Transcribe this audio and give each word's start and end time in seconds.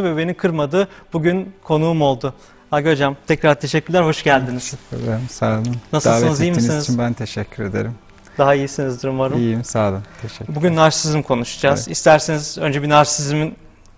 ve 0.00 0.16
beni 0.16 0.34
kırmadı. 0.34 0.88
Bugün 1.12 1.52
konuğum 1.64 2.02
oldu. 2.02 2.34
Hagi 2.70 2.90
Hocam 2.90 3.16
tekrar 3.26 3.54
teşekkürler, 3.54 4.02
hoş 4.02 4.22
geldiniz. 4.22 4.70
Teşekkür 4.70 5.04
ederim, 5.04 5.26
sağ 5.30 5.52
olun. 5.52 5.76
Nasılsınız, 5.92 6.22
Davet 6.22 6.40
iyi 6.40 6.52
misiniz? 6.52 6.84
için 6.84 6.98
ben 6.98 7.12
teşekkür 7.12 7.64
ederim. 7.64 7.94
Daha 8.38 8.54
iyisinizdir 8.54 9.08
umarım. 9.08 9.38
İyiyim, 9.38 9.64
sağ 9.64 9.88
olun. 9.88 10.02
Teşekkür 10.22 10.54
Bugün 10.54 10.76
narsizm 10.76 11.22
konuşacağız. 11.22 11.80
Evet. 11.80 11.96
İsterseniz 11.96 12.58
önce 12.58 12.82
bir 12.82 12.88
narsizmin 12.88 13.54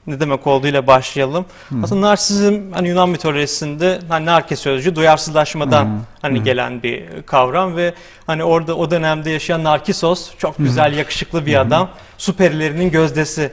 ne 0.07 0.21
demek 0.21 0.46
olduğuyla 0.46 0.87
başlayalım. 0.87 1.46
Aslında 1.83 2.07
narsizm 2.07 2.73
hani 2.73 2.89
Yunan 2.89 3.09
mitolojisinde 3.09 3.99
hani 4.09 4.27
narke 4.27 4.57
sözcüğü 4.57 4.97
duyarsızlaşmadan 4.97 5.85
Hı. 5.85 5.91
hani 6.23 6.43
gelen 6.43 6.83
bir 6.83 7.23
kavram 7.27 7.77
ve 7.77 7.95
hani 8.27 8.45
orada 8.45 8.77
o 8.77 8.91
dönemde 8.91 9.31
yaşayan 9.31 9.65
Narkisos 9.65 10.31
çok 10.39 10.59
güzel, 10.59 10.93
yakışıklı 10.97 11.47
bir 11.47 11.61
adam. 11.61 11.91
Süperilerinin 12.19 12.91
gözdesi. 12.91 13.53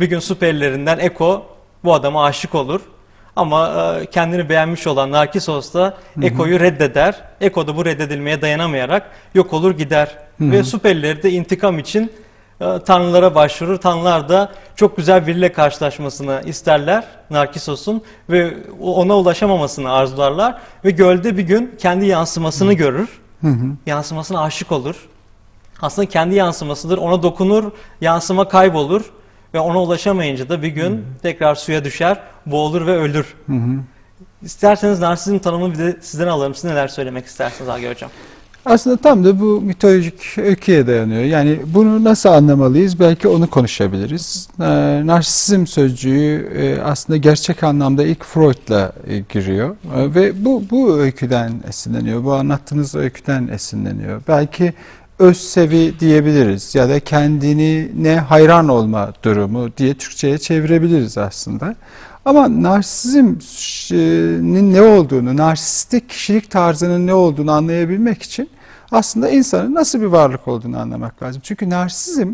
Bir 0.00 0.06
gün 0.06 0.18
süperilerinden 0.18 0.98
Eko 0.98 1.55
bu 1.86 1.94
adama 1.94 2.24
aşık 2.24 2.54
olur. 2.54 2.80
Ama 3.36 3.68
e, 4.00 4.06
kendini 4.06 4.48
beğenmiş 4.48 4.86
olan 4.86 5.12
Narkisos 5.12 5.74
da 5.74 5.96
Eko'yu 6.22 6.60
reddeder. 6.60 7.22
Eko 7.40 7.66
da 7.66 7.76
bu 7.76 7.84
reddedilmeye 7.84 8.42
dayanamayarak 8.42 9.10
yok 9.34 9.52
olur 9.52 9.70
gider. 9.78 10.18
Ve 10.40 10.62
süperileri 10.62 11.22
de 11.22 11.30
intikam 11.30 11.78
için 11.78 12.12
e, 12.60 12.64
tanrılara 12.86 13.34
başvurur. 13.34 13.76
Tanrılar 13.76 14.28
da 14.28 14.52
çok 14.76 14.96
güzel 14.96 15.26
biriyle 15.26 15.52
karşılaşmasını 15.52 16.42
isterler 16.46 17.04
Narkisos'un 17.30 18.02
ve 18.30 18.54
ona 18.82 19.16
ulaşamamasını 19.18 19.92
arzularlar 19.92 20.58
ve 20.84 20.90
gölde 20.90 21.36
bir 21.36 21.42
gün 21.42 21.74
kendi 21.78 22.06
yansımasını 22.06 22.72
görür. 22.72 23.08
Yansımasına 23.86 24.42
aşık 24.42 24.72
olur. 24.72 24.96
Aslında 25.82 26.08
kendi 26.08 26.34
yansımasıdır. 26.34 26.98
Ona 26.98 27.22
dokunur, 27.22 27.72
yansıma 28.00 28.48
kaybolur 28.48 29.02
ve 29.56 29.60
ona 29.60 29.82
ulaşamayınca 29.82 30.48
da 30.48 30.62
bir 30.62 30.68
gün 30.68 31.04
tekrar 31.22 31.54
suya 31.54 31.84
düşer, 31.84 32.20
boğulur 32.46 32.86
ve 32.86 32.96
ölür. 32.96 33.34
İsterseniz 34.42 35.00
narsizm 35.00 35.38
tanımını 35.38 35.72
bir 35.72 35.78
de 35.78 35.96
sizden 36.00 36.26
alalım. 36.26 36.54
Siz 36.54 36.64
neler 36.64 36.88
söylemek 36.88 37.26
istersiniz 37.26 37.68
Agi 37.68 37.88
Hocam? 37.88 38.10
Aslında 38.64 38.96
tam 38.96 39.24
da 39.24 39.40
bu 39.40 39.60
mitolojik 39.60 40.38
öyküye 40.38 40.86
dayanıyor. 40.86 41.22
Yani 41.22 41.60
bunu 41.66 42.04
nasıl 42.04 42.28
anlamalıyız? 42.28 43.00
Belki 43.00 43.28
onu 43.28 43.50
konuşabiliriz. 43.50 44.48
Ee, 44.60 44.64
narsizm 45.06 45.66
sözcüğü 45.66 46.52
e, 46.56 46.82
aslında 46.82 47.16
gerçek 47.16 47.62
anlamda 47.62 48.04
ilk 48.04 48.24
Freud'la 48.24 48.92
e, 49.06 49.18
giriyor. 49.18 49.76
E, 49.96 50.14
ve 50.14 50.44
bu, 50.44 50.62
bu 50.70 50.98
öyküden 50.98 51.52
esinleniyor. 51.68 52.24
Bu 52.24 52.34
anlattığınız 52.34 52.94
öyküden 52.94 53.48
esinleniyor. 53.48 54.22
Belki 54.28 54.72
öz 55.18 55.36
sevi 55.36 56.00
diyebiliriz 56.00 56.74
ya 56.74 56.88
da 56.88 57.00
kendine 57.00 58.18
hayran 58.18 58.68
olma 58.68 59.12
durumu 59.22 59.76
diye 59.76 59.94
Türkçe'ye 59.94 60.38
çevirebiliriz 60.38 61.18
aslında. 61.18 61.76
Ama 62.24 62.62
narsizmin 62.62 63.38
ne 64.72 64.82
olduğunu, 64.82 65.36
narsistik 65.36 66.08
kişilik 66.08 66.50
tarzının 66.50 67.06
ne 67.06 67.14
olduğunu 67.14 67.52
anlayabilmek 67.52 68.22
için 68.22 68.50
aslında 68.92 69.28
insanın 69.28 69.74
nasıl 69.74 70.00
bir 70.00 70.06
varlık 70.06 70.48
olduğunu 70.48 70.78
anlamak 70.78 71.22
lazım. 71.22 71.42
Çünkü 71.44 71.70
narsizm 71.70 72.32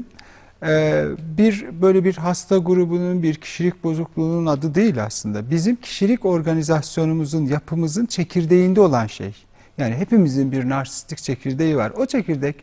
e, 0.63 1.05
bir 1.39 1.67
böyle 1.83 2.05
bir 2.05 2.17
hasta 2.17 2.59
grubunun, 2.59 3.23
bir 3.23 3.35
kişilik 3.35 3.85
bozukluğunun 3.85 4.47
adı 4.47 4.75
değil 4.75 5.05
aslında. 5.05 5.51
Bizim 5.51 5.77
kişilik 5.77 6.25
organizasyonumuzun, 6.25 7.47
yapımızın 7.47 8.07
çekirdeğinde 8.07 8.81
olan 8.81 9.07
şey. 9.07 9.35
Yani 9.79 9.95
hepimizin 9.95 10.53
bir 10.53 10.69
narsistik 10.69 11.19
çekirdeği 11.19 11.77
var. 11.77 11.93
O 11.97 12.07
çekirdek 12.07 12.57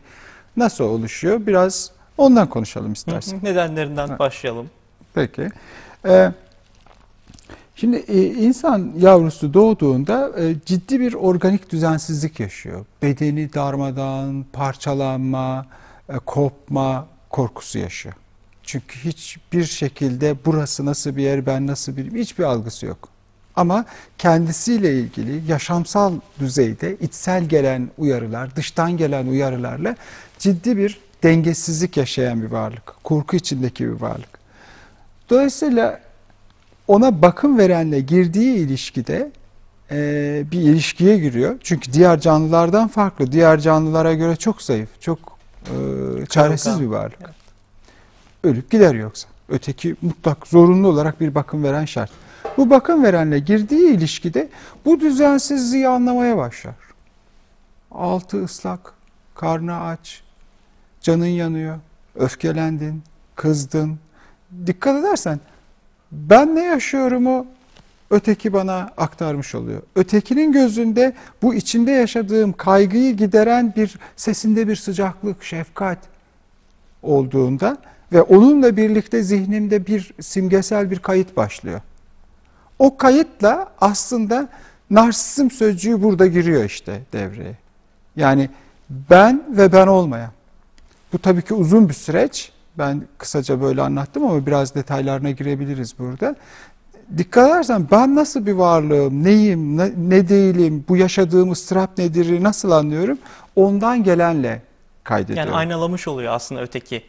nasıl 0.56 0.84
oluşuyor? 0.84 1.46
Biraz 1.46 1.90
ondan 2.18 2.48
konuşalım 2.48 2.92
istersen. 2.92 3.40
Nedenlerinden 3.42 4.18
başlayalım. 4.18 4.70
Peki. 5.14 5.48
Ee, 6.06 6.32
şimdi 7.74 7.96
e, 7.96 8.22
insan 8.22 8.92
yavrusu 8.98 9.54
doğduğunda 9.54 10.40
e, 10.40 10.54
ciddi 10.66 11.00
bir 11.00 11.14
organik 11.14 11.72
düzensizlik 11.72 12.40
yaşıyor. 12.40 12.86
Bedeni 13.02 13.52
darmadan, 13.52 14.44
parçalanma, 14.52 15.66
e, 16.08 16.16
kopma 16.18 17.06
korkusu 17.30 17.78
yaşıyor. 17.78 18.14
Çünkü 18.62 18.98
hiçbir 19.04 19.64
şekilde 19.64 20.36
burası 20.44 20.86
nasıl 20.86 21.16
bir 21.16 21.22
yer, 21.22 21.46
ben 21.46 21.66
nasıl 21.66 21.96
biriyim 21.96 22.16
hiçbir 22.16 22.44
algısı 22.44 22.86
yok. 22.86 23.08
Ama 23.56 23.84
kendisiyle 24.18 24.94
ilgili 24.94 25.50
yaşamsal 25.50 26.14
düzeyde 26.40 26.96
içsel 26.96 27.44
gelen 27.44 27.90
uyarılar, 27.98 28.56
dıştan 28.56 28.96
gelen 28.96 29.26
uyarılarla 29.26 29.96
ciddi 30.38 30.76
bir 30.76 31.00
dengesizlik 31.22 31.96
yaşayan 31.96 32.42
bir 32.42 32.50
varlık. 32.50 32.94
Korku 33.04 33.36
içindeki 33.36 33.84
bir 33.84 34.00
varlık. 34.00 34.40
Dolayısıyla 35.30 36.00
ona 36.88 37.22
bakım 37.22 37.58
verenle 37.58 38.00
girdiği 38.00 38.56
ilişkide 38.56 39.30
e, 39.90 40.44
bir 40.50 40.60
ilişkiye 40.60 41.18
giriyor. 41.18 41.58
Çünkü 41.62 41.92
diğer 41.92 42.20
canlılardan 42.20 42.88
farklı. 42.88 43.32
Diğer 43.32 43.60
canlılara 43.60 44.14
göre 44.14 44.36
çok 44.36 44.62
zayıf, 44.62 44.88
çok 45.00 45.18
e, 45.66 46.26
çaresiz 46.26 46.80
bir 46.80 46.86
varlık. 46.86 47.18
Ölüp 48.44 48.70
gider 48.70 48.94
yoksa. 48.94 49.28
Öteki 49.48 49.96
mutlak 50.02 50.46
zorunlu 50.46 50.88
olarak 50.88 51.20
bir 51.20 51.34
bakım 51.34 51.64
veren 51.64 51.84
şart. 51.84 52.10
Bu 52.56 52.70
bakım 52.70 53.04
verenle 53.04 53.38
girdiği 53.38 53.90
ilişkide 53.90 54.48
bu 54.84 55.00
düzensizliği 55.00 55.88
anlamaya 55.88 56.36
başlar. 56.36 56.74
Altı 57.90 58.44
ıslak, 58.44 58.92
karnı 59.34 59.80
aç, 59.80 60.22
canın 61.00 61.26
yanıyor, 61.26 61.78
öfkelendin, 62.14 63.02
kızdın. 63.36 63.98
Dikkat 64.66 65.00
edersen 65.00 65.40
ben 66.12 66.54
ne 66.54 66.64
yaşıyorumu 66.64 67.46
öteki 68.10 68.52
bana 68.52 68.90
aktarmış 68.96 69.54
oluyor. 69.54 69.82
Ötekinin 69.96 70.52
gözünde 70.52 71.12
bu 71.42 71.54
içinde 71.54 71.90
yaşadığım 71.90 72.52
kaygıyı 72.52 73.16
gideren 73.16 73.72
bir 73.76 73.98
sesinde 74.16 74.68
bir 74.68 74.76
sıcaklık, 74.76 75.44
şefkat 75.44 75.98
olduğunda 77.02 77.76
ve 78.12 78.22
onunla 78.22 78.76
birlikte 78.76 79.22
zihnimde 79.22 79.86
bir 79.86 80.14
simgesel 80.20 80.90
bir 80.90 80.98
kayıt 80.98 81.36
başlıyor. 81.36 81.80
O 82.80 82.96
kayıtla 82.96 83.68
aslında 83.80 84.48
narsizm 84.90 85.50
sözcüğü 85.50 86.02
burada 86.02 86.26
giriyor 86.26 86.64
işte 86.64 87.00
devreye. 87.12 87.56
Yani 88.16 88.50
ben 88.90 89.42
ve 89.48 89.72
ben 89.72 89.86
olmayan. 89.86 90.30
Bu 91.12 91.18
tabii 91.18 91.42
ki 91.42 91.54
uzun 91.54 91.88
bir 91.88 91.94
süreç. 91.94 92.52
Ben 92.78 93.02
kısaca 93.18 93.60
böyle 93.62 93.82
anlattım 93.82 94.24
ama 94.24 94.46
biraz 94.46 94.74
detaylarına 94.74 95.30
girebiliriz 95.30 95.98
burada. 95.98 96.36
Dikkat 97.18 97.50
edersen 97.50 97.86
ben 97.90 98.14
nasıl 98.14 98.46
bir 98.46 98.52
varlığım, 98.52 99.24
neyim, 99.24 99.76
ne, 99.76 99.92
ne 99.96 100.28
değilim, 100.28 100.84
bu 100.88 100.96
yaşadığım 100.96 101.50
ıstırap 101.50 101.98
nedir, 101.98 102.42
nasıl 102.42 102.70
anlıyorum? 102.70 103.18
Ondan 103.56 104.04
gelenle 104.04 104.62
kaydediyorum. 105.04 105.48
Yani 105.48 105.56
aynalamış 105.56 106.08
oluyor 106.08 106.32
aslında 106.32 106.62
öteki. 106.62 107.02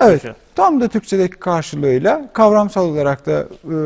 Evet, 0.00 0.22
tam 0.54 0.80
da 0.80 0.88
Türkçedeki 0.88 1.36
karşılığıyla 1.36 2.32
kavramsal 2.32 2.88
olarak 2.88 3.26
da 3.26 3.40
e, 3.40 3.76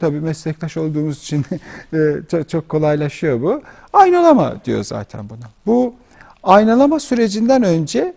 tabii 0.00 0.20
meslektaş 0.20 0.76
olduğumuz 0.76 1.18
için 1.18 1.46
e, 1.92 1.98
çok, 2.30 2.48
çok 2.48 2.68
kolaylaşıyor 2.68 3.42
bu. 3.42 3.62
Aynalama 3.92 4.54
diyor 4.64 4.84
zaten 4.84 5.28
buna. 5.28 5.50
Bu 5.66 5.94
aynalama 6.42 7.00
sürecinden 7.00 7.62
önce 7.62 8.14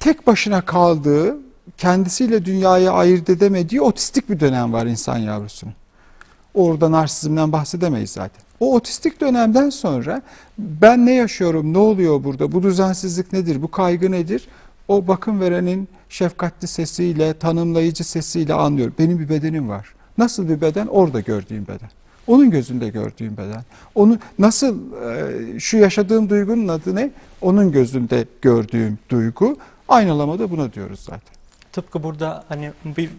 tek 0.00 0.26
başına 0.26 0.60
kaldığı, 0.60 1.36
kendisiyle 1.78 2.44
dünyayı 2.44 2.90
ayırt 2.90 3.30
edemediği 3.30 3.80
otistik 3.80 4.30
bir 4.30 4.40
dönem 4.40 4.72
var 4.72 4.86
insan 4.86 5.18
yavrusunun. 5.18 5.74
Orada 6.54 6.90
narsizmden 6.90 7.52
bahsedemeyiz 7.52 8.10
zaten. 8.10 8.42
O 8.60 8.74
otistik 8.74 9.20
dönemden 9.20 9.70
sonra 9.70 10.22
ben 10.58 11.06
ne 11.06 11.14
yaşıyorum, 11.14 11.72
ne 11.72 11.78
oluyor 11.78 12.24
burada, 12.24 12.52
bu 12.52 12.62
düzensizlik 12.62 13.32
nedir, 13.32 13.62
bu 13.62 13.70
kaygı 13.70 14.12
nedir? 14.12 14.48
O 14.88 15.08
bakım 15.08 15.40
verenin 15.40 15.88
şefkatli 16.08 16.68
sesiyle, 16.68 17.38
tanımlayıcı 17.38 18.04
sesiyle 18.04 18.54
anlıyorum. 18.54 18.94
Benim 18.98 19.18
bir 19.18 19.28
bedenim 19.28 19.68
var. 19.68 19.94
Nasıl 20.18 20.48
bir 20.48 20.60
beden? 20.60 20.86
Orada 20.86 21.20
gördüğüm 21.20 21.66
beden. 21.66 21.90
Onun 22.26 22.50
gözünde 22.50 22.88
gördüğüm 22.88 23.36
beden. 23.36 23.64
Onu 23.94 24.18
nasıl 24.38 24.76
e, 25.02 25.60
şu 25.60 25.76
yaşadığım 25.76 26.30
duygunun 26.30 26.68
adı 26.68 26.94
ne? 26.94 27.10
Onun 27.40 27.72
gözünde 27.72 28.26
gördüğüm 28.42 28.98
duygu. 29.08 29.56
Aynalama 29.88 30.38
da 30.38 30.50
buna 30.50 30.72
diyoruz 30.72 31.00
zaten. 31.00 31.34
Tıpkı 31.72 32.02
burada 32.02 32.44
hani 32.48 32.72
bir 32.84 33.10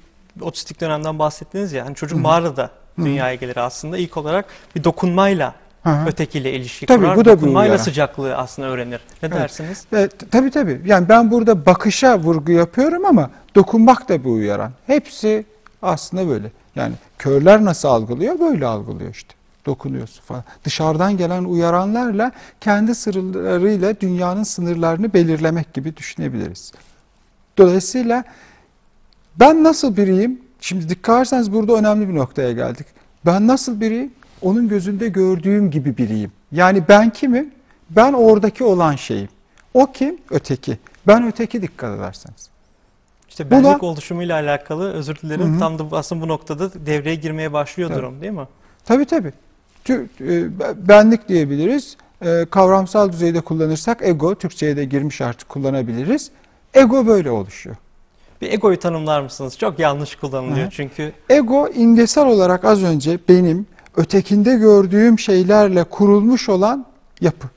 otistik 0.42 0.82
dönemden 0.82 1.20
bahsettiniz 1.20 1.74
ya. 1.74 1.86
Hani 1.86 1.96
çocuk 1.96 2.20
mağarada 2.20 2.70
dünyaya 2.98 3.36
gelir 3.36 3.58
aslında. 3.58 3.98
İlk 3.98 4.18
olarak 4.18 4.46
bir 4.76 4.84
dokunmayla 4.84 5.56
Hı. 5.84 6.06
ötekiyle 6.08 6.54
ilişki 6.54 6.86
Tabii, 6.86 7.00
kurar. 7.06 7.18
bu 7.18 7.26
da 7.26 7.32
bir 7.32 7.42
dokunmayla 7.42 7.70
uyarı. 7.74 7.84
sıcaklığı 7.84 8.36
aslında 8.36 8.68
öğrenir. 8.68 9.00
Ne 9.24 9.28
Evet. 9.28 9.34
dersiniz? 9.34 9.86
E, 9.94 10.08
t- 10.08 10.30
tabii 10.30 10.52
tabii. 10.52 10.82
Yani 10.86 11.10
ben 11.10 11.32
burada 11.32 11.66
bakışa 11.66 12.20
vurgu 12.20 12.52
yapıyorum 12.52 13.06
ama 13.06 13.30
dokunmak 13.56 14.10
da 14.10 14.24
bu 14.24 14.32
uyaran. 14.32 14.72
Hepsi 14.88 15.46
aslında 15.82 16.28
böyle. 16.28 16.52
Yani 16.76 16.94
körler 17.18 17.66
nasıl 17.66 17.88
algılıyor? 17.88 18.40
Böyle 18.40 18.66
algılıyor 18.66 19.12
işte. 19.12 19.34
Dokunuyorsun 19.66 20.24
falan. 20.24 20.44
Dışarıdan 20.66 21.18
gelen 21.18 21.44
uyaranlarla 21.44 22.32
kendi 22.62 22.96
sırlarıyla 22.96 24.00
dünyanın 24.00 24.44
sınırlarını 24.44 25.14
belirlemek 25.14 25.74
gibi 25.74 25.98
düşünebiliriz. 25.98 26.72
Dolayısıyla 27.58 28.24
ben 29.40 29.64
nasıl 29.64 29.98
biriyim 29.98 30.42
Şimdi 30.62 30.90
dikkat 30.90 31.16
ederseniz 31.18 31.54
burada 31.54 31.74
önemli 31.74 32.10
bir 32.10 32.16
noktaya 32.16 32.52
geldik. 32.52 32.88
Ben 33.26 33.48
nasıl 33.48 33.82
biriyim? 33.82 34.12
Onun 34.42 34.68
gözünde 34.68 35.10
gördüğüm 35.10 35.72
gibi 35.72 35.98
biriyim. 35.98 36.32
Yani 36.52 36.84
ben 36.90 37.10
kimim? 37.10 37.52
Ben 37.90 38.14
oradaki 38.14 38.64
olan 38.64 38.96
şeyim. 38.96 39.30
O 39.74 39.92
kim? 39.92 40.18
Öteki. 40.30 40.78
Ben 41.08 41.28
öteki 41.28 41.62
dikkat 41.62 42.00
ederseniz. 42.00 42.50
İşte 43.30 43.44
Buna- 43.44 43.64
benlik 43.64 43.84
oluşumuyla 43.84 44.36
alakalı 44.36 44.94
özür 44.94 45.16
dilerim. 45.16 45.52
Hı 45.52 45.56
hı. 45.56 45.60
Tam 45.60 45.80
da 45.80 45.98
aslında 45.98 46.22
bu 46.22 46.28
noktada 46.28 46.86
devreye 46.86 47.16
girmeye 47.16 47.54
başlıyor 47.54 47.90
Tabii. 47.90 48.00
durum 48.00 48.22
değil 48.22 48.34
mi? 48.34 48.48
Tabii 48.86 49.06
tabii. 49.06 49.34
E, 49.90 49.98
benlik 50.88 51.30
diyebiliriz. 51.30 51.98
E, 52.22 52.46
Kavramsal 52.52 53.12
düzeyde 53.12 53.42
kullanırsak 53.42 54.02
ego, 54.02 54.36
Türkçe'ye 54.36 54.78
de 54.78 54.86
girmiş 54.86 55.22
artık 55.22 55.50
kullanabiliriz. 55.50 56.32
Ego 56.74 57.08
böyle 57.08 57.32
oluşuyor. 57.32 57.76
Bir 58.42 58.54
egoyu 58.54 58.80
tanımlar 58.80 59.22
mısınız? 59.22 59.58
Çok 59.58 59.80
yanlış 59.80 60.16
kullanılıyor 60.16 60.66
hı. 60.66 60.72
çünkü. 60.72 61.12
Ego 61.30 61.68
imgesel 61.68 62.26
olarak 62.26 62.66
az 62.66 62.84
önce 62.84 63.20
benim 63.30 63.68
ötekinde 63.98 64.56
gördüğüm 64.56 65.20
şeylerle 65.20 65.84
kurulmuş 65.84 66.50
olan 66.50 66.86
yapı. 67.22 67.48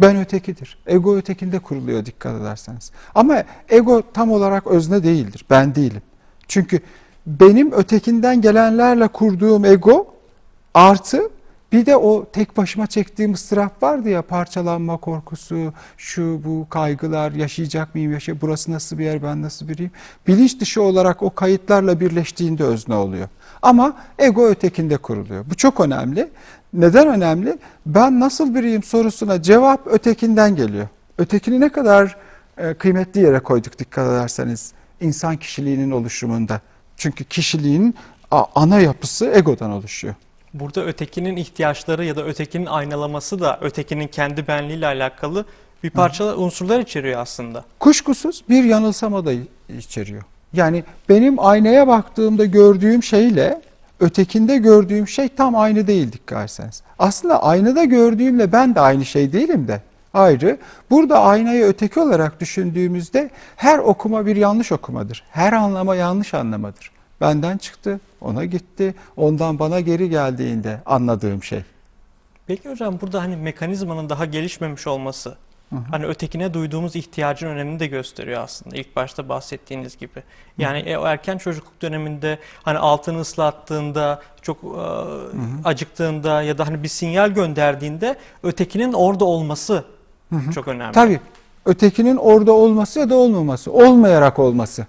Ben 0.00 0.16
ötekidir. 0.16 0.78
Ego 0.86 1.16
ötekinde 1.16 1.58
kuruluyor 1.58 2.06
dikkat 2.06 2.40
ederseniz. 2.40 2.92
Ama 3.14 3.44
ego 3.68 4.02
tam 4.14 4.30
olarak 4.30 4.66
özne 4.66 5.02
değildir. 5.02 5.44
Ben 5.50 5.74
değilim. 5.74 6.02
Çünkü 6.48 6.80
benim 7.26 7.72
ötekinden 7.72 8.40
gelenlerle 8.40 9.08
kurduğum 9.08 9.64
ego 9.64 10.14
artı 10.74 11.30
bir 11.72 11.86
de 11.86 11.96
o 11.96 12.26
tek 12.32 12.56
başıma 12.56 12.86
çektiğim 12.86 13.32
ıstırap 13.32 13.82
vardı 13.82 14.08
ya 14.08 14.22
parçalanma 14.22 14.96
korkusu, 14.96 15.72
şu 15.96 16.40
bu 16.44 16.66
kaygılar, 16.70 17.32
yaşayacak 17.32 17.94
mıyım, 17.94 18.12
yaşay 18.12 18.40
burası 18.40 18.72
nasıl 18.72 18.98
bir 18.98 19.04
yer, 19.04 19.22
ben 19.22 19.42
nasıl 19.42 19.68
biriyim. 19.68 19.90
Bilinç 20.26 20.60
dışı 20.60 20.82
olarak 20.82 21.22
o 21.22 21.30
kayıtlarla 21.30 22.00
birleştiğinde 22.00 22.64
özne 22.64 22.94
oluyor. 22.94 23.28
Ama 23.62 23.96
ego 24.18 24.46
ötekinde 24.46 24.96
kuruluyor. 24.96 25.44
Bu 25.50 25.54
çok 25.54 25.80
önemli. 25.80 26.28
Neden 26.72 27.08
önemli? 27.08 27.58
Ben 27.86 28.20
nasıl 28.20 28.54
biriyim 28.54 28.82
sorusuna 28.82 29.42
cevap 29.42 29.86
ötekinden 29.86 30.56
geliyor. 30.56 30.88
Ötekini 31.18 31.60
ne 31.60 31.68
kadar 31.68 32.16
e, 32.58 32.74
kıymetli 32.74 33.20
yere 33.20 33.40
koyduk 33.40 33.78
dikkat 33.78 34.08
ederseniz 34.08 34.72
insan 35.00 35.36
kişiliğinin 35.36 35.90
oluşumunda. 35.90 36.60
Çünkü 36.96 37.24
kişiliğin 37.24 37.94
ana 38.30 38.80
yapısı 38.80 39.30
egodan 39.34 39.70
oluşuyor. 39.70 40.14
Burada 40.54 40.84
ötekinin 40.84 41.36
ihtiyaçları 41.36 42.04
ya 42.04 42.16
da 42.16 42.24
ötekinin 42.24 42.66
aynalaması 42.66 43.40
da 43.40 43.58
ötekinin 43.60 44.08
kendi 44.08 44.48
benliğiyle 44.48 44.86
alakalı 44.86 45.44
bir 45.82 45.90
parça 45.90 46.36
unsurlar 46.36 46.80
içeriyor 46.80 47.20
aslında. 47.20 47.64
Kuşkusuz 47.78 48.44
bir 48.48 48.64
yanılsama 48.64 49.26
da 49.26 49.32
içeriyor. 49.78 50.22
Yani 50.56 50.84
benim 51.08 51.38
aynaya 51.38 51.88
baktığımda 51.88 52.44
gördüğüm 52.44 53.02
şeyle 53.02 53.60
ötekinde 54.00 54.56
gördüğüm 54.56 55.08
şey 55.08 55.28
tam 55.28 55.56
aynı 55.56 55.86
değil 55.86 56.12
dikkat 56.12 56.38
ederseniz. 56.38 56.82
Aslında 56.98 57.42
aynada 57.42 57.84
gördüğümle 57.84 58.52
ben 58.52 58.74
de 58.74 58.80
aynı 58.80 59.04
şey 59.04 59.32
değilim 59.32 59.68
de 59.68 59.80
ayrı. 60.14 60.58
Burada 60.90 61.20
aynayı 61.20 61.64
öteki 61.64 62.00
olarak 62.00 62.40
düşündüğümüzde 62.40 63.30
her 63.56 63.78
okuma 63.78 64.26
bir 64.26 64.36
yanlış 64.36 64.72
okumadır. 64.72 65.24
Her 65.30 65.52
anlama 65.52 65.96
yanlış 65.96 66.34
anlamadır. 66.34 66.90
Benden 67.20 67.58
çıktı, 67.58 68.00
ona 68.20 68.44
gitti, 68.44 68.94
ondan 69.16 69.58
bana 69.58 69.80
geri 69.80 70.10
geldiğinde 70.10 70.80
anladığım 70.86 71.42
şey. 71.42 71.62
Peki 72.46 72.70
hocam 72.70 72.98
burada 73.00 73.22
hani 73.22 73.36
mekanizmanın 73.36 74.08
daha 74.08 74.24
gelişmemiş 74.24 74.86
olması 74.86 75.36
Hı 75.70 75.76
hı. 75.76 75.80
hani 75.90 76.06
ötekine 76.06 76.54
duyduğumuz 76.54 76.96
ihtiyacın 76.96 77.46
önemini 77.46 77.80
de 77.80 77.86
gösteriyor 77.86 78.42
aslında 78.42 78.76
ilk 78.76 78.96
başta 78.96 79.28
bahsettiğiniz 79.28 79.98
gibi. 79.98 80.22
Yani 80.58 80.78
e, 80.78 80.96
o 80.96 81.06
erken 81.06 81.38
çocukluk 81.38 81.82
döneminde 81.82 82.38
hani 82.62 82.78
altını 82.78 83.20
ıslattığında 83.20 84.22
çok 84.42 84.58
e, 84.64 84.68
acıktığında 85.64 86.42
ya 86.42 86.58
da 86.58 86.66
hani 86.66 86.82
bir 86.82 86.88
sinyal 86.88 87.30
gönderdiğinde 87.30 88.16
ötekinin 88.42 88.92
orada 88.92 89.24
olması 89.24 89.84
çok 90.54 90.68
önemli. 90.68 90.92
Tabii. 90.92 91.20
Ötekinin 91.66 92.16
orada 92.16 92.52
olması 92.52 92.98
ya 92.98 93.10
da 93.10 93.14
olmaması, 93.14 93.72
olmayarak 93.72 94.38
olması. 94.38 94.86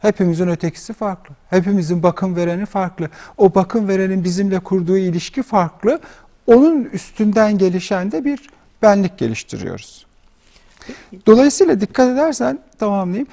Hepimizin 0.00 0.48
ötekisi 0.48 0.92
farklı. 0.92 1.34
Hepimizin 1.50 2.02
bakım 2.02 2.36
vereni 2.36 2.66
farklı. 2.66 3.08
O 3.38 3.54
bakım 3.54 3.88
verenin 3.88 4.24
bizimle 4.24 4.60
kurduğu 4.60 4.96
ilişki 4.96 5.42
farklı. 5.42 6.00
Onun 6.46 6.84
üstünden 6.84 7.58
gelişen 7.58 8.12
de 8.12 8.24
bir 8.24 8.50
benlik 8.82 9.18
geliştiriyoruz. 9.18 10.06
Dolayısıyla 11.26 11.80
dikkat 11.80 12.10
edersen 12.10 12.58
tamamlayayım. 12.78 13.28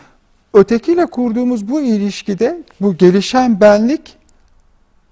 Ötekiyle 0.53 1.05
kurduğumuz 1.05 1.67
bu 1.67 1.81
ilişkide 1.81 2.63
bu 2.81 2.97
gelişen 2.97 3.61
benlik 3.61 4.17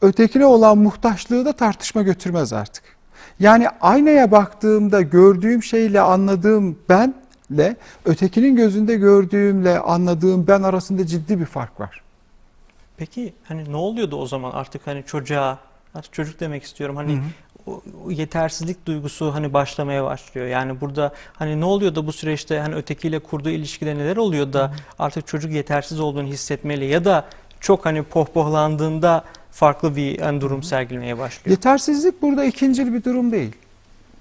ötekine 0.02 0.46
olan 0.46 0.78
muhtaçlığı 0.78 1.46
da 1.46 1.54
tartışma 1.54 2.02
götürmez 2.02 2.54
artık. 2.54 2.84
Yani 3.40 3.70
aynaya 3.82 4.32
baktığımda 4.32 5.02
gördüğüm 5.02 5.64
şeyle 5.64 6.02
anladığım 6.02 6.78
benle 6.90 7.76
ötekinin 8.06 8.56
gözünde 8.56 8.96
gördüğümle 8.96 9.80
anladığım 9.80 10.48
ben 10.48 10.64
arasında 10.64 11.06
ciddi 11.08 11.40
bir 11.40 11.46
fark 11.46 11.80
var. 11.80 12.02
Peki 12.98 13.34
hani 13.44 13.72
ne 13.72 13.76
oluyordu 13.76 14.16
o 14.16 14.28
zaman 14.28 14.52
artık 14.52 14.88
hani 14.88 15.04
çocuğa 15.06 15.60
artık 15.96 16.14
çocuk 16.14 16.40
demek 16.40 16.64
istiyorum 16.64 16.96
hani 16.96 17.14
Hı 17.14 17.18
hı. 17.18 17.24
Yetersizlik 18.10 18.86
duygusu 18.86 19.34
hani 19.34 19.54
başlamaya 19.54 20.04
başlıyor. 20.04 20.48
Yani 20.48 20.82
burada 20.82 21.14
hani 21.34 21.60
ne 21.60 21.66
oluyor 21.66 21.96
da 21.96 22.08
bu 22.08 22.14
süreçte 22.14 22.60
hani 22.60 22.76
ötekiyle 22.76 23.20
kurduğu 23.20 23.50
ilişkide 23.50 23.96
neler 23.96 24.18
oluyor 24.18 24.54
da 24.54 24.74
artık 25.00 25.28
çocuk 25.28 25.52
yetersiz 25.52 26.00
olduğunu 26.00 26.28
hissetmeli 26.28 26.86
ya 26.86 27.06
da 27.06 27.26
çok 27.60 27.86
hani 27.86 28.04
pohpohlandığında 28.04 29.24
farklı 29.52 29.96
bir 29.96 30.20
hani 30.20 30.42
durum 30.42 30.64
sergilemeye 30.64 31.18
başlıyor. 31.18 31.58
Yetersizlik 31.58 32.22
burada 32.22 32.46
ikincil 32.46 32.94
bir 32.94 33.04
durum 33.04 33.32
değil. 33.32 33.52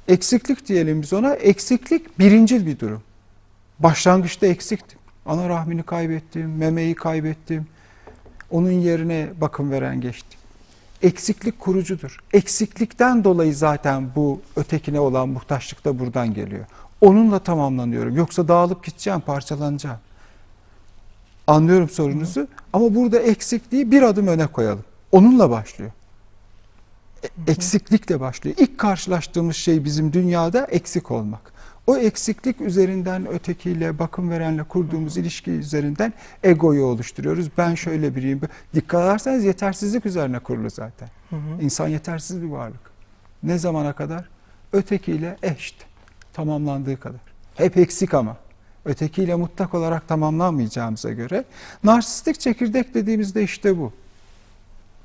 Eksiklik 0.08 0.68
diyelim 0.68 1.02
biz 1.02 1.12
ona. 1.12 1.34
Eksiklik 1.34 2.18
birincil 2.18 2.66
bir 2.66 2.78
durum. 2.78 3.02
Başlangıçta 3.78 4.46
eksiktim. 4.46 4.98
Ana 5.26 5.48
rahmini 5.48 5.82
kaybettim, 5.82 6.56
memeyi 6.56 6.94
kaybettim. 6.94 7.66
Onun 8.50 8.70
yerine 8.70 9.28
bakım 9.40 9.70
veren 9.70 10.00
geçti. 10.00 10.38
Eksiklik 11.02 11.58
kurucudur. 11.58 12.18
Eksiklikten 12.32 13.24
dolayı 13.24 13.54
zaten 13.54 14.08
bu 14.16 14.40
ötekine 14.56 15.00
olan 15.00 15.28
muhtaçlık 15.28 15.84
da 15.84 15.98
buradan 15.98 16.34
geliyor. 16.34 16.64
Onunla 17.00 17.38
tamamlanıyorum. 17.38 18.16
Yoksa 18.16 18.48
dağılıp 18.48 18.84
gideceğim, 18.84 19.20
parçalanacağım. 19.20 19.98
Anlıyorum 21.46 21.88
sorunuzu 21.88 22.48
ama 22.72 22.94
burada 22.94 23.18
eksikliği 23.18 23.90
bir 23.90 24.02
adım 24.02 24.26
öne 24.26 24.46
koyalım. 24.46 24.84
Onunla 25.12 25.50
başlıyor. 25.50 25.90
E- 27.24 27.50
Eksiklikle 27.52 28.20
başlıyor. 28.20 28.56
İlk 28.58 28.78
karşılaştığımız 28.78 29.56
şey 29.56 29.84
bizim 29.84 30.12
dünyada 30.12 30.64
eksik 30.64 31.10
olmak. 31.10 31.52
O 31.88 31.96
eksiklik 31.96 32.60
üzerinden 32.60 33.26
ötekiyle, 33.26 33.98
bakım 33.98 34.30
verenle 34.30 34.62
kurduğumuz 34.62 35.16
ilişki 35.16 35.50
üzerinden 35.50 36.12
egoyu 36.42 36.84
oluşturuyoruz. 36.84 37.48
Ben 37.58 37.74
şöyle 37.74 38.16
biriyim. 38.16 38.40
Dikkat 38.74 39.04
ederseniz 39.04 39.44
yetersizlik 39.44 40.06
üzerine 40.06 40.38
kurulu 40.38 40.70
zaten. 40.70 41.08
Hı 41.30 41.36
hı. 41.36 41.62
İnsan 41.62 41.88
yetersiz 41.88 42.42
bir 42.42 42.48
varlık. 42.48 42.90
Ne 43.42 43.58
zamana 43.58 43.92
kadar? 43.92 44.28
Ötekiyle 44.72 45.36
eşit. 45.42 45.74
Tamamlandığı 46.32 47.00
kadar. 47.00 47.20
Hep 47.54 47.76
eksik 47.76 48.14
ama. 48.14 48.36
Ötekiyle 48.84 49.34
mutlak 49.34 49.74
olarak 49.74 50.08
tamamlanmayacağımıza 50.08 51.10
göre. 51.10 51.44
Narsistik 51.84 52.40
çekirdek 52.40 52.94
dediğimizde 52.94 53.42
işte 53.42 53.78
bu. 53.78 53.92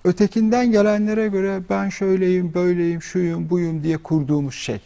Ötekinden 0.04 0.72
gelenlere 0.72 1.28
göre 1.28 1.62
ben 1.70 1.90
şöyleyim, 1.90 2.54
böyleyim, 2.54 3.02
şuyum, 3.02 3.50
buyum 3.50 3.84
diye 3.84 3.98
kurduğumuz 3.98 4.56
şey. 4.56 4.82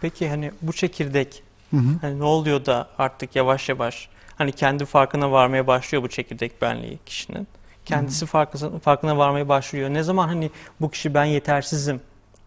Peki 0.00 0.28
hani 0.28 0.50
bu 0.62 0.72
çekirdek 0.72 1.42
Hı 1.70 1.76
hı. 1.76 1.88
hani 2.00 2.18
ne 2.20 2.24
oluyor 2.24 2.66
da 2.66 2.88
artık 2.98 3.36
yavaş 3.36 3.68
yavaş 3.68 4.08
hani 4.38 4.52
kendi 4.52 4.84
farkına 4.84 5.32
varmaya 5.32 5.66
başlıyor 5.66 6.02
bu 6.02 6.08
çekirdek 6.08 6.62
benliği 6.62 6.98
kişinin. 7.06 7.48
Kendisi 7.84 8.26
farkına, 8.26 8.78
farkına 8.78 9.18
varmaya 9.18 9.48
başlıyor. 9.48 9.90
Ne 9.90 10.02
zaman 10.02 10.28
hani 10.28 10.50
bu 10.80 10.90
kişi 10.90 11.14
ben 11.14 11.24
yetersizim 11.24 12.00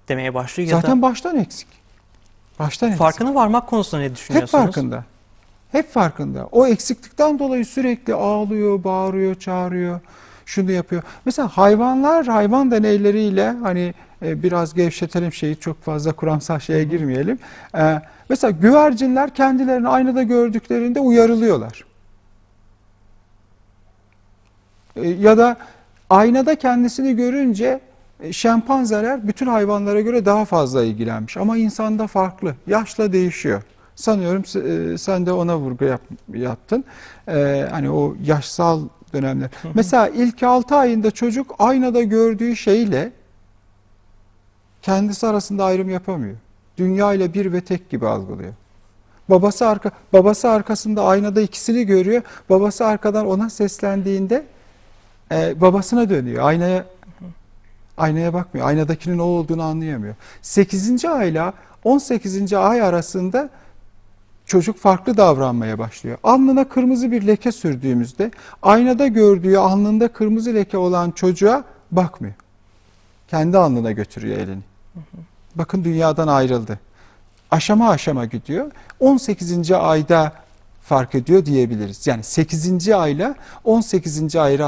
demeye 0.07 0.33
başlıyor 0.33 0.69
ya 0.69 0.75
Zaten 0.81 0.97
da 0.97 1.01
baştan 1.01 1.37
eksik. 1.37 1.67
Baştan 2.59 2.87
eksik. 2.89 2.99
farkına 2.99 3.35
varmak 3.35 3.67
konusunda 3.67 4.01
ne 4.01 4.09
Hep 4.09 4.15
düşünüyorsunuz? 4.15 4.63
farkında. 4.63 5.03
Hep 5.71 5.91
farkında. 5.91 6.49
O 6.51 6.67
eksiklikten 6.67 7.39
dolayı 7.39 7.65
sürekli 7.65 8.13
ağlıyor, 8.13 8.83
bağırıyor, 8.83 9.35
çağırıyor. 9.35 9.99
Şunu 10.45 10.71
yapıyor. 10.71 11.03
Mesela 11.25 11.47
hayvanlar 11.47 12.25
hayvan 12.25 12.71
deneyleriyle 12.71 13.49
hani 13.49 13.93
e, 14.21 14.43
biraz 14.43 14.73
gevşetelim 14.73 15.33
şeyi 15.33 15.55
çok 15.55 15.81
fazla 15.83 16.11
kuramsal 16.11 16.59
şeye 16.59 16.83
girmeyelim. 16.83 17.39
E, 17.77 18.01
mesela 18.29 18.51
güvercinler 18.51 19.35
kendilerini 19.35 19.87
aynada 19.87 20.23
gördüklerinde 20.23 20.99
uyarılıyorlar. 20.99 21.85
E, 24.95 25.07
ya 25.09 25.37
da 25.37 25.57
aynada 26.09 26.55
kendisini 26.55 27.15
görünce 27.15 27.79
şempanzeler 28.31 29.27
bütün 29.27 29.47
hayvanlara 29.47 30.01
göre 30.01 30.25
daha 30.25 30.45
fazla 30.45 30.83
ilgilenmiş 30.83 31.37
ama 31.37 31.57
insanda 31.57 32.07
farklı. 32.07 32.55
Yaşla 32.67 33.13
değişiyor. 33.13 33.61
Sanıyorum 33.95 34.43
e, 34.93 34.97
sen 34.97 35.25
de 35.25 35.31
ona 35.31 35.57
vurgu 35.57 35.85
yap- 35.85 36.01
yaptın. 36.33 36.83
E, 37.27 37.67
hani 37.71 37.91
o 37.91 38.15
yaşsal 38.23 38.81
dönemler. 39.13 39.49
Mesela 39.73 40.07
ilk 40.09 40.43
6 40.43 40.75
ayında 40.75 41.11
çocuk 41.11 41.55
aynada 41.59 42.01
gördüğü 42.01 42.55
şeyle 42.55 43.11
kendisi 44.81 45.27
arasında 45.27 45.65
ayrım 45.65 45.89
yapamıyor. 45.89 46.35
Dünya 46.77 47.13
ile 47.13 47.33
bir 47.33 47.53
ve 47.53 47.61
tek 47.61 47.89
gibi 47.89 48.07
algılıyor. 48.07 48.53
Babası 49.29 49.67
arka 49.67 49.91
babası 50.13 50.49
arkasında 50.49 51.03
aynada 51.03 51.41
ikisini 51.41 51.85
görüyor. 51.85 52.21
Babası 52.49 52.85
arkadan 52.85 53.27
ona 53.27 53.49
seslendiğinde 53.49 54.45
e, 55.31 55.61
babasına 55.61 56.09
dönüyor. 56.09 56.43
Aynaya 56.43 56.85
aynaya 57.97 58.33
bakmıyor. 58.33 58.67
Aynadakinin 58.67 59.19
o 59.19 59.23
olduğunu 59.23 59.63
anlayamıyor. 59.63 60.15
8. 60.41 61.05
ayla 61.05 61.53
18. 61.83 62.53
ay 62.53 62.81
arasında 62.81 63.49
çocuk 64.45 64.77
farklı 64.77 65.17
davranmaya 65.17 65.79
başlıyor. 65.79 66.17
Alnına 66.23 66.69
kırmızı 66.69 67.11
bir 67.11 67.27
leke 67.27 67.51
sürdüğümüzde 67.51 68.31
aynada 68.61 69.07
gördüğü 69.07 69.57
alnında 69.57 70.07
kırmızı 70.07 70.55
leke 70.55 70.77
olan 70.77 71.11
çocuğa 71.11 71.63
bakmıyor. 71.91 72.33
Kendi 73.27 73.57
alnına 73.57 73.91
götürüyor 73.91 74.37
elini. 74.37 74.68
Bakın 75.55 75.83
dünyadan 75.83 76.27
ayrıldı. 76.27 76.79
Aşama 77.51 77.89
aşama 77.89 78.25
gidiyor. 78.25 78.71
18. 78.99 79.71
ayda 79.71 80.33
fark 80.81 81.15
ediyor 81.15 81.45
diyebiliriz. 81.45 82.07
Yani 82.07 82.23
8. 82.23 82.89
ayla 82.89 83.35
18. 83.63 84.35
ay 84.35 84.59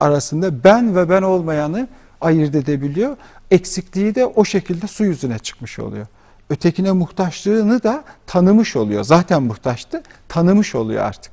arasında 0.00 0.64
ben 0.64 0.96
ve 0.96 1.10
ben 1.10 1.22
olmayanı 1.22 1.88
ayırt 2.20 2.54
edebiliyor. 2.54 3.16
Eksikliği 3.50 4.14
de 4.14 4.26
o 4.26 4.44
şekilde 4.44 4.86
su 4.86 5.04
yüzüne 5.04 5.38
çıkmış 5.38 5.78
oluyor. 5.78 6.06
Ötekine 6.50 6.92
muhtaçlığını 6.92 7.82
da 7.82 8.04
tanımış 8.26 8.76
oluyor. 8.76 9.04
Zaten 9.04 9.42
muhtaçtı, 9.42 10.02
tanımış 10.28 10.74
oluyor 10.74 11.04
artık. 11.04 11.32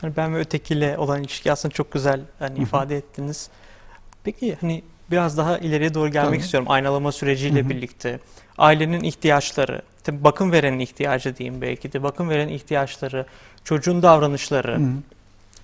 Hani 0.00 0.16
ben 0.16 0.34
ve 0.34 0.38
ötekiyle 0.38 0.98
olan 0.98 1.20
ilişki 1.20 1.52
aslında 1.52 1.74
çok 1.74 1.92
güzel 1.92 2.20
hani 2.38 2.58
ifade 2.58 2.96
ettiniz. 2.96 3.48
Peki 4.24 4.56
hani 4.60 4.82
biraz 5.12 5.36
daha 5.38 5.58
ileriye 5.58 5.94
doğru 5.94 6.08
gelmek 6.08 6.30
Tabii. 6.30 6.44
istiyorum 6.44 6.70
aynalama 6.70 7.12
süreciyle 7.12 7.60
Hı 7.60 7.64
hı. 7.64 7.68
birlikte. 7.68 8.18
Ailenin 8.58 9.02
ihtiyaçları, 9.02 9.82
tabii 10.04 10.24
bakım 10.24 10.52
verenin 10.52 10.78
ihtiyacı 10.78 11.36
diyeyim 11.36 11.60
belki 11.62 11.92
de 11.92 12.02
bakım 12.02 12.28
verenin 12.28 12.52
ihtiyaçları, 12.52 13.26
çocuğun 13.64 14.02
davranışları. 14.02 14.76
Hı. 14.76 14.88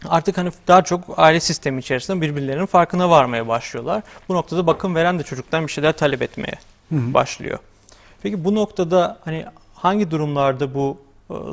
Artık 0.08 0.38
hani 0.38 0.50
daha 0.68 0.82
çok 0.84 1.00
aile 1.16 1.40
sistemi 1.40 1.80
içerisinde 1.80 2.20
birbirlerinin 2.20 2.66
farkına 2.66 3.10
varmaya 3.10 3.48
başlıyorlar. 3.48 4.02
Bu 4.28 4.34
noktada 4.34 4.66
bakım 4.66 4.94
veren 4.94 5.18
de 5.18 5.22
çocuktan 5.22 5.66
bir 5.66 5.72
şeyler 5.72 5.92
talep 5.92 6.22
etmeye 6.22 6.54
Hı 6.88 6.94
hı. 6.94 7.14
başlıyor. 7.14 7.58
Peki 8.22 8.44
bu 8.44 8.54
noktada 8.54 9.18
hani 9.24 9.44
hangi 9.74 10.10
durumlarda 10.10 10.74
bu 10.74 10.98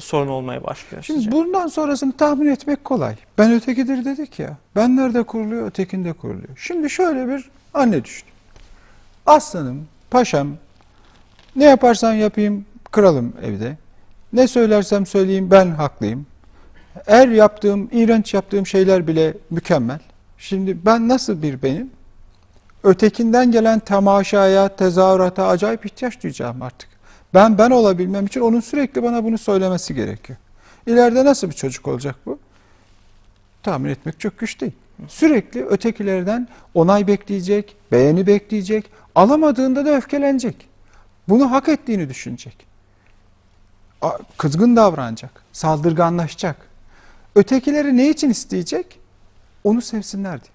sorun 0.01 0.27
olmaya 0.27 0.63
başlıyor 0.63 1.03
Şimdi 1.03 1.19
sizce? 1.19 1.31
bundan 1.31 1.67
sonrasını 1.67 2.11
tahmin 2.17 2.47
etmek 2.47 2.83
kolay. 2.83 3.15
Ben 3.37 3.51
ötekidir 3.53 4.05
dedik 4.05 4.39
ya. 4.39 4.57
Ben 4.75 4.95
nerede 4.97 5.23
kuruluyor, 5.23 5.67
ötekinde 5.67 6.13
kuruluyor. 6.13 6.57
Şimdi 6.57 6.89
şöyle 6.89 7.27
bir 7.27 7.49
anne 7.73 8.03
düşün. 8.03 8.27
Aslanım, 9.25 9.87
paşam, 10.11 10.47
ne 11.55 11.63
yaparsan 11.63 12.13
yapayım 12.13 12.65
kralım 12.91 13.33
evde. 13.43 13.77
Ne 14.33 14.47
söylersem 14.47 15.05
söyleyeyim 15.05 15.51
ben 15.51 15.71
haklıyım. 15.71 16.25
Her 17.05 17.27
yaptığım, 17.27 17.89
iğrenç 17.91 18.33
yaptığım 18.33 18.67
şeyler 18.67 19.07
bile 19.07 19.33
mükemmel. 19.49 19.99
Şimdi 20.37 20.85
ben 20.85 21.07
nasıl 21.07 21.41
bir 21.41 21.61
benim? 21.61 21.91
Ötekinden 22.83 23.51
gelen 23.51 23.79
temaşaya, 23.79 24.75
tezahürata 24.75 25.47
acayip 25.47 25.85
ihtiyaç 25.85 26.23
duyacağım 26.23 26.61
artık. 26.61 26.89
Ben 27.35 27.57
ben 27.57 27.71
olabilmem 27.71 28.25
için 28.25 28.41
onun 28.41 28.59
sürekli 28.59 29.03
bana 29.03 29.23
bunu 29.23 29.37
söylemesi 29.37 29.95
gerekiyor. 29.95 30.39
İleride 30.87 31.25
nasıl 31.25 31.49
bir 31.49 31.55
çocuk 31.55 31.87
olacak 31.87 32.15
bu? 32.25 32.39
Tahmin 33.63 33.89
etmek 33.89 34.19
çok 34.19 34.39
güç 34.39 34.61
değil. 34.61 34.71
Sürekli 35.07 35.65
ötekilerden 35.65 36.47
onay 36.73 37.07
bekleyecek, 37.07 37.75
beğeni 37.91 38.27
bekleyecek, 38.27 38.91
alamadığında 39.15 39.85
da 39.85 39.97
öfkelenecek. 39.97 40.69
Bunu 41.29 41.51
hak 41.51 41.69
ettiğini 41.69 42.09
düşünecek. 42.09 42.65
Kızgın 44.37 44.75
davranacak, 44.75 45.43
saldırganlaşacak. 45.53 46.55
Ötekileri 47.35 47.97
ne 47.97 48.09
için 48.09 48.29
isteyecek? 48.29 48.99
Onu 49.63 49.81
sevsinler 49.81 50.43
diye. 50.43 50.51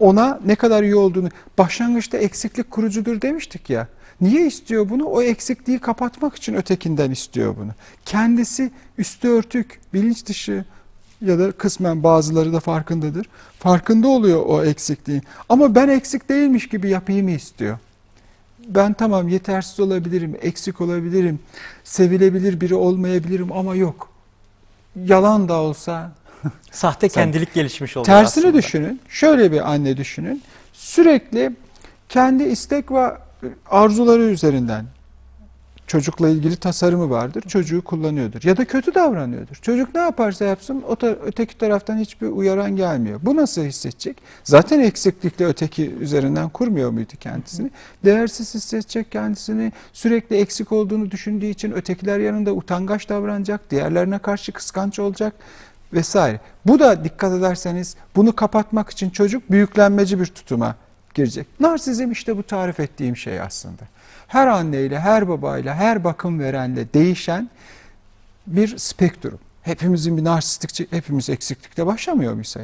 Ona 0.00 0.40
ne 0.44 0.54
kadar 0.54 0.82
iyi 0.82 0.96
olduğunu, 0.96 1.28
başlangıçta 1.58 2.18
eksiklik 2.18 2.70
kurucudur 2.70 3.20
demiştik 3.20 3.70
ya. 3.70 3.88
Niye 4.20 4.46
istiyor 4.46 4.88
bunu? 4.90 5.04
O 5.04 5.22
eksikliği 5.22 5.78
kapatmak 5.78 6.36
için 6.36 6.54
ötekinden 6.54 7.10
istiyor 7.10 7.56
bunu. 7.56 7.70
Kendisi 8.04 8.70
üstü 8.98 9.28
örtük, 9.28 9.80
bilinç 9.94 10.26
dışı 10.26 10.64
ya 11.20 11.38
da 11.38 11.52
kısmen 11.52 12.02
bazıları 12.02 12.52
da 12.52 12.60
farkındadır. 12.60 13.26
Farkında 13.58 14.08
oluyor 14.08 14.42
o 14.46 14.64
eksikliğin. 14.64 15.22
Ama 15.48 15.74
ben 15.74 15.88
eksik 15.88 16.28
değilmiş 16.28 16.68
gibi 16.68 16.88
yapayım 16.88 17.28
istiyor. 17.28 17.78
Ben 18.68 18.92
tamam 18.92 19.28
yetersiz 19.28 19.80
olabilirim, 19.80 20.36
eksik 20.42 20.80
olabilirim, 20.80 21.38
sevilebilir 21.84 22.60
biri 22.60 22.74
olmayabilirim 22.74 23.52
ama 23.52 23.74
yok. 23.74 24.10
Yalan 25.04 25.48
da 25.48 25.54
olsa 25.54 26.12
Sahte 26.70 27.08
kendilik 27.08 27.54
gelişmiş 27.54 27.96
oluyor 27.96 28.06
Tersini 28.06 28.42
aslında. 28.46 28.58
düşünün. 28.58 29.00
Şöyle 29.08 29.52
bir 29.52 29.72
anne 29.72 29.96
düşünün. 29.96 30.42
Sürekli 30.72 31.52
kendi 32.08 32.42
istek 32.42 32.90
ve 32.92 33.12
arzuları 33.70 34.22
üzerinden 34.22 34.84
çocukla 35.86 36.28
ilgili 36.28 36.56
tasarımı 36.56 37.10
vardır. 37.10 37.42
Çocuğu 37.48 37.84
kullanıyordur. 37.84 38.42
Ya 38.42 38.56
da 38.56 38.64
kötü 38.64 38.94
davranıyordur. 38.94 39.56
Çocuk 39.56 39.94
ne 39.94 40.00
yaparsa 40.00 40.44
yapsın 40.44 40.82
o 40.88 40.96
ta- 40.96 41.16
öteki 41.26 41.58
taraftan 41.58 41.98
hiçbir 41.98 42.26
uyaran 42.26 42.76
gelmiyor. 42.76 43.20
Bu 43.22 43.36
nasıl 43.36 43.62
hissedecek? 43.62 44.16
Zaten 44.44 44.80
eksiklikle 44.80 45.46
öteki 45.46 45.90
üzerinden 45.94 46.48
kurmuyor 46.48 46.90
muydu 46.90 47.12
kendisini? 47.20 47.70
Değersiz 48.04 48.54
hissedecek 48.54 49.12
kendisini. 49.12 49.72
Sürekli 49.92 50.36
eksik 50.36 50.72
olduğunu 50.72 51.10
düşündüğü 51.10 51.46
için 51.46 51.72
ötekiler 51.72 52.18
yanında 52.18 52.52
utangaç 52.52 53.08
davranacak. 53.08 53.70
Diğerlerine 53.70 54.18
karşı 54.18 54.52
kıskanç 54.52 54.98
olacak 54.98 55.34
vesaire. 55.92 56.40
Bu 56.66 56.78
da 56.78 57.04
dikkat 57.04 57.32
ederseniz 57.32 57.96
bunu 58.16 58.36
kapatmak 58.36 58.90
için 58.90 59.10
çocuk 59.10 59.50
büyüklenmeci 59.50 60.20
bir 60.20 60.26
tutuma 60.26 60.76
girecek. 61.14 61.46
Narsizm 61.60 62.10
işte 62.10 62.36
bu 62.36 62.42
tarif 62.42 62.80
ettiğim 62.80 63.16
şey 63.16 63.40
aslında. 63.40 63.82
Her 64.26 64.46
anneyle, 64.46 65.00
her 65.00 65.28
babayla, 65.28 65.74
her 65.74 66.04
bakım 66.04 66.40
verenle 66.40 66.94
değişen 66.94 67.50
bir 68.46 68.78
spektrum. 68.78 69.38
Hepimizin 69.62 70.16
bir 70.16 70.24
narsistik, 70.24 70.92
hepimiz 70.92 71.30
eksiklikle 71.30 71.86
başlamıyor 71.86 72.32
muyuz? 72.32 72.54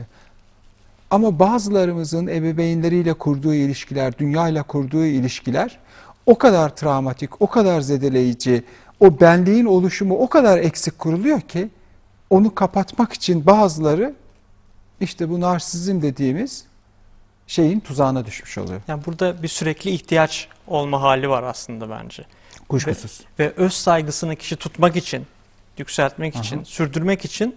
Ama 1.11 1.39
bazılarımızın 1.39 2.27
ebeveynleriyle 2.27 3.13
kurduğu 3.13 3.55
ilişkiler, 3.55 4.19
dünyayla 4.19 4.63
kurduğu 4.63 5.05
ilişkiler 5.05 5.79
o 6.27 6.39
kadar 6.39 6.77
travmatik, 6.77 7.43
o 7.43 7.47
kadar 7.47 7.81
zedeleyici, 7.81 8.65
o 9.01 9.21
benliğin 9.21 9.65
oluşumu 9.65 10.19
o 10.19 10.29
kadar 10.29 10.59
eksik 10.59 10.99
kuruluyor 10.99 11.41
ki 11.41 11.69
onu 12.31 12.55
kapatmak 12.55 13.13
için 13.13 13.47
bazıları 13.47 14.15
işte 15.01 15.31
bu 15.31 15.41
narsizm 15.41 16.03
dediğimiz 16.03 16.65
şeyin 17.51 17.81
tuzağına 17.81 18.25
düşmüş 18.27 18.59
oluyor. 18.59 18.81
Yani 18.89 19.03
burada 19.07 19.43
bir 19.43 19.49
sürekli 19.49 19.91
ihtiyaç 19.91 20.49
olma 20.67 21.03
hali 21.03 21.29
var 21.31 21.43
aslında 21.43 21.91
bence. 21.91 22.25
Kuşkusuz. 22.69 23.21
Ve 23.39 23.53
öz 23.57 23.73
saygısını 23.73 24.37
kişi 24.37 24.57
tutmak 24.57 24.97
için, 24.97 25.27
yükseltmek 25.79 26.35
Aha. 26.37 26.43
için, 26.43 26.65
sürdürmek 26.65 27.25
için 27.25 27.55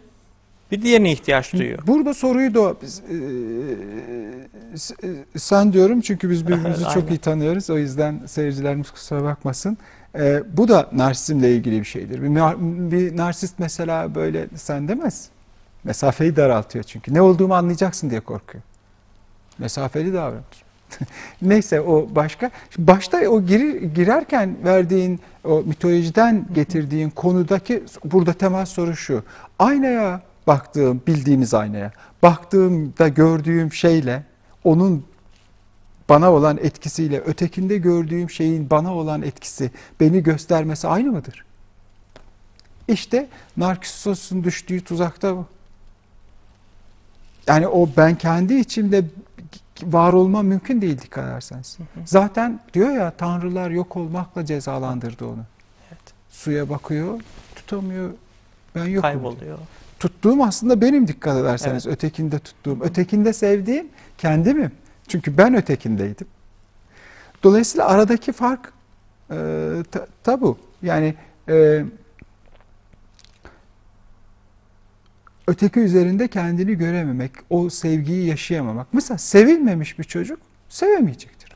bir 0.71 0.81
diğerine 0.81 1.11
ihtiyaç 1.11 1.53
duyuyor. 1.53 1.79
Burada 1.87 2.13
soruyu 2.13 2.53
da 2.53 2.75
biz, 2.81 2.99
e, 2.99 4.77
s- 4.77 4.95
e, 5.35 5.39
sen 5.39 5.73
diyorum 5.73 6.01
çünkü 6.01 6.29
biz 6.29 6.47
birbirimizi 6.47 6.83
çok 6.93 7.09
iyi 7.09 7.17
tanıyoruz. 7.19 7.69
O 7.69 7.77
yüzden 7.77 8.21
seyircilerimiz 8.27 8.91
kusura 8.91 9.23
bakmasın. 9.23 9.77
E, 10.15 10.43
bu 10.57 10.67
da 10.67 10.89
narsizmle 10.91 11.55
ilgili 11.55 11.79
bir 11.79 11.85
şeydir. 11.85 12.21
Bir, 12.21 12.29
bir 12.91 13.17
narsist 13.17 13.59
mesela 13.59 14.15
böyle 14.15 14.47
sen 14.55 14.87
demez. 14.87 15.29
Mesafeyi 15.83 16.35
daraltıyor 16.35 16.83
çünkü. 16.83 17.13
Ne 17.13 17.21
olduğumu 17.21 17.55
anlayacaksın 17.55 18.09
diye 18.09 18.19
korkuyor. 18.19 18.63
Mesafeli 19.57 20.13
davranır. 20.13 20.63
Neyse 21.41 21.81
o 21.81 22.07
başka. 22.15 22.51
Şimdi 22.69 22.87
Başta 22.87 23.17
o 23.17 23.45
giri, 23.45 23.93
girerken 23.93 24.55
verdiğin 24.63 25.19
o 25.43 25.63
mitolojiden 25.65 26.45
getirdiğin 26.53 27.09
konudaki 27.09 27.83
burada 28.05 28.33
temel 28.33 28.65
soru 28.65 28.95
şu. 28.95 29.23
Aynaya 29.59 30.21
baktığım, 30.47 31.01
bildiğimiz 31.07 31.53
aynaya 31.53 31.91
baktığımda 32.23 33.07
gördüğüm 33.07 33.73
şeyle 33.73 34.23
onun 34.63 35.05
bana 36.09 36.31
olan 36.31 36.57
etkisiyle 36.57 37.21
ötekinde 37.21 37.77
gördüğüm 37.77 38.29
şeyin 38.29 38.69
bana 38.69 38.95
olan 38.95 39.21
etkisi 39.21 39.71
beni 39.99 40.23
göstermesi 40.23 40.87
aynı 40.87 41.11
mıdır? 41.11 41.45
İşte 42.87 43.27
Narkissos'un 43.57 44.43
düştüğü 44.43 44.81
tuzakta 44.81 45.35
bu. 45.35 45.45
Yani 47.47 47.67
o 47.67 47.89
ben 47.97 48.15
kendi 48.15 48.53
içimde 48.53 49.05
var 49.83 50.13
olma 50.13 50.41
mümkün 50.41 50.81
değil 50.81 51.01
dikkat 51.01 51.25
ederseniz. 51.25 51.77
Zaten 52.05 52.59
diyor 52.73 52.89
ya 52.89 53.11
tanrılar 53.11 53.69
yok 53.69 53.97
olmakla 53.97 54.45
cezalandırdı 54.45 55.25
onu. 55.25 55.43
Evet. 55.89 56.01
Suya 56.29 56.69
bakıyor, 56.69 57.19
tutamıyor. 57.55 58.09
Ben 58.75 58.85
yok 58.85 59.01
Kayboluyor. 59.01 59.57
tuttuğum 59.99 60.43
aslında 60.43 60.81
benim 60.81 61.07
dikkat 61.07 61.37
ederseniz 61.37 61.87
ötekinde 61.87 62.39
tuttuğum. 62.39 62.79
Ötekinde 62.81 63.33
sevdiğim 63.33 63.87
kendimim. 64.17 64.71
Çünkü 65.07 65.37
ben 65.37 65.55
ötekindeydim. 65.55 66.27
Dolayısıyla 67.43 67.87
aradaki 67.87 68.31
fark 68.31 68.73
e, 69.31 69.35
ta, 69.91 70.07
tabu. 70.23 70.57
Yani 70.81 71.15
e, 71.49 71.83
öteki 75.47 75.79
üzerinde 75.79 76.27
kendini 76.27 76.75
görememek, 76.75 77.31
o 77.49 77.69
sevgiyi 77.69 78.27
yaşayamamak. 78.27 78.87
Mesela 78.93 79.17
sevilmemiş 79.17 79.99
bir 79.99 80.03
çocuk 80.03 80.39
sevemeyecektir. 80.69 81.53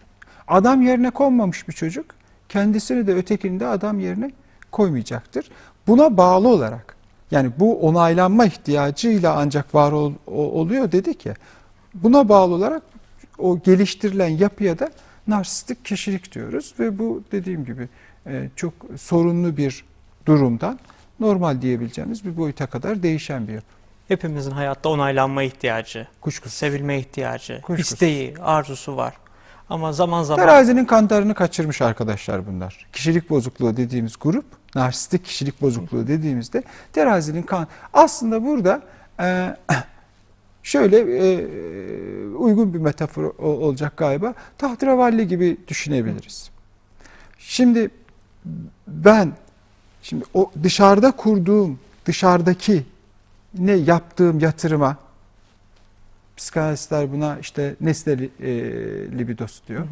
Adam 0.47 0.81
yerine 0.81 1.09
konmamış 1.09 1.67
bir 1.67 1.73
çocuk 1.73 2.05
kendisini 2.49 3.07
de 3.07 3.15
ötekini 3.15 3.59
de 3.59 3.67
adam 3.67 3.99
yerine 3.99 4.31
koymayacaktır. 4.71 5.51
Buna 5.87 6.17
bağlı 6.17 6.47
olarak 6.47 6.95
yani 7.31 7.51
bu 7.59 7.79
onaylanma 7.79 8.45
ihtiyacıyla 8.45 9.35
ancak 9.35 9.75
var 9.75 9.91
ol, 9.91 10.13
oluyor 10.27 10.91
dedik 10.91 11.25
ya. 11.25 11.33
Buna 11.93 12.29
bağlı 12.29 12.53
olarak 12.53 12.83
o 13.37 13.59
geliştirilen 13.59 14.27
yapıya 14.27 14.79
da 14.79 14.89
narsistik 15.27 15.85
kişilik 15.85 16.35
diyoruz 16.35 16.73
ve 16.79 16.99
bu 16.99 17.23
dediğim 17.31 17.65
gibi 17.65 17.89
e, 18.27 18.49
çok 18.55 18.73
sorunlu 18.97 19.57
bir 19.57 19.85
durumdan 20.25 20.79
normal 21.19 21.61
diyebileceğimiz 21.61 22.25
bir 22.25 22.37
boyuta 22.37 22.67
kadar 22.67 23.03
değişen 23.03 23.47
bir 23.47 23.53
yapı. 23.53 23.76
Hepimizin 24.07 24.51
hayatta 24.51 24.89
onaylanma 24.89 25.43
ihtiyacı, 25.43 26.07
Kuşkusuz. 26.21 26.57
sevilme 26.57 26.99
ihtiyacı, 26.99 27.61
Kuşkusuz. 27.61 27.93
isteği, 27.93 28.33
arzusu 28.41 28.97
var. 28.97 29.13
Ama 29.69 29.93
zaman 29.93 30.23
zaman 30.23 30.45
Terazinin 30.45 30.85
kantarını 30.85 31.33
kaçırmış 31.35 31.81
arkadaşlar 31.81 32.47
bunlar. 32.47 32.87
Kişilik 32.93 33.29
bozukluğu 33.29 33.77
dediğimiz 33.77 34.13
grup, 34.21 34.45
narsistik 34.75 35.25
kişilik 35.25 35.61
bozukluğu 35.61 36.07
dediğimizde 36.07 36.63
terazinin 36.93 37.43
kan... 37.43 37.67
Aslında 37.93 38.45
burada 38.45 38.81
e, 39.19 39.55
şöyle 40.63 40.97
e, 40.97 41.45
uygun 42.27 42.73
bir 42.73 42.79
metafor 42.79 43.23
olacak 43.39 43.97
galiba. 43.97 44.33
Tahterevalli 44.57 45.27
gibi 45.27 45.57
düşünebiliriz. 45.67 46.49
Şimdi 47.39 47.89
ben 48.87 49.31
şimdi 50.01 50.25
o 50.33 50.51
dışarıda 50.63 51.11
kurduğum, 51.11 51.79
dışarıdaki 52.05 52.83
ne 53.53 53.71
yaptığım 53.71 54.39
yatırıma 54.39 54.95
psikanalistler 56.37 57.11
buna 57.13 57.37
işte 57.41 57.75
nesne 57.81 58.17
li- 58.17 58.29
e, 58.39 58.49
libidosu 59.17 59.67
diyor. 59.67 59.87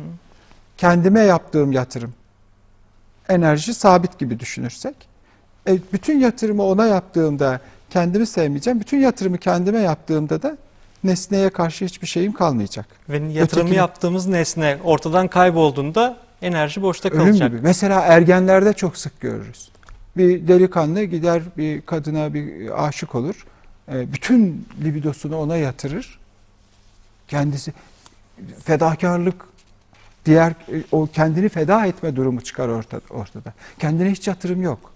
Kendime 0.78 1.20
yaptığım 1.20 1.72
yatırım 1.72 2.14
enerji 3.30 3.74
sabit 3.74 4.20
gibi 4.20 4.40
düşünürsek 4.40 4.96
e, 5.68 5.78
bütün 5.94 6.20
yatırımı 6.20 6.64
ona 6.64 6.86
yaptığımda 6.86 7.60
kendimi 7.90 8.28
sevmeyeceğim. 8.28 8.80
Bütün 8.80 9.00
yatırımı 9.00 9.38
kendime 9.38 9.80
yaptığımda 9.80 10.42
da 10.42 10.58
nesneye 11.04 11.50
karşı 11.50 11.86
hiçbir 11.86 12.08
şeyim 12.08 12.34
kalmayacak. 12.34 12.86
ve 13.10 13.18
yatırımı 13.18 13.70
Ötekini- 13.70 13.76
yaptığımız 13.78 14.28
nesne 14.28 14.78
ortadan 14.84 15.28
kaybolduğunda 15.28 16.18
enerji 16.42 16.82
boşta 16.82 17.10
Ölüm 17.10 17.20
kalacak. 17.20 17.50
gibi. 17.52 17.62
Mesela 17.62 18.02
ergenlerde 18.02 18.74
çok 18.74 18.98
sık 18.98 19.20
görürüz. 19.22 19.70
Bir 20.18 20.48
delikanlı 20.48 21.04
gider 21.04 21.42
bir 21.58 21.82
kadına 21.82 22.34
bir 22.34 22.86
aşık 22.88 23.16
olur. 23.16 23.46
E, 23.92 24.14
Bütün 24.14 24.68
libidosunu 24.84 25.38
ona 25.38 25.58
yatırır. 25.58 26.20
Kendisi 27.28 27.74
fedakarlık 28.64 29.36
diğer 30.26 30.50
e, 30.52 30.84
o 30.92 31.08
kendini 31.14 31.50
feda 31.50 31.86
etme 31.86 32.16
durumu 32.16 32.42
çıkar 32.42 32.68
ortada. 33.10 33.54
Kendine 33.80 34.12
hiç 34.12 34.28
yatırım 34.28 34.62
yok. 34.62 34.92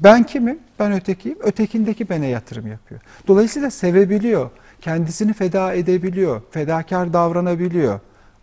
Ben 0.00 0.22
kimim? 0.22 0.58
Ben 0.78 0.92
ötekiyim. 0.92 1.38
Ötekindeki 1.40 2.08
bana 2.08 2.24
yatırım 2.24 2.66
yapıyor. 2.66 3.00
Dolayısıyla 3.28 3.70
sevebiliyor. 3.70 4.50
Kendisini 4.80 5.32
feda 5.32 5.74
edebiliyor. 5.74 6.42
Fedakar 6.50 7.12
davranabiliyor. 7.12 8.00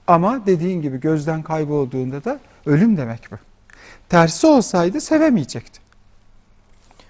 Ama 0.08 0.46
dediğin 0.46 0.82
gibi 0.82 1.00
gözden 1.00 1.44
kaybolduğunda 1.44 2.24
da 2.24 2.39
ölüm 2.65 2.98
demek 2.98 3.32
bu. 3.32 3.36
Tersi 4.09 4.48
olsaydı 4.48 5.01
sevemeyecekti. 5.01 5.84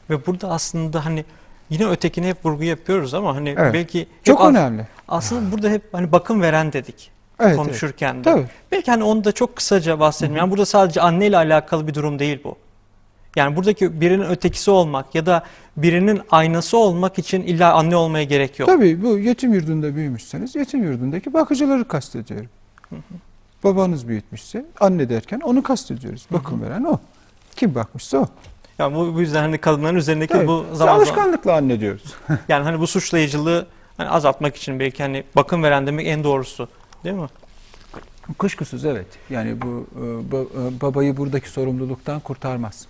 Ve 0.10 0.26
burada 0.26 0.50
aslında 0.50 1.06
hani 1.06 1.26
yine 1.70 1.86
ötekine 1.88 2.28
hep 2.28 2.46
vurgu 2.46 2.64
yapıyoruz 2.64 3.14
ama 3.14 3.36
hani 3.36 3.56
Evet. 3.58 3.74
belki 3.74 4.08
Çok 4.24 4.46
önemli. 4.46 4.88
aslında 5.08 5.52
burada 5.52 5.70
hep 5.70 5.94
hani 5.94 6.12
bakım 6.12 6.42
veren 6.42 6.74
dedik 6.74 7.12
Evet, 7.40 7.56
konuşurken 7.58 8.18
de. 8.20 8.22
Tabii. 8.24 8.46
Belki 8.72 8.92
hani 8.92 9.04
onu 9.04 9.24
da 9.24 9.32
çok 9.32 9.56
kısaca 9.56 10.00
bahsedelim. 10.00 10.36
Yani 10.38 10.52
burada 10.52 10.66
sadece 10.66 11.02
anneyle 11.02 11.38
alakalı 11.38 11.88
bir 11.88 11.94
durum 11.94 12.20
değil 12.20 12.40
bu. 12.44 12.56
Yani 13.36 13.56
buradaki 13.56 14.02
birinin 14.02 14.24
ötekisi 14.26 14.72
olmak 14.72 15.16
ya 15.16 15.26
da 15.26 15.44
birinin 15.78 16.22
aynası 16.32 16.78
olmak 16.78 17.20
için 17.20 17.42
illa 17.44 17.74
anne 17.74 17.96
olmaya 17.96 18.24
gerek 18.24 18.60
yok. 18.60 18.70
Tabii 18.70 19.02
bu 19.04 19.18
yetim 19.18 19.54
yurdunda 19.54 19.96
büyümüşseniz 19.96 20.56
yetim 20.56 20.84
yurdundaki 20.84 21.34
bakıcıları 21.34 21.88
kastediyorum. 21.88 22.50
Babanız 23.64 24.08
büyütmüşse 24.08 24.66
anne 24.80 25.10
derken 25.10 25.40
onu 25.40 25.64
kastediyoruz. 25.64 26.26
Bakım 26.32 26.62
veren 26.62 26.84
o. 26.84 27.00
Kim 27.56 27.76
bakmışsa 27.76 28.18
o. 28.18 28.28
Yani 28.80 28.96
bu, 28.96 29.16
bu 29.16 29.22
yüzden 29.22 29.42
hani 29.42 29.58
kadınların 29.58 29.96
üzerindeki 29.96 30.34
Tabii. 30.34 30.48
bu 30.48 30.58
zaman 30.58 30.74
zaman 30.74 30.96
alışkanlıkla 30.96 31.56
anne 31.56 31.80
diyoruz. 31.80 32.16
yani 32.50 32.64
hani 32.64 32.80
bu 32.80 32.88
suçlayıcılığı 32.88 33.68
hani 33.98 34.10
azaltmak 34.10 34.56
için 34.56 34.80
belki 34.80 35.04
hani 35.04 35.24
bakım 35.36 35.64
veren 35.64 35.88
demek 35.88 36.08
en 36.08 36.24
doğrusu. 36.24 36.68
Değil 37.04 37.16
mi? 37.16 37.28
Kuşkusuz 38.38 38.86
evet. 38.86 39.08
Yani 39.30 39.62
bu 39.62 39.88
e, 39.96 40.38
e, 40.38 40.82
babayı 40.82 41.18
buradaki 41.18 41.50
sorumluluktan 41.50 42.20
kurtarmaz. 42.20 42.88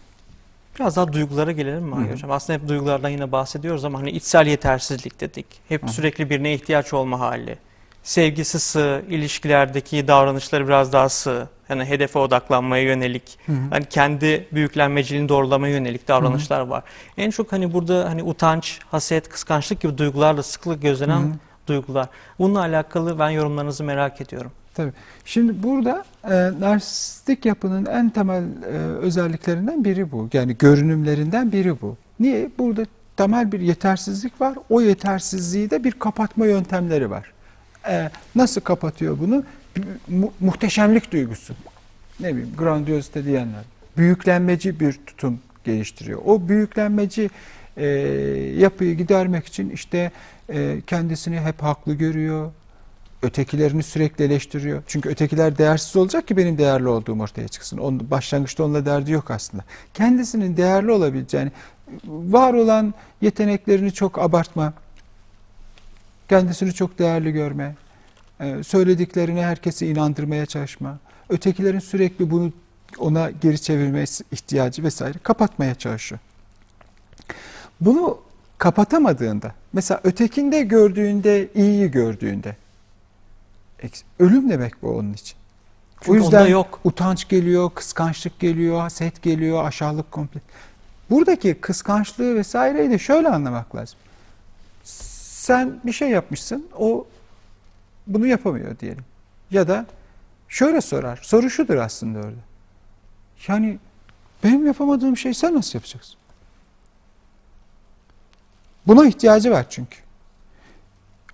Biraz 0.79 0.95
daha 0.95 1.13
duygulara 1.13 1.51
gelelim 1.51 1.83
mi. 1.83 1.95
Ali 1.95 2.11
Hocam? 2.11 2.31
Aslında 2.31 2.59
hep 2.59 2.67
duygulardan 2.67 3.09
yine 3.09 3.31
bahsediyoruz 3.31 3.85
ama 3.85 3.99
hani 3.99 4.09
içsel 4.09 4.47
yetersizlik 4.47 5.21
dedik. 5.21 5.45
Hep 5.69 5.83
hı. 5.83 5.87
sürekli 5.87 6.29
birine 6.29 6.53
ihtiyaç 6.53 6.93
olma 6.93 7.19
hali. 7.19 7.57
Sevgisi 8.05 8.59
sığ, 8.59 9.01
ilişkilerdeki 9.09 10.07
davranışları 10.07 10.67
biraz 10.67 10.93
daha 10.93 11.09
sığ. 11.09 11.47
Yani 11.69 11.85
hedefe 11.85 12.19
odaklanmaya 12.19 12.83
yönelik, 12.83 13.39
Hı 13.45 13.51
hı. 13.51 13.55
hani 13.69 13.85
kendi 13.85 14.47
büyüklenmeciliğini 14.51 15.29
doğrulamaya 15.29 15.73
yönelik 15.73 16.07
davranışlar 16.07 16.59
var. 16.59 16.83
En 17.17 17.29
çok 17.31 17.51
hani 17.51 17.73
burada 17.73 18.09
hani 18.09 18.23
utanç, 18.23 18.79
haset, 18.91 19.29
kıskançlık 19.29 19.81
gibi 19.81 19.97
duygularla 19.97 20.43
sıklık 20.43 20.81
gözlenen 20.81 21.19
Hı 21.19 21.25
hı. 21.25 21.33
duygular. 21.67 22.07
Bununla 22.39 22.59
alakalı 22.59 23.19
ben 23.19 23.29
yorumlarınızı 23.29 23.83
merak 23.83 24.21
ediyorum. 24.21 24.51
Tabii. 24.73 24.93
Şimdi 25.25 25.63
burada 25.63 26.05
e, 26.23 26.51
narsistik 26.59 27.45
yapının 27.45 27.85
en 27.85 28.09
temel 28.09 28.43
e, 28.43 28.77
özelliklerinden 28.77 29.85
biri 29.85 30.11
bu. 30.11 30.29
Yani 30.33 30.57
görünümlerinden 30.57 31.51
biri 31.51 31.81
bu. 31.81 31.97
Niye? 32.19 32.49
Burada 32.57 32.85
temel 33.17 33.51
bir 33.51 33.59
yetersizlik 33.59 34.41
var. 34.41 34.57
O 34.69 34.81
yetersizliği 34.81 35.69
de 35.69 35.83
bir 35.83 35.91
kapatma 35.91 36.45
yöntemleri 36.45 37.09
var. 37.09 37.34
E, 37.87 38.09
nasıl 38.35 38.61
kapatıyor 38.61 39.19
bunu? 39.19 39.43
Mu- 40.07 40.33
muhteşemlik 40.39 41.11
duygusu. 41.11 41.53
Ne 42.19 42.31
bileyim 42.31 42.55
grandiozite 42.57 43.25
diyenler. 43.25 43.63
Büyüklenmeci 43.97 44.79
bir 44.79 44.93
tutum 44.93 45.39
geliştiriyor. 45.63 46.21
O 46.25 46.47
büyüklenmeci 46.49 47.29
e, 47.77 47.85
yapıyı 48.57 48.97
gidermek 48.97 49.45
için 49.45 49.69
işte 49.69 50.11
e, 50.49 50.81
kendisini 50.87 51.39
hep 51.39 51.63
haklı 51.63 51.93
görüyor, 51.93 52.51
ötekilerini 53.21 53.83
sürekli 53.83 54.25
eleştiriyor. 54.25 54.83
Çünkü 54.87 55.09
ötekiler 55.09 55.57
değersiz 55.57 55.95
olacak 55.95 56.27
ki 56.27 56.37
benim 56.37 56.57
değerli 56.57 56.87
olduğum 56.87 57.19
ortaya 57.19 57.47
çıksın. 57.47 57.77
Onun, 57.77 58.11
başlangıçta 58.11 58.63
onunla 58.63 58.85
derdi 58.85 59.11
yok 59.11 59.31
aslında. 59.31 59.63
Kendisinin 59.93 60.57
değerli 60.57 60.91
olabileceğini, 60.91 61.51
var 62.07 62.53
olan 62.53 62.93
yeteneklerini 63.21 63.91
çok 63.91 64.19
abartma, 64.19 64.73
kendisini 66.29 66.73
çok 66.73 66.99
değerli 66.99 67.31
görme, 67.31 67.75
e, 68.39 68.63
söylediklerine 68.63 69.45
herkesi 69.45 69.87
inandırmaya 69.87 70.45
çalışma, 70.45 70.97
ötekilerin 71.29 71.79
sürekli 71.79 72.31
bunu 72.31 72.53
ona 72.99 73.31
geri 73.31 73.61
çevirme 73.61 74.03
ihtiyacı 74.31 74.83
vesaire 74.83 75.17
kapatmaya 75.23 75.75
çalışıyor. 75.75 76.19
Bunu 77.81 78.19
kapatamadığında, 78.57 79.51
mesela 79.73 80.01
ötekinde 80.03 80.61
gördüğünde, 80.61 81.47
iyiyi 81.55 81.91
gördüğünde, 81.91 82.55
eks- 83.83 84.03
ölüm 84.19 84.49
demek 84.49 84.81
bu 84.81 84.97
onun 84.97 85.13
için. 85.13 85.37
Çünkü 86.01 86.21
onda 86.21 86.47
yok. 86.47 86.79
utanç 86.83 87.27
geliyor, 87.27 87.69
kıskançlık 87.75 88.39
geliyor, 88.39 88.79
haset 88.79 89.21
geliyor, 89.21 89.63
aşağılık 89.63 90.11
kompleks. 90.11 90.45
Buradaki 91.09 91.53
kıskançlığı 91.53 92.35
vesaireyi 92.35 92.89
de 92.89 92.99
şöyle 92.99 93.29
anlamak 93.29 93.75
lazım. 93.75 93.97
Sen 95.45 95.79
bir 95.83 95.91
şey 95.91 96.09
yapmışsın, 96.09 96.67
o 96.77 97.07
bunu 98.07 98.27
yapamıyor 98.27 98.79
diyelim. 98.79 99.03
Ya 99.51 99.67
da 99.67 99.85
şöyle 100.49 100.81
sorar, 100.81 101.19
soru 101.23 101.49
şudur 101.49 101.75
aslında 101.75 102.19
orada. 102.19 102.41
Yani 103.47 103.77
benim 104.43 104.65
yapamadığım 104.65 105.17
şeyi 105.17 105.33
sen 105.33 105.55
nasıl 105.55 105.79
yapacaksın? 105.79 106.15
Buna 108.87 109.07
ihtiyacı 109.07 109.51
var 109.51 109.65
çünkü. 109.69 109.97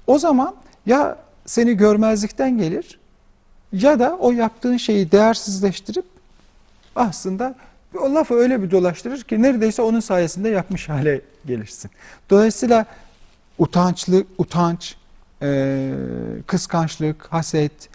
O 0.07 0.19
zaman 0.19 0.55
ya 0.85 1.17
seni 1.45 1.77
görmezlikten 1.77 2.57
gelir 2.57 2.99
ya 3.73 3.99
da 3.99 4.17
o 4.19 4.31
yaptığın 4.31 4.77
şeyi 4.77 5.11
değersizleştirip 5.11 6.05
aslında 6.95 7.55
o 7.99 8.15
lafı 8.15 8.33
öyle 8.33 8.63
bir 8.63 8.71
dolaştırır 8.71 9.21
ki 9.21 9.41
neredeyse 9.41 9.81
onun 9.81 9.99
sayesinde 9.99 10.49
yapmış 10.49 10.89
hale 10.89 11.21
gelirsin. 11.45 11.91
Dolayısıyla 12.29 12.85
utançlı, 13.61 14.23
utanç, 14.37 14.95
e, 15.41 15.91
kıskançlık, 16.47 17.27
haset, 17.33 17.89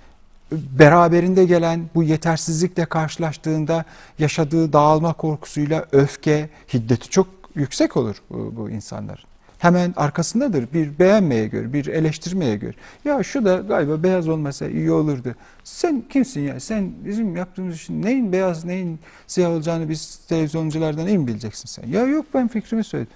beraberinde 0.52 1.44
gelen 1.44 1.80
bu 1.94 2.02
yetersizlikle 2.02 2.84
karşılaştığında 2.84 3.84
yaşadığı 4.18 4.72
dağılma 4.72 5.12
korkusuyla 5.12 5.84
öfke, 5.92 6.48
hiddeti 6.74 7.10
çok 7.10 7.26
yüksek 7.54 7.96
olur 7.96 8.16
bu, 8.30 8.52
bu 8.56 8.70
insanların. 8.70 9.24
Hemen 9.58 9.94
arkasındadır 9.96 10.72
bir 10.72 10.98
beğenmeye 10.98 11.46
göre, 11.46 11.72
bir 11.72 11.86
eleştirmeye 11.86 12.56
göre. 12.56 12.74
Ya 13.04 13.22
şu 13.22 13.44
da 13.44 13.56
galiba 13.56 14.02
beyaz 14.02 14.28
olmasa 14.28 14.68
iyi 14.68 14.90
olurdu. 14.90 15.34
Sen 15.64 16.04
kimsin 16.10 16.40
ya? 16.40 16.60
Sen 16.60 16.92
bizim 17.04 17.36
yaptığımız 17.36 17.76
işin 17.76 18.02
neyin 18.02 18.32
beyaz, 18.32 18.64
neyin 18.64 18.98
siyah 19.26 19.50
olacağını 19.50 19.88
biz 19.88 20.16
televizyonculardan 20.28 21.06
iyi 21.06 21.18
mi 21.18 21.26
bileceksin 21.26 21.68
sen? 21.68 21.88
Ya 21.88 22.06
yok 22.06 22.26
ben 22.34 22.48
fikrimi 22.48 22.84
söyledim. 22.84 23.12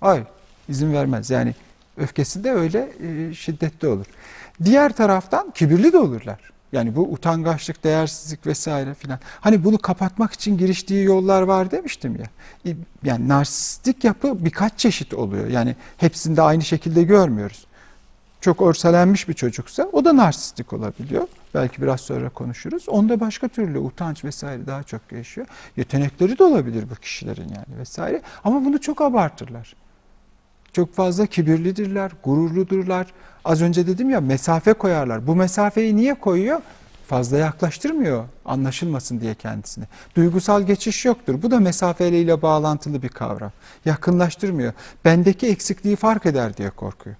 Hayır, 0.00 0.24
izin 0.68 0.92
vermez. 0.92 1.30
Yani 1.30 1.54
öfkesi 1.96 2.44
de 2.44 2.52
öyle 2.52 2.92
e, 3.30 3.34
şiddetli 3.34 3.88
olur. 3.88 4.06
Diğer 4.64 4.92
taraftan 4.92 5.50
kibirli 5.50 5.92
de 5.92 5.98
olurlar. 5.98 6.52
Yani 6.72 6.96
bu 6.96 7.12
utangaçlık, 7.12 7.84
değersizlik 7.84 8.46
vesaire 8.46 8.94
filan. 8.94 9.18
Hani 9.40 9.64
bunu 9.64 9.78
kapatmak 9.78 10.32
için 10.32 10.58
giriştiği 10.58 11.04
yollar 11.04 11.42
var 11.42 11.70
demiştim 11.70 12.16
ya. 12.16 12.26
E, 12.72 12.76
Yani 13.04 13.28
narsistik 13.28 14.04
yapı 14.04 14.44
birkaç 14.44 14.78
çeşit 14.78 15.14
oluyor. 15.14 15.46
Yani 15.48 15.76
hepsini 15.96 16.36
de 16.36 16.42
aynı 16.42 16.62
şekilde 16.62 17.02
görmüyoruz. 17.02 17.66
Çok 18.40 18.62
örselenmiş 18.62 19.28
bir 19.28 19.34
çocuksa 19.34 19.88
o 19.92 20.04
da 20.04 20.16
narsistik 20.16 20.72
olabiliyor. 20.72 21.26
Belki 21.54 21.82
biraz 21.82 22.00
sonra 22.00 22.28
konuşuruz. 22.28 22.88
Onda 22.88 23.20
başka 23.20 23.48
türlü 23.48 23.78
utanç 23.78 24.24
vesaire 24.24 24.66
daha 24.66 24.82
çok 24.82 25.12
yaşıyor. 25.12 25.46
Yetenekleri 25.76 26.38
de 26.38 26.44
olabilir 26.44 26.84
bu 26.90 26.94
kişilerin 26.94 27.48
yani 27.48 27.78
vesaire. 27.78 28.22
Ama 28.44 28.64
bunu 28.64 28.80
çok 28.80 29.00
abartırlar. 29.00 29.74
Çok 30.72 30.94
fazla 30.94 31.26
kibirlidirler, 31.26 32.12
gururludurlar. 32.24 33.06
Az 33.44 33.62
önce 33.62 33.86
dedim 33.86 34.10
ya 34.10 34.20
mesafe 34.20 34.72
koyarlar. 34.72 35.26
Bu 35.26 35.36
mesafeyi 35.36 35.96
niye 35.96 36.14
koyuyor? 36.14 36.60
Fazla 37.08 37.38
yaklaştırmıyor 37.38 38.24
anlaşılmasın 38.44 39.20
diye 39.20 39.34
kendisini. 39.34 39.84
Duygusal 40.16 40.62
geçiş 40.62 41.04
yoktur. 41.04 41.42
Bu 41.42 41.50
da 41.50 41.60
mesafeyle 41.60 42.42
bağlantılı 42.42 43.02
bir 43.02 43.08
kavram. 43.08 43.52
Yakınlaştırmıyor. 43.84 44.72
Bendeki 45.04 45.46
eksikliği 45.46 45.96
fark 45.96 46.26
eder 46.26 46.56
diye 46.56 46.70
korkuyor. 46.70 47.16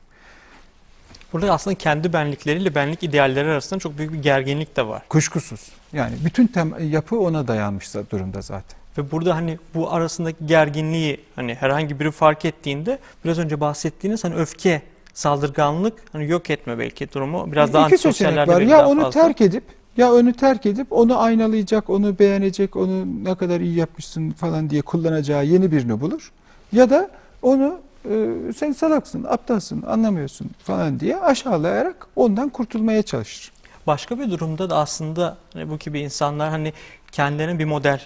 Burada 1.32 1.52
aslında 1.52 1.78
kendi 1.78 2.12
benlikleriyle 2.12 2.74
benlik 2.74 3.02
idealleri 3.02 3.48
arasında 3.48 3.80
çok 3.80 3.98
büyük 3.98 4.12
bir 4.12 4.22
gerginlik 4.22 4.76
de 4.76 4.86
var. 4.86 5.02
Kuşkusuz. 5.08 5.68
Yani 5.92 6.14
bütün 6.24 6.52
yapı 6.80 7.20
ona 7.20 7.48
dayanmış 7.48 7.94
durumda 7.94 8.42
zaten. 8.42 8.81
Ve 8.98 9.10
burada 9.10 9.36
hani 9.36 9.58
bu 9.74 9.92
arasındaki 9.92 10.46
gerginliği 10.46 11.20
hani 11.36 11.54
herhangi 11.54 12.00
biri 12.00 12.10
fark 12.10 12.44
ettiğinde 12.44 12.98
biraz 13.24 13.38
önce 13.38 13.60
bahsettiğiniz 13.60 14.24
hani 14.24 14.34
öfke, 14.34 14.82
saldırganlık 15.14 15.94
hani 16.12 16.30
yok 16.30 16.50
etme 16.50 16.78
belki 16.78 17.12
durumu 17.12 17.52
biraz 17.52 17.72
daha 17.72 17.88
İki 17.88 17.98
seçenek 17.98 18.48
var. 18.48 18.60
Ya 18.60 18.88
onu 18.88 19.02
fazla. 19.02 19.22
terk 19.22 19.40
edip 19.40 19.64
ya 19.96 20.12
onu 20.12 20.32
terk 20.32 20.66
edip 20.66 20.92
onu 20.92 21.20
aynalayacak, 21.20 21.90
onu 21.90 22.18
beğenecek, 22.18 22.76
onu 22.76 23.24
ne 23.24 23.34
kadar 23.34 23.60
iyi 23.60 23.74
yapmışsın 23.74 24.30
falan 24.30 24.70
diye 24.70 24.82
kullanacağı 24.82 25.44
yeni 25.44 25.72
birini 25.72 26.00
bulur. 26.00 26.32
Ya 26.72 26.90
da 26.90 27.10
onu 27.42 27.80
e, 28.10 28.28
sen 28.56 28.72
salaksın, 28.72 29.24
aptalsın, 29.24 29.82
anlamıyorsun 29.82 30.50
falan 30.64 31.00
diye 31.00 31.16
aşağılayarak 31.16 32.06
ondan 32.16 32.48
kurtulmaya 32.48 33.02
çalışır. 33.02 33.52
Başka 33.86 34.18
bir 34.18 34.30
durumda 34.30 34.70
da 34.70 34.76
aslında 34.76 35.36
hani 35.52 35.70
bu 35.70 35.78
gibi 35.78 36.00
insanlar 36.00 36.50
hani 36.50 36.72
kendilerine 37.12 37.58
bir 37.58 37.64
model 37.64 38.00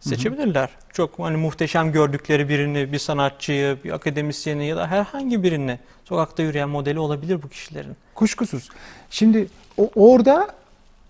seçebilirler. 0.00 0.70
Çok 0.92 1.18
hani 1.18 1.36
muhteşem 1.36 1.92
gördükleri 1.92 2.48
birini, 2.48 2.92
bir 2.92 2.98
sanatçıyı, 2.98 3.78
bir 3.84 3.92
akademisyeni 3.92 4.66
ya 4.66 4.76
da 4.76 4.86
herhangi 4.86 5.42
birini 5.42 5.78
sokakta 6.04 6.42
yürüyen 6.42 6.68
modeli 6.68 6.98
olabilir 6.98 7.42
bu 7.42 7.48
kişilerin. 7.48 7.96
Kuşkusuz. 8.14 8.68
Şimdi 9.10 9.48
o, 9.78 9.90
orada 9.94 10.48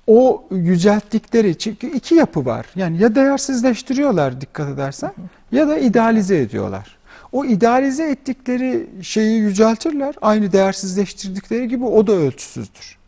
o 0.06 0.44
yücelttikleri 0.50 1.58
çünkü 1.58 1.96
iki 1.96 2.14
yapı 2.14 2.44
var. 2.44 2.66
Yani 2.76 2.98
ya 3.02 3.14
değersizleştiriyorlar 3.14 4.40
dikkat 4.40 4.68
edersen 4.68 5.12
ya 5.52 5.68
da 5.68 5.78
idealize 5.78 6.38
ediyorlar. 6.38 6.96
O 7.32 7.44
idealize 7.44 8.10
ettikleri 8.10 8.86
şeyi 9.02 9.40
yüceltirler. 9.40 10.14
Aynı 10.22 10.52
değersizleştirdikleri 10.52 11.68
gibi 11.68 11.84
o 11.84 12.06
da 12.06 12.12
ölçüsüzdür. 12.12 12.98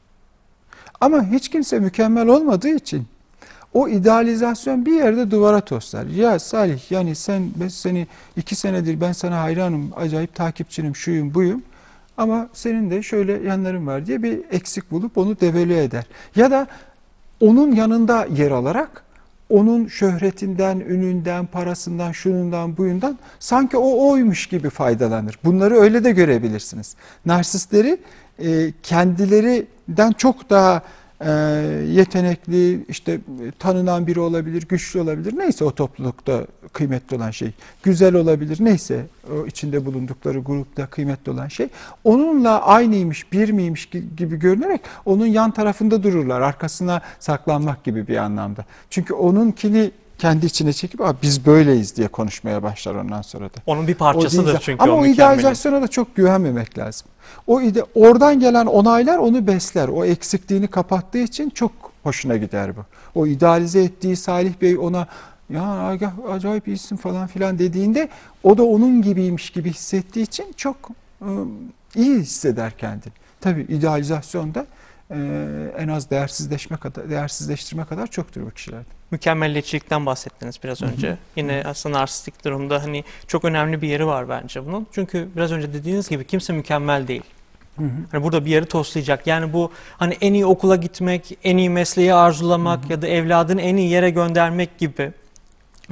Ama 1.01 1.27
hiç 1.27 1.49
kimse 1.49 1.79
mükemmel 1.79 2.27
olmadığı 2.27 2.68
için 2.68 3.07
o 3.75 3.89
idealizasyon 3.89 4.87
bir 4.87 4.93
yerde 4.93 5.31
duvara 5.31 5.61
toslar. 5.61 6.07
Ya 6.07 6.39
Salih 6.39 6.91
yani 6.91 7.15
sen 7.15 7.43
ben 7.57 7.69
seni 7.69 8.07
iki 8.37 8.57
senedir 8.57 9.01
ben 9.01 9.13
sana 9.13 9.43
hayranım, 9.43 9.91
acayip 9.97 10.35
takipçinim, 10.35 10.97
şuyum, 10.97 11.35
buyum. 11.35 11.63
Ama 12.17 12.49
senin 12.53 12.91
de 12.91 13.03
şöyle 13.03 13.33
yanların 13.33 13.87
var 13.87 14.07
diye 14.07 14.23
bir 14.23 14.41
eksik 14.51 14.91
bulup 14.91 15.19
onu 15.19 15.41
devalüe 15.41 15.83
eder. 15.83 16.05
Ya 16.37 16.51
da 16.51 16.67
onun 17.41 17.73
yanında 17.73 18.27
yer 18.37 18.51
alarak 18.51 19.03
onun 19.53 19.87
şöhretinden, 19.87 20.81
ününden, 20.81 21.47
parasından, 21.47 22.13
şunundan, 22.13 22.77
buyundan 22.77 23.19
sanki 23.39 23.77
o 23.77 24.11
oymuş 24.11 24.47
gibi 24.47 24.71
faydalanır. 24.71 25.39
Bunları 25.45 25.75
öyle 25.75 26.05
de 26.05 26.11
görebilirsiniz. 26.13 26.95
Narsistleri 27.27 27.99
e, 28.39 28.73
kendilerinden 28.83 30.13
çok 30.13 30.51
daha 30.51 30.83
e, 31.25 31.31
yetenekli, 31.89 32.85
işte 32.89 33.21
tanınan 33.59 34.07
biri 34.07 34.21
olabilir, 34.21 34.67
güçlü 34.69 35.01
olabilir. 35.01 35.39
Neyse 35.39 35.65
o 35.65 35.71
toplulukta 35.71 36.47
kıymetli 36.73 37.17
olan 37.17 37.31
şey. 37.31 37.51
Güzel 37.83 38.15
olabilir. 38.15 38.57
Neyse 38.61 39.07
o 39.33 39.47
içinde 39.47 39.87
bulundukları 39.87 40.39
grupta 40.39 40.87
kıymetli 40.87 41.33
olan 41.33 41.49
şey. 41.49 41.69
Onunla 42.05 42.63
aynıymış, 42.63 43.33
bir 43.33 43.51
miymiş 43.51 43.87
gi- 43.87 44.17
gibi 44.17 44.37
görünerek 44.39 44.81
onun 45.05 45.27
yan 45.27 45.51
tarafında 45.51 46.03
dururlar. 46.03 46.41
Arkasına 46.41 47.01
saklanmak 47.21 47.85
gibi 47.85 48.09
bir 48.09 48.17
anlamda. 48.17 48.65
Çünkü 48.91 49.15
onunkini 49.15 49.91
kendi 50.23 50.47
içine 50.47 50.73
çekip 50.73 51.01
Aa, 51.01 51.15
biz 51.23 51.47
böyleyiz 51.47 51.97
diye 51.97 52.09
konuşmaya 52.09 52.63
başlar 52.63 52.95
ondan 52.95 53.23
sonra 53.23 53.45
da. 53.45 53.55
Onun 53.67 53.87
bir 53.89 53.95
O 53.95 53.99
parçasıdır 53.99 54.47
değil- 54.47 54.59
çünkü 54.63 54.83
Ama 54.83 54.93
o 54.93 55.01
o 55.01 55.07
idealizasyona 55.07 55.83
da 55.83 55.89
çok 55.89 56.17
güvenmemek 56.17 56.79
lazım. 56.79 57.09
O 57.47 57.61
ide, 57.61 57.85
oradan 57.95 58.41
gelen 58.41 58.67
onaylar 58.67 59.19
onu 59.19 59.47
besler. 59.47 59.89
O 59.89 60.05
eksikliğini 60.05 60.69
kapattığı 60.69 61.19
için 61.19 61.51
çok 61.51 61.73
hoşuna 62.03 62.37
gider 62.37 62.77
bu. 62.77 62.81
O 63.15 63.27
idealize 63.27 63.83
ettiği 63.83 64.17
Salih 64.17 64.53
Bey 64.63 64.79
ona 64.79 65.07
ya 65.51 65.97
acayip 66.31 66.69
iyisin 66.69 66.97
falan 66.97 67.27
filan 67.27 67.59
dediğinde 67.59 68.09
o 68.43 68.59
da 68.59 68.63
onun 68.63 69.03
gibiymiş 69.03 69.51
gibi 69.51 69.71
hissettiği 69.71 70.23
için 70.23 70.47
çok 70.57 70.77
ıı, 71.23 71.47
iyi 71.97 72.19
hisseder 72.19 72.73
kendini. 72.79 73.13
Tabii 73.41 73.61
idealizasyonda 73.61 74.67
e, 75.11 75.17
en 75.79 75.89
az 75.89 76.11
değersizleşme 76.11 76.77
kadar 76.77 77.11
değersizleştirme 77.11 77.85
kadar 77.85 78.07
çoktur 78.07 78.41
bu 78.47 78.51
kişilerde. 78.51 79.02
Mükemmelliyetçilikten 79.12 80.07
bahsettiniz 80.07 80.59
biraz 80.64 80.83
önce. 80.83 81.16
Yine 81.37 81.62
aslında 81.66 81.98
narsistik 81.98 82.44
durumda 82.44 82.83
hani 82.83 83.05
çok 83.27 83.44
önemli 83.44 83.83
bir 83.83 83.88
yeri 83.88 84.07
var 84.07 84.29
bence 84.29 84.66
bunun. 84.66 84.87
Çünkü 84.92 85.29
biraz 85.37 85.53
önce 85.53 85.72
dediğiniz 85.72 86.09
gibi 86.09 86.27
kimse 86.27 86.53
mükemmel 86.53 87.09
değil. 87.09 87.22
Hani 88.12 88.22
burada 88.22 88.44
bir 88.44 88.51
yeri 88.51 88.66
toslayacak. 88.66 89.27
Yani 89.27 89.53
bu 89.53 89.70
hani 89.96 90.16
en 90.20 90.35
iyi 90.35 90.46
okula 90.46 90.77
gitmek, 90.77 91.38
en 91.44 91.57
iyi 91.57 91.70
mesleği 91.70 92.14
arzulamak 92.14 92.90
ya 92.90 93.03
da 93.03 93.07
evladını 93.07 93.62
en 93.62 93.77
iyi 93.77 93.90
yere 93.90 94.11
göndermek 94.11 94.79
gibi 94.79 95.12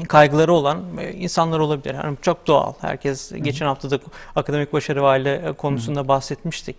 kaygıları 0.09 0.53
olan 0.53 0.83
e, 0.99 1.13
insanlar 1.13 1.59
olabilir. 1.59 1.95
Yani 1.95 2.17
çok 2.23 2.47
doğal. 2.47 2.73
Herkes 2.81 3.33
geçen 3.33 3.67
hafta 3.67 3.91
da 3.91 3.99
akademik 4.37 4.73
başarı 4.73 5.07
aile 5.07 5.53
konusunda 5.53 6.09
bahsetmiştik. 6.09 6.77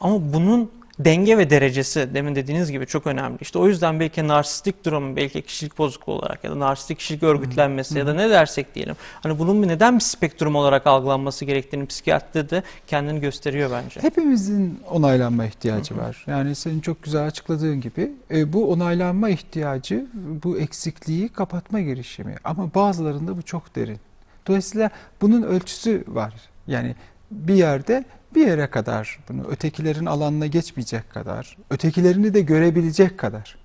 Ama 0.00 0.32
bunun 0.32 0.70
denge 1.04 1.38
ve 1.38 1.50
derecesi 1.50 2.14
demin 2.14 2.34
dediğiniz 2.34 2.72
gibi 2.72 2.86
çok 2.86 3.06
önemli. 3.06 3.38
İşte 3.40 3.58
o 3.58 3.68
yüzden 3.68 4.00
belki 4.00 4.28
narsistik 4.28 4.84
durum, 4.84 5.16
belki 5.16 5.42
kişilik 5.42 5.78
bozukluğu 5.78 6.12
olarak 6.12 6.44
ya 6.44 6.50
da 6.50 6.58
narsistik 6.58 6.98
kişilik 6.98 7.22
örgütlenmesi 7.22 7.98
ya 7.98 8.06
da 8.06 8.14
ne 8.14 8.30
dersek 8.30 8.74
diyelim. 8.74 8.96
Hani 9.22 9.38
bunun 9.38 9.62
bir 9.62 9.68
neden 9.68 9.94
bir 9.94 10.00
spektrum 10.00 10.56
olarak 10.56 10.86
algılanması 10.86 11.44
gerektiğini 11.44 11.86
psikiyatride 11.86 12.50
de 12.50 12.62
kendini 12.86 13.20
gösteriyor 13.20 13.70
bence. 13.70 14.02
Hepimizin 14.02 14.80
onaylanma 14.90 15.44
ihtiyacı 15.44 15.96
var. 15.96 16.24
Yani 16.26 16.54
senin 16.54 16.80
çok 16.80 17.02
güzel 17.02 17.26
açıkladığın 17.26 17.80
gibi 17.80 18.12
e, 18.30 18.52
bu 18.52 18.72
onaylanma 18.72 19.28
ihtiyacı 19.28 20.06
bu 20.14 20.58
eksikliği 20.58 21.28
kapatma 21.28 21.80
girişimi. 21.80 22.34
Ama 22.44 22.74
bazılarında 22.74 23.36
bu 23.36 23.42
çok 23.42 23.76
derin. 23.76 23.98
Dolayısıyla 24.46 24.90
bunun 25.20 25.42
ölçüsü 25.42 26.04
var. 26.08 26.34
Yani 26.66 26.94
bir 27.30 27.54
yerde 27.54 28.04
bir 28.34 28.46
yere 28.46 28.66
kadar 28.70 29.18
bunu 29.28 29.46
ötekilerin 29.48 30.06
alanına 30.06 30.46
geçmeyecek 30.46 31.10
kadar, 31.10 31.56
ötekilerini 31.70 32.34
de 32.34 32.40
görebilecek 32.40 33.18
kadar. 33.18 33.56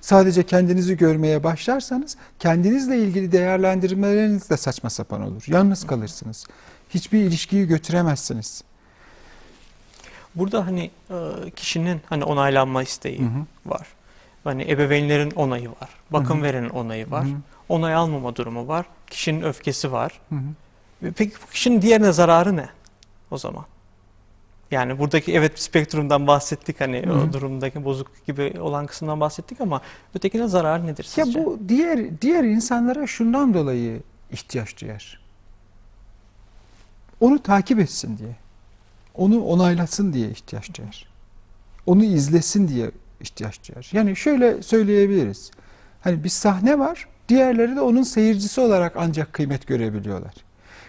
Sadece 0.00 0.42
kendinizi 0.42 0.96
görmeye 0.96 1.44
başlarsanız 1.44 2.16
kendinizle 2.38 2.98
ilgili 2.98 3.32
değerlendirmeleriniz 3.32 4.50
de 4.50 4.56
saçma 4.56 4.90
sapan 4.90 5.22
olur. 5.22 5.44
Yalnız 5.46 5.86
kalırsınız. 5.86 6.46
Hiçbir 6.90 7.18
ilişkiyi 7.18 7.66
götüremezsiniz. 7.66 8.62
Burada 10.34 10.66
hani 10.66 10.90
e, 11.10 11.50
kişinin 11.56 12.00
hani 12.06 12.24
onaylanma 12.24 12.82
isteği 12.82 13.18
Hı 13.18 13.24
hı. 13.24 13.70
var. 13.70 13.86
Hani 14.44 14.70
ebeveynlerin 14.70 15.30
onayı 15.30 15.68
var. 15.70 15.88
Bakım 16.10 16.36
Hı 16.36 16.40
hı. 16.40 16.44
verenin 16.44 16.68
onayı 16.68 17.10
var. 17.10 17.24
Hı 17.24 17.28
hı. 17.28 17.36
Onay 17.68 17.94
almama 17.94 18.36
durumu 18.36 18.68
var. 18.68 18.86
Kişinin 19.06 19.42
öfkesi 19.42 19.92
var. 19.92 20.20
Hı 20.28 20.34
hı. 20.34 21.12
Peki 21.16 21.34
bu 21.46 21.50
kişinin 21.50 21.82
diğerine 21.82 22.12
zararı 22.12 22.56
ne? 22.56 22.68
O 23.30 23.38
zaman. 23.38 23.64
Yani 24.70 24.98
buradaki 24.98 25.32
evet 25.32 25.58
spektrumdan 25.60 26.26
bahsettik 26.26 26.80
hani 26.80 27.06
Hı 27.06 27.10
hı. 27.10 27.14
o 27.18 27.32
durumdaki 27.32 27.84
bozukluk 27.84 28.26
gibi 28.26 28.60
olan 28.60 28.86
kısımdan 28.86 29.20
bahsettik 29.20 29.60
ama 29.60 29.80
ötekine 30.14 30.48
zarar 30.48 30.86
nedir 30.86 31.08
Ya 31.16 31.24
sizce? 31.24 31.44
bu 31.44 31.58
diğer 31.68 32.20
diğer 32.20 32.44
insanlara 32.44 33.06
şundan 33.06 33.54
dolayı 33.54 34.02
ihtiyaç 34.32 34.80
duyar. 34.80 35.20
Onu 37.20 37.42
takip 37.42 37.78
etsin 37.80 38.18
diye. 38.18 38.36
Onu 39.14 39.44
onaylasın 39.44 40.12
diye 40.12 40.30
ihtiyaç 40.30 40.78
duyar. 40.78 41.06
Onu 41.86 42.04
izlesin 42.04 42.68
diye 42.68 42.90
ihtiyaç 43.20 43.68
duyar. 43.68 43.90
Yani 43.92 44.16
şöyle 44.16 44.62
söyleyebiliriz. 44.62 45.50
Hani 46.00 46.24
bir 46.24 46.28
sahne 46.28 46.78
var, 46.78 47.08
diğerleri 47.28 47.76
de 47.76 47.80
onun 47.80 48.02
seyircisi 48.02 48.60
olarak 48.60 48.92
ancak 48.96 49.32
kıymet 49.32 49.66
görebiliyorlar. 49.66 50.34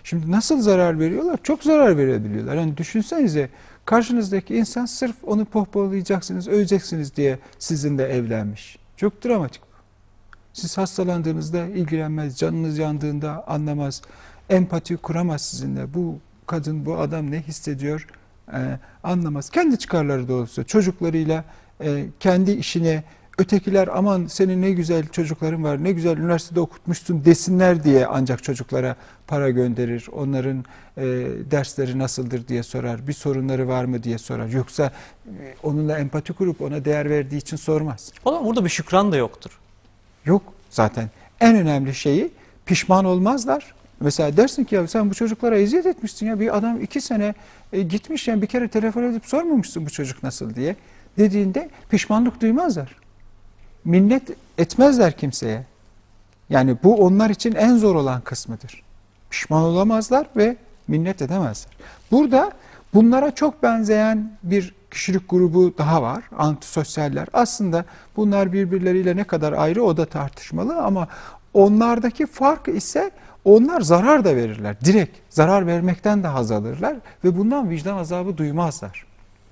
Şimdi 0.03 0.31
nasıl 0.31 0.61
zarar 0.61 0.99
veriyorlar? 0.99 1.39
Çok 1.43 1.63
zarar 1.63 1.97
verebiliyorlar. 1.97 2.55
Yani 2.55 2.77
düşünsenize 2.77 3.49
karşınızdaki 3.85 4.55
insan 4.55 4.85
sırf 4.85 5.15
onu 5.23 5.45
pohpohlayacaksınız, 5.45 6.47
öveceksiniz 6.47 7.15
diye 7.15 7.39
sizinle 7.59 8.03
evlenmiş. 8.03 8.79
Çok 8.97 9.25
dramatik 9.25 9.61
bu. 9.61 9.65
Siz 10.53 10.77
hastalandığınızda 10.77 11.65
ilgilenmez, 11.65 12.37
canınız 12.37 12.77
yandığında 12.77 13.43
anlamaz, 13.47 14.01
empati 14.49 14.97
kuramaz 14.97 15.41
sizinle. 15.41 15.93
Bu 15.93 16.19
kadın, 16.47 16.85
bu 16.85 16.97
adam 16.97 17.31
ne 17.31 17.41
hissediyor 17.41 18.07
e, 18.53 18.79
anlamaz. 19.03 19.49
Kendi 19.49 19.77
çıkarları 19.77 20.27
doğrusu 20.27 20.65
çocuklarıyla 20.65 21.45
e, 21.81 22.05
kendi 22.19 22.51
işine 22.51 23.03
ötekiler 23.39 23.89
aman 23.93 24.25
senin 24.25 24.61
ne 24.61 24.71
güzel 24.71 25.07
çocukların 25.07 25.63
var, 25.63 25.83
ne 25.83 25.91
güzel 25.91 26.17
üniversitede 26.17 26.59
okutmuşsun 26.59 27.25
desinler 27.25 27.83
diye 27.83 28.05
ancak 28.05 28.43
çocuklara 28.43 28.95
para 29.27 29.49
gönderir. 29.49 30.07
Onların 30.11 30.65
e, 30.97 31.03
dersleri 31.51 31.99
nasıldır 31.99 32.47
diye 32.47 32.63
sorar, 32.63 33.07
bir 33.07 33.13
sorunları 33.13 33.67
var 33.67 33.85
mı 33.85 34.03
diye 34.03 34.17
sorar. 34.17 34.47
Yoksa 34.47 34.91
e, 35.27 35.55
onunla 35.63 35.99
empati 35.99 36.33
kurup 36.33 36.61
ona 36.61 36.85
değer 36.85 37.09
verdiği 37.09 37.37
için 37.37 37.57
sormaz. 37.57 38.11
O 38.25 38.31
zaman 38.31 38.45
burada 38.45 38.65
bir 38.65 38.69
şükran 38.69 39.11
da 39.11 39.17
yoktur. 39.17 39.59
Yok 40.25 40.41
zaten. 40.69 41.09
En 41.39 41.55
önemli 41.55 41.95
şeyi 41.95 42.31
pişman 42.65 43.05
olmazlar. 43.05 43.73
Mesela 43.99 44.37
dersin 44.37 44.63
ki 44.63 44.75
ya 44.75 44.87
sen 44.87 45.09
bu 45.09 45.13
çocuklara 45.13 45.57
eziyet 45.57 45.85
etmişsin 45.85 46.25
ya 46.25 46.39
bir 46.39 46.57
adam 46.57 46.81
iki 46.81 47.01
sene 47.01 47.33
e, 47.73 47.81
gitmiş 47.81 48.27
yani 48.27 48.41
bir 48.41 48.47
kere 48.47 48.67
telefon 48.67 49.03
edip 49.03 49.25
sormamışsın 49.25 49.85
bu 49.85 49.89
çocuk 49.89 50.23
nasıl 50.23 50.55
diye 50.55 50.75
dediğinde 51.17 51.69
pişmanlık 51.89 52.41
duymazlar. 52.41 52.95
Minnet 53.85 54.23
etmezler 54.57 55.17
kimseye. 55.17 55.65
Yani 56.49 56.77
bu 56.83 56.95
onlar 56.95 57.29
için 57.29 57.55
en 57.55 57.77
zor 57.77 57.95
olan 57.95 58.21
kısmıdır. 58.21 58.83
Pişman 59.29 59.63
olamazlar 59.63 60.27
ve 60.35 60.57
minnet 60.87 61.21
edemezler. 61.21 61.73
Burada 62.11 62.51
bunlara 62.93 63.35
çok 63.35 63.63
benzeyen 63.63 64.31
bir 64.43 64.75
kişilik 64.91 65.29
grubu 65.29 65.73
daha 65.77 66.01
var. 66.01 66.23
Antisosyaller. 66.37 67.27
Aslında 67.33 67.85
bunlar 68.15 68.53
birbirleriyle 68.53 69.15
ne 69.15 69.23
kadar 69.23 69.53
ayrı 69.53 69.83
o 69.83 69.97
da 69.97 70.05
tartışmalı 70.05 70.81
ama 70.81 71.07
onlardaki 71.53 72.25
fark 72.25 72.67
ise 72.67 73.11
onlar 73.45 73.81
zarar 73.81 74.25
da 74.25 74.35
verirler. 74.35 74.75
Direkt 74.85 75.17
zarar 75.29 75.67
vermekten 75.67 76.23
de 76.23 76.27
haz 76.27 76.51
alırlar 76.51 76.95
ve 77.23 77.37
bundan 77.37 77.69
vicdan 77.69 77.97
azabı 77.97 78.37
duymazlar. 78.37 79.08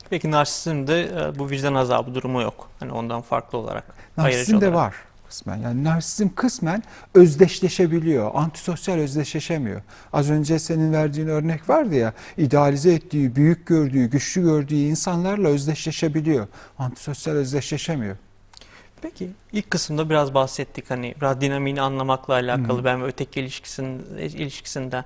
Peki 0.09 0.31
narsisizmde 0.31 1.03
e, 1.03 1.39
bu 1.39 1.49
vicdan 1.49 1.73
azabı 1.73 2.15
durumu 2.15 2.41
yok. 2.41 2.69
Hani 2.79 2.91
ondan 2.91 3.21
farklı 3.21 3.57
olarak. 3.57 3.83
ayrıcı 4.17 4.37
Narsizm 4.37 4.61
de 4.61 4.67
olarak. 4.69 4.75
var 4.75 4.95
kısmen. 5.27 5.57
Yani 5.57 5.83
narsizm 5.83 6.29
kısmen 6.35 6.83
özdeşleşebiliyor. 7.13 8.31
Antisosyal 8.33 8.95
özdeşleşemiyor. 8.95 9.81
Az 10.13 10.29
önce 10.29 10.59
senin 10.59 10.93
verdiğin 10.93 11.27
örnek 11.27 11.69
vardı 11.69 11.95
ya, 11.95 12.13
idealize 12.37 12.93
ettiği, 12.93 13.35
büyük 13.35 13.67
gördüğü, 13.67 14.05
güçlü 14.05 14.41
gördüğü 14.41 14.75
insanlarla 14.75 15.47
özdeşleşebiliyor. 15.47 16.47
Antisosyal 16.79 17.33
özdeşleşemiyor. 17.33 18.15
Peki 19.01 19.29
ilk 19.51 19.71
kısımda 19.71 20.09
biraz 20.09 20.33
bahsettik 20.33 20.89
hani 20.89 21.15
biraz 21.21 21.41
dinamiğini 21.41 21.81
anlamakla 21.81 22.33
alakalı 22.33 22.79
Hı. 22.79 22.83
ben 22.83 23.01
ve 23.01 23.05
öteki 23.05 23.39
ilişkisin, 23.39 24.05
ilişkisinden. 24.19 25.05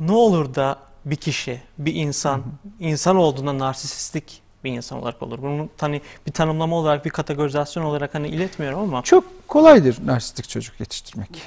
Ne 0.00 0.12
olur 0.12 0.54
da 0.54 0.78
bir 1.04 1.16
kişi, 1.16 1.62
bir 1.78 1.94
insan, 1.94 2.42
insan 2.80 3.16
olduğunda 3.16 3.58
narsistik 3.58 4.42
bir 4.64 4.72
insan 4.72 4.98
olarak 5.02 5.22
olur. 5.22 5.42
Bunu 5.42 5.68
hani 5.80 6.00
bir 6.26 6.32
tanımlama 6.32 6.76
olarak, 6.76 7.04
bir 7.04 7.10
kategorizasyon 7.10 7.84
olarak 7.84 8.14
hani 8.14 8.28
iletmiyorum 8.28 8.80
ama 8.80 9.02
Çok 9.02 9.48
kolaydır 9.48 10.06
narsistik 10.06 10.48
çocuk 10.48 10.80
yetiştirmek. 10.80 11.30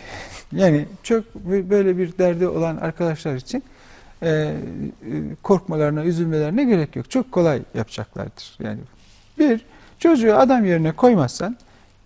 Yani 0.52 0.86
çok 1.04 1.36
böyle 1.46 1.98
bir 1.98 2.18
derdi 2.18 2.48
olan 2.48 2.78
arkadaşlar 2.78 3.36
için 3.36 3.64
e, 4.24 4.56
korkmalarına, 5.44 6.04
üzülmelerine 6.04 6.64
gerek 6.64 6.96
yok. 6.96 7.12
Çok 7.12 7.32
kolay 7.32 7.62
yapacaklardır. 7.74 8.58
Yani 8.60 8.80
bir 9.40 9.62
çocuğu 10.00 10.36
adam 10.36 10.66
yerine 10.66 10.92
koymazsan 10.92 11.58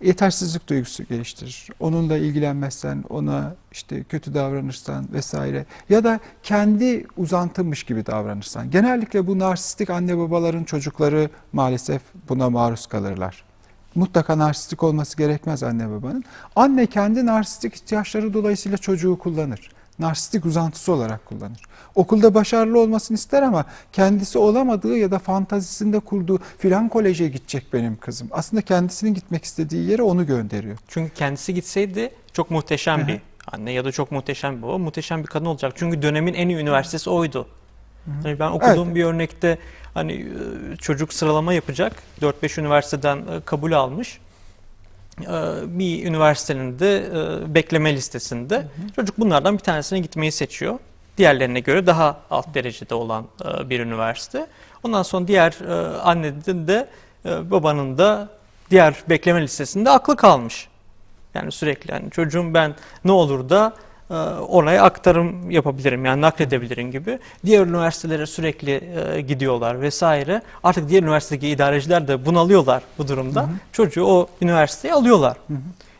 yetersizlik 0.02 0.68
duygusu 0.68 1.04
geliştirir. 1.04 1.68
Onunla 1.80 2.16
ilgilenmezsen, 2.16 3.04
ona 3.08 3.54
işte 3.72 4.04
kötü 4.04 4.34
davranırsan 4.34 5.08
vesaire 5.12 5.66
ya 5.88 6.04
da 6.04 6.20
kendi 6.42 7.06
uzantınmış 7.16 7.84
gibi 7.84 8.06
davranırsan. 8.06 8.70
Genellikle 8.70 9.26
bu 9.26 9.38
narsistik 9.38 9.90
anne 9.90 10.18
babaların 10.18 10.64
çocukları 10.64 11.30
maalesef 11.52 12.02
buna 12.28 12.50
maruz 12.50 12.86
kalırlar. 12.86 13.44
Mutlaka 13.94 14.38
narsistik 14.38 14.82
olması 14.82 15.16
gerekmez 15.16 15.62
anne 15.62 15.90
babanın. 15.90 16.24
Anne 16.56 16.86
kendi 16.86 17.26
narsistik 17.26 17.74
ihtiyaçları 17.74 18.34
dolayısıyla 18.34 18.78
çocuğu 18.78 19.18
kullanır. 19.18 19.70
Narsistik 19.98 20.44
uzantısı 20.44 20.92
olarak 20.92 21.26
kullanır. 21.26 21.60
Okulda 21.94 22.34
başarılı 22.34 22.80
olmasını 22.80 23.14
ister 23.14 23.42
ama 23.42 23.64
kendisi 23.92 24.38
olamadığı 24.38 24.96
ya 24.96 25.10
da 25.10 25.18
fantazisinde 25.18 25.98
kurduğu 26.00 26.38
filan 26.58 26.88
koleje 26.88 27.28
gidecek 27.28 27.72
benim 27.72 27.96
kızım. 27.96 28.28
Aslında 28.30 28.62
kendisinin 28.62 29.14
gitmek 29.14 29.44
istediği 29.44 29.90
yere 29.90 30.02
onu 30.02 30.26
gönderiyor. 30.26 30.78
çünkü 30.88 31.14
kendisi 31.14 31.54
gitseydi 31.54 32.10
çok 32.32 32.50
muhteşem 32.50 32.98
Hı 32.98 33.04
hı. 33.04 33.08
bir 33.08 33.20
anne 33.52 33.72
ya 33.72 33.84
da 33.84 33.92
çok 33.92 34.10
muhteşem 34.12 34.56
bir 34.56 34.62
baba, 34.62 34.78
muhteşem 34.78 35.22
bir 35.22 35.26
kadın 35.26 35.44
olacak. 35.44 35.72
Çünkü 35.76 36.02
dönemin 36.02 36.34
en 36.34 36.48
iyi 36.48 36.56
üniversitesi 36.58 37.10
oydu. 37.10 37.46
Hani 38.22 38.38
ben 38.38 38.50
okuduğum 38.50 38.94
bir 38.94 39.04
örnekte 39.04 39.58
hani 39.94 40.26
çocuk 40.78 41.12
sıralama 41.12 41.54
yapacak. 41.54 41.92
4-5 42.20 42.60
üniversiteden 42.60 43.22
kabul 43.44 43.72
almış. 43.72 44.18
E, 45.20 45.24
Bir 45.78 46.06
üniversitenin 46.06 46.78
de 46.78 46.96
e, 47.06 47.54
bekleme 47.54 47.94
listesinde. 47.94 48.66
Çocuk 48.96 49.18
bunlardan 49.18 49.54
bir 49.54 49.62
tanesine 49.62 49.98
gitmeyi 49.98 50.32
seçiyor. 50.32 50.78
Diğerlerine 51.18 51.60
göre 51.60 51.86
daha 51.86 52.20
alt 52.30 52.54
derecede 52.54 52.94
olan 52.94 53.26
e, 53.44 53.70
bir 53.70 53.80
üniversite. 53.80 54.46
Ondan 54.82 55.02
sonra 55.02 55.26
diğer 55.26 55.52
e, 55.68 55.98
annenin 55.98 56.66
de 56.66 56.88
babanın 57.24 57.98
da 57.98 58.28
diğer 58.70 58.94
bekleme 59.08 59.42
listesinde 59.42 59.90
aklı 59.90 60.16
kalmış. 60.16 60.68
Yani 61.34 61.52
sürekli 61.52 61.92
yani 61.92 62.10
çocuğum 62.10 62.54
ben 62.54 62.74
ne 63.04 63.12
olur 63.12 63.48
da 63.48 63.72
oraya 64.48 64.82
aktarım 64.82 65.50
yapabilirim 65.50 66.04
yani 66.04 66.20
nakledebilirim 66.20 66.90
gibi. 66.90 67.18
Diğer 67.44 67.66
üniversitelere 67.66 68.26
sürekli 68.26 68.70
e, 69.14 69.20
gidiyorlar 69.20 69.80
vesaire. 69.80 70.42
Artık 70.64 70.88
diğer 70.88 71.02
üniversitedeki 71.02 71.48
idareciler 71.48 72.08
de 72.08 72.26
bunalıyorlar 72.26 72.82
bu 72.98 73.08
durumda. 73.08 73.48
Çocuğu 73.72 74.04
o 74.04 74.28
üniversiteye 74.42 74.94
alıyorlar. 74.94 75.36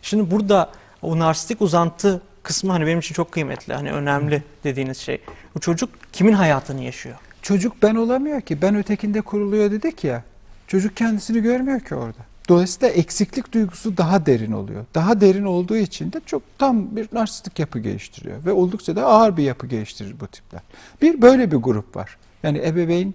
Şimdi 0.02 0.30
burada 0.30 0.70
o 1.02 1.18
narsistik 1.18 1.62
uzantı 1.62 2.20
kısmı 2.42 2.72
hani 2.72 2.86
benim 2.86 2.98
için 2.98 3.14
çok 3.14 3.32
kıymetli. 3.32 3.74
Hani 3.74 3.92
önemli 3.92 4.42
dediğiniz 4.64 4.98
şey. 4.98 5.20
Bu 5.54 5.60
çocuk 5.60 5.90
kimin 6.12 6.32
hayatını 6.32 6.82
yaşıyor? 6.82 7.16
Çocuk 7.42 7.82
ben 7.82 7.94
olamıyor 7.94 8.40
ki. 8.40 8.62
Ben 8.62 8.76
ötekinde 8.76 9.20
kuruluyor 9.20 9.70
dedik 9.70 10.04
ya. 10.04 10.22
Çocuk 10.66 10.96
kendisini 10.96 11.42
görmüyor 11.42 11.80
ki 11.80 11.94
orada. 11.94 12.31
Dolayısıyla 12.52 12.88
eksiklik 12.88 13.52
duygusu 13.52 13.96
daha 13.96 14.26
derin 14.26 14.52
oluyor. 14.52 14.84
Daha 14.94 15.20
derin 15.20 15.44
olduğu 15.44 15.76
için 15.76 16.12
de 16.12 16.20
çok 16.26 16.42
tam 16.58 16.96
bir 16.96 17.08
narsistik 17.12 17.58
yapı 17.58 17.78
geliştiriyor. 17.78 18.44
Ve 18.44 18.52
oldukça 18.52 18.96
da 18.96 19.06
ağır 19.06 19.36
bir 19.36 19.42
yapı 19.42 19.66
geliştirir 19.66 20.20
bu 20.20 20.26
tipler. 20.26 20.60
Bir 21.02 21.22
böyle 21.22 21.52
bir 21.52 21.56
grup 21.56 21.96
var. 21.96 22.16
Yani 22.42 22.58
ebeveyn 22.58 23.14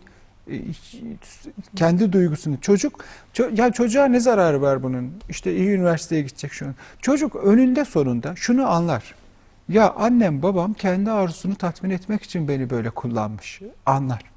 e, 0.52 0.62
kendi 1.76 2.13
duygusunu 2.13 2.62
çocuk 2.62 3.06
ço- 3.34 3.60
ya 3.60 3.71
çocuğa 3.71 4.06
ne 4.06 4.19
zararı 4.19 4.62
var 4.62 4.84
bunun 4.84 5.12
işte 5.30 5.56
iyi 5.56 5.69
üniversiteye 5.69 6.21
gidecek 6.21 6.54
şunu 6.54 6.73
çocuk 7.02 7.36
önünde 7.36 7.86
sonunda 7.86 8.36
şunu 8.36 8.69
anlar 8.71 9.15
ya 9.69 9.93
annem 9.93 10.43
babam 10.43 10.73
kendi 10.73 11.12
arzusunu 11.12 11.56
tatmin 11.56 11.89
etmek 11.89 12.23
için 12.23 12.47
beni 12.47 12.69
böyle 12.69 12.89
kullanmış 12.89 13.62
anlar 13.86 14.37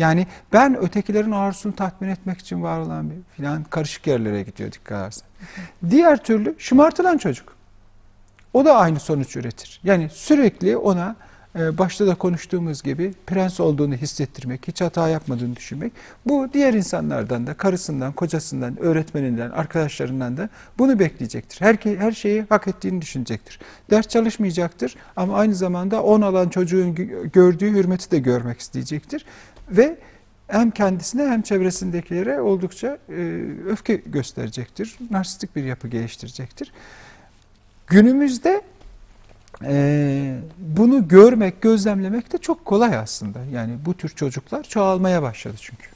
yani 0.00 0.26
ben 0.52 0.76
ötekilerin 0.76 1.30
arzusunu 1.30 1.74
tatmin 1.76 2.08
etmek 2.08 2.38
için 2.38 2.62
var 2.62 2.78
olan 2.78 3.10
bir 3.10 3.16
filan 3.36 3.64
karışık 3.64 4.06
yerlere 4.06 4.42
gidiyor 4.42 4.72
dikkat 4.72 5.02
edersen. 5.02 5.28
Diğer 5.90 6.24
türlü 6.24 6.54
şımartılan 6.58 7.18
çocuk. 7.18 7.56
O 8.52 8.64
da 8.64 8.76
aynı 8.76 9.00
sonuç 9.00 9.36
üretir. 9.36 9.80
Yani 9.84 10.08
sürekli 10.12 10.76
ona 10.76 11.16
e, 11.58 11.78
başta 11.78 12.06
da 12.06 12.14
konuştuğumuz 12.14 12.82
gibi 12.82 13.14
prens 13.26 13.60
olduğunu 13.60 13.94
hissettirmek, 13.94 14.68
hiç 14.68 14.80
hata 14.80 15.08
yapmadığını 15.08 15.56
düşünmek. 15.56 15.92
Bu 16.26 16.48
diğer 16.52 16.74
insanlardan 16.74 17.46
da, 17.46 17.54
karısından, 17.54 18.12
kocasından, 18.12 18.80
öğretmeninden, 18.80 19.50
arkadaşlarından 19.50 20.36
da 20.36 20.48
bunu 20.78 20.98
bekleyecektir. 20.98 21.60
Her, 21.60 21.74
her 21.98 22.12
şeyi 22.12 22.44
hak 22.48 22.68
ettiğini 22.68 23.02
düşünecektir. 23.02 23.60
Ders 23.90 24.08
çalışmayacaktır 24.08 24.96
ama 25.16 25.36
aynı 25.36 25.54
zamanda 25.54 26.02
on 26.02 26.20
alan 26.20 26.48
çocuğun 26.48 26.94
gördüğü 27.32 27.70
hürmeti 27.70 28.10
de 28.10 28.18
görmek 28.18 28.60
isteyecektir. 28.60 29.24
Ve 29.70 29.98
hem 30.48 30.70
kendisine 30.70 31.22
hem 31.22 31.42
çevresindekilere 31.42 32.40
oldukça 32.40 32.98
e, 33.08 33.44
öfke 33.66 33.94
gösterecektir. 33.94 34.96
Narsistik 35.10 35.56
bir 35.56 35.64
yapı 35.64 35.88
geliştirecektir. 35.88 36.72
Günümüzde 37.86 38.62
e, 39.64 40.38
bunu 40.58 41.08
görmek, 41.08 41.62
gözlemlemek 41.62 42.32
de 42.32 42.38
çok 42.38 42.64
kolay 42.64 42.96
aslında. 42.96 43.38
Yani 43.52 43.72
bu 43.86 43.94
tür 43.94 44.08
çocuklar 44.08 44.62
çoğalmaya 44.62 45.22
başladı 45.22 45.56
çünkü. 45.60 45.86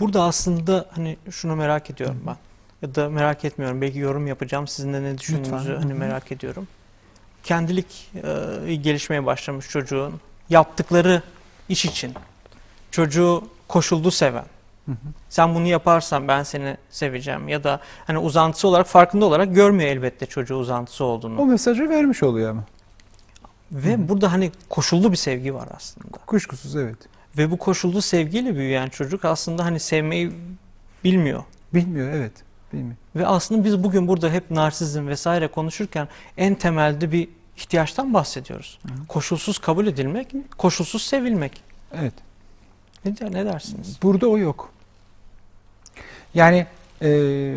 Burada 0.00 0.22
aslında 0.22 0.86
hani 0.90 1.16
şunu 1.30 1.56
merak 1.56 1.90
ediyorum 1.90 2.22
ben. 2.26 2.36
Ya 2.82 2.94
da 2.94 3.08
merak 3.08 3.44
etmiyorum. 3.44 3.80
Belki 3.80 3.98
yorum 3.98 4.26
yapacağım. 4.26 4.68
Sizin 4.68 4.92
de 4.92 5.02
ne 5.02 5.18
düşündüğünüzü 5.18 5.74
hani 5.74 5.94
merak 5.94 6.32
ediyorum. 6.32 6.68
Kendilik 7.44 8.10
e, 8.66 8.74
gelişmeye 8.74 9.26
başlamış 9.26 9.68
çocuğun 9.68 10.20
yaptıkları 10.50 11.22
iş 11.70 11.84
için 11.84 12.14
çocuğu 12.90 13.44
koşuldu 13.68 14.10
seven. 14.10 14.44
Hı 14.86 14.92
hı. 14.92 14.96
Sen 15.28 15.54
bunu 15.54 15.66
yaparsan 15.66 16.28
ben 16.28 16.42
seni 16.42 16.76
seveceğim 16.90 17.48
ya 17.48 17.64
da 17.64 17.80
hani 18.06 18.18
uzantısı 18.18 18.68
olarak 18.68 18.86
farkında 18.86 19.24
olarak 19.24 19.54
görmüyor 19.54 19.90
elbette 19.90 20.26
çocuğu 20.26 20.56
uzantısı 20.56 21.04
olduğunu. 21.04 21.40
O 21.40 21.46
mesajı 21.46 21.88
vermiş 21.88 22.22
oluyor 22.22 22.50
ama. 22.50 22.64
Ve 23.72 24.08
burada 24.08 24.32
hani 24.32 24.52
koşullu 24.68 25.12
bir 25.12 25.16
sevgi 25.16 25.54
var 25.54 25.68
aslında. 25.76 26.18
Kuşkusuz 26.26 26.76
evet. 26.76 26.96
Ve 27.38 27.50
bu 27.50 27.58
koşullu 27.58 28.02
sevgiyle 28.02 28.56
büyüyen 28.56 28.88
çocuk 28.88 29.24
aslında 29.24 29.64
hani 29.64 29.80
sevmeyi 29.80 30.32
bilmiyor. 31.04 31.44
Bilmiyor 31.74 32.12
evet. 32.12 32.32
Bilmiyor. 32.72 32.96
Ve 33.16 33.26
aslında 33.26 33.64
biz 33.64 33.84
bugün 33.84 34.08
burada 34.08 34.30
hep 34.30 34.50
narsizm 34.50 35.06
vesaire 35.06 35.48
konuşurken 35.48 36.08
en 36.36 36.54
temelde 36.54 37.12
bir 37.12 37.28
ihtiyaçtan 37.60 38.14
bahsediyoruz. 38.14 38.78
Hı. 38.82 39.06
Koşulsuz 39.08 39.58
kabul 39.58 39.86
edilmek, 39.86 40.34
koşulsuz 40.58 41.02
sevilmek. 41.02 41.62
Evet. 41.94 42.14
Ne, 43.04 43.18
der- 43.18 43.32
ne 43.32 43.44
dersiniz? 43.44 43.98
Burada 44.02 44.26
o 44.28 44.38
yok. 44.38 44.72
Yani 46.34 46.66
e, 47.02 47.54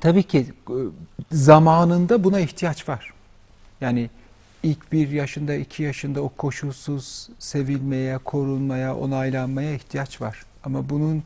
tabii 0.00 0.22
ki 0.22 0.46
e, 0.68 0.74
zamanında 1.32 2.24
buna 2.24 2.40
ihtiyaç 2.40 2.88
var. 2.88 3.12
Yani 3.80 4.10
ilk 4.62 4.92
bir 4.92 5.08
yaşında, 5.08 5.54
iki 5.54 5.82
yaşında 5.82 6.20
o 6.22 6.28
koşulsuz 6.28 7.28
sevilmeye, 7.38 8.18
korunmaya, 8.18 8.96
onaylanmaya 8.96 9.74
ihtiyaç 9.74 10.20
var. 10.20 10.42
Ama 10.64 10.88
bunun 10.90 11.22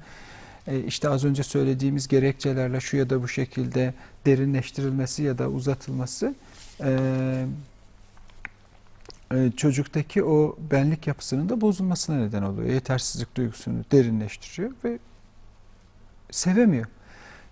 e, 0.66 0.80
işte 0.80 1.08
az 1.08 1.24
önce 1.24 1.42
söylediğimiz 1.42 2.08
gerekçelerle 2.08 2.80
şu 2.80 2.96
ya 2.96 3.10
da 3.10 3.22
bu 3.22 3.28
şekilde 3.28 3.94
derinleştirilmesi 4.26 5.22
ya 5.22 5.38
da 5.38 5.48
uzatılması 5.48 6.34
e, 6.82 7.46
e, 9.34 9.50
çocuktaki 9.56 10.24
o 10.24 10.56
benlik 10.70 11.06
yapısının 11.06 11.48
da 11.48 11.60
bozulmasına 11.60 12.16
neden 12.16 12.42
oluyor. 12.42 12.68
Yetersizlik 12.68 13.34
duygusunu 13.34 13.84
derinleştiriyor 13.92 14.70
ve 14.84 14.98
sevemiyor. 16.30 16.86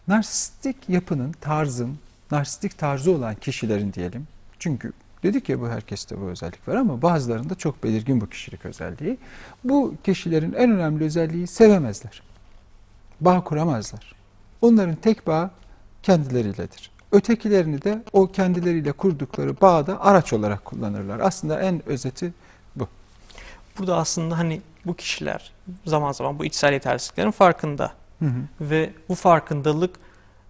Narsistik 0.08 0.76
yapının, 0.88 1.32
tarzın, 1.32 1.98
narsistik 2.30 2.78
tarzı 2.78 3.12
olan 3.12 3.34
kişilerin 3.34 3.92
diyelim. 3.92 4.26
Çünkü 4.58 4.92
dedik 5.22 5.48
ya 5.48 5.60
bu 5.60 5.68
herkeste 5.68 6.20
bu 6.20 6.24
özellik 6.24 6.68
var 6.68 6.74
ama 6.74 7.02
bazılarında 7.02 7.54
çok 7.54 7.84
belirgin 7.84 8.20
bu 8.20 8.28
kişilik 8.28 8.64
özelliği. 8.64 9.18
Bu 9.64 9.94
kişilerin 10.04 10.52
en 10.52 10.70
önemli 10.70 11.04
özelliği 11.04 11.46
sevemezler. 11.46 12.22
Bağ 13.20 13.44
kuramazlar. 13.44 14.14
Onların 14.62 14.94
tek 14.96 15.26
bağı 15.26 15.50
kendileriyledir. 16.02 16.90
Ötekilerini 17.12 17.82
de 17.82 18.02
o 18.12 18.26
kendileriyle 18.26 18.92
kurdukları 18.92 19.60
bağda 19.60 20.00
araç 20.00 20.32
olarak 20.32 20.64
kullanırlar. 20.64 21.20
Aslında 21.20 21.60
en 21.60 21.88
özeti 21.88 22.32
Burada 23.78 23.96
aslında 23.96 24.38
hani 24.38 24.60
bu 24.86 24.94
kişiler 24.94 25.52
zaman 25.86 26.12
zaman 26.12 26.38
bu 26.38 26.44
içsel 26.44 26.72
yetersizliklerin 26.72 27.30
farkında. 27.30 27.92
hı 28.18 28.24
hı. 28.24 28.40
Ve 28.60 28.90
bu 29.08 29.14
farkındalık 29.14 29.96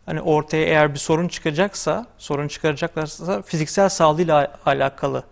hani 0.07 0.21
ortaya 0.21 0.64
eğer 0.64 0.94
bir 0.94 0.99
sorun 0.99 1.29
çıkacaksa, 1.29 2.07
sorun 2.18 2.49
çıkaracaklarsa 2.49 3.42
fiziksel 3.42 3.88
sağlığıyla 3.88 4.59
alakalı 4.66 5.23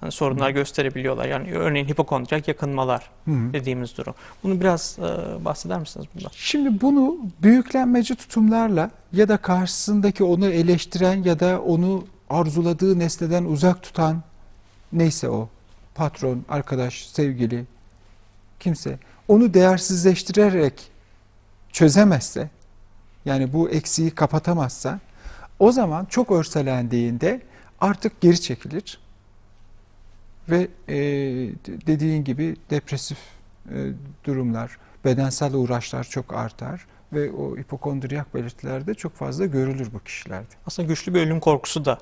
hani 0.00 0.12
sorunlar 0.12 0.50
gösterebiliyorlar. 0.50 1.26
Yani 1.26 1.52
örneğin 1.54 1.88
hipokondriyak 1.88 2.48
yakınmalar 2.48 3.10
Hı 3.24 3.30
hı. 3.30 3.52
dediğimiz 3.52 3.96
durum. 3.96 4.14
Bunu 4.42 4.60
biraz 4.60 4.98
e, 4.98 5.44
bahseder 5.44 5.78
misiniz 5.78 6.06
bundan? 6.14 6.30
Şimdi 6.32 6.80
bunu 6.80 7.16
büyüklenmeci 7.42 8.14
tutumlarla 8.14 8.90
ya 9.12 9.28
da 9.28 9.36
karşısındaki 9.36 10.24
onu 10.24 10.46
eleştiren 10.46 11.22
ya 11.22 11.40
da 11.40 11.62
onu 11.62 12.04
arzuladığı 12.30 12.98
nesneden 12.98 13.44
uzak 13.44 13.82
tutan 13.82 14.22
neyse 14.92 15.28
o 15.28 15.48
patron, 15.94 16.44
arkadaş, 16.48 17.06
sevgili 17.06 17.64
kimse 18.60 18.98
onu 19.28 19.54
değersizleştirerek 19.54 20.90
çözemezse 21.72 22.50
yani 23.24 23.52
bu 23.52 23.70
eksiği 23.70 24.10
kapatamazsa 24.10 25.00
o 25.58 25.72
zaman 25.72 26.04
çok 26.04 26.30
örselendiğinde 26.30 27.40
artık 27.80 28.20
geri 28.20 28.40
çekilir 28.40 28.98
ve 30.50 30.68
e, 30.88 30.94
dediğin 31.86 32.24
gibi 32.24 32.56
depresif 32.70 33.18
e, 33.74 33.76
durumlar, 34.24 34.78
bedensel 35.04 35.54
uğraşlar 35.54 36.04
çok 36.04 36.34
artar 36.34 36.86
ve 37.12 37.32
o 37.32 37.56
hipokondriyak 37.56 38.34
belirtiler 38.34 38.86
de 38.86 38.94
çok 38.94 39.14
fazla 39.14 39.46
görülür 39.46 39.88
bu 39.92 39.98
kişilerde. 40.00 40.54
Aslında 40.66 40.88
güçlü 40.88 41.14
bir 41.14 41.20
ölüm 41.20 41.40
korkusu 41.40 41.84
da 41.84 41.98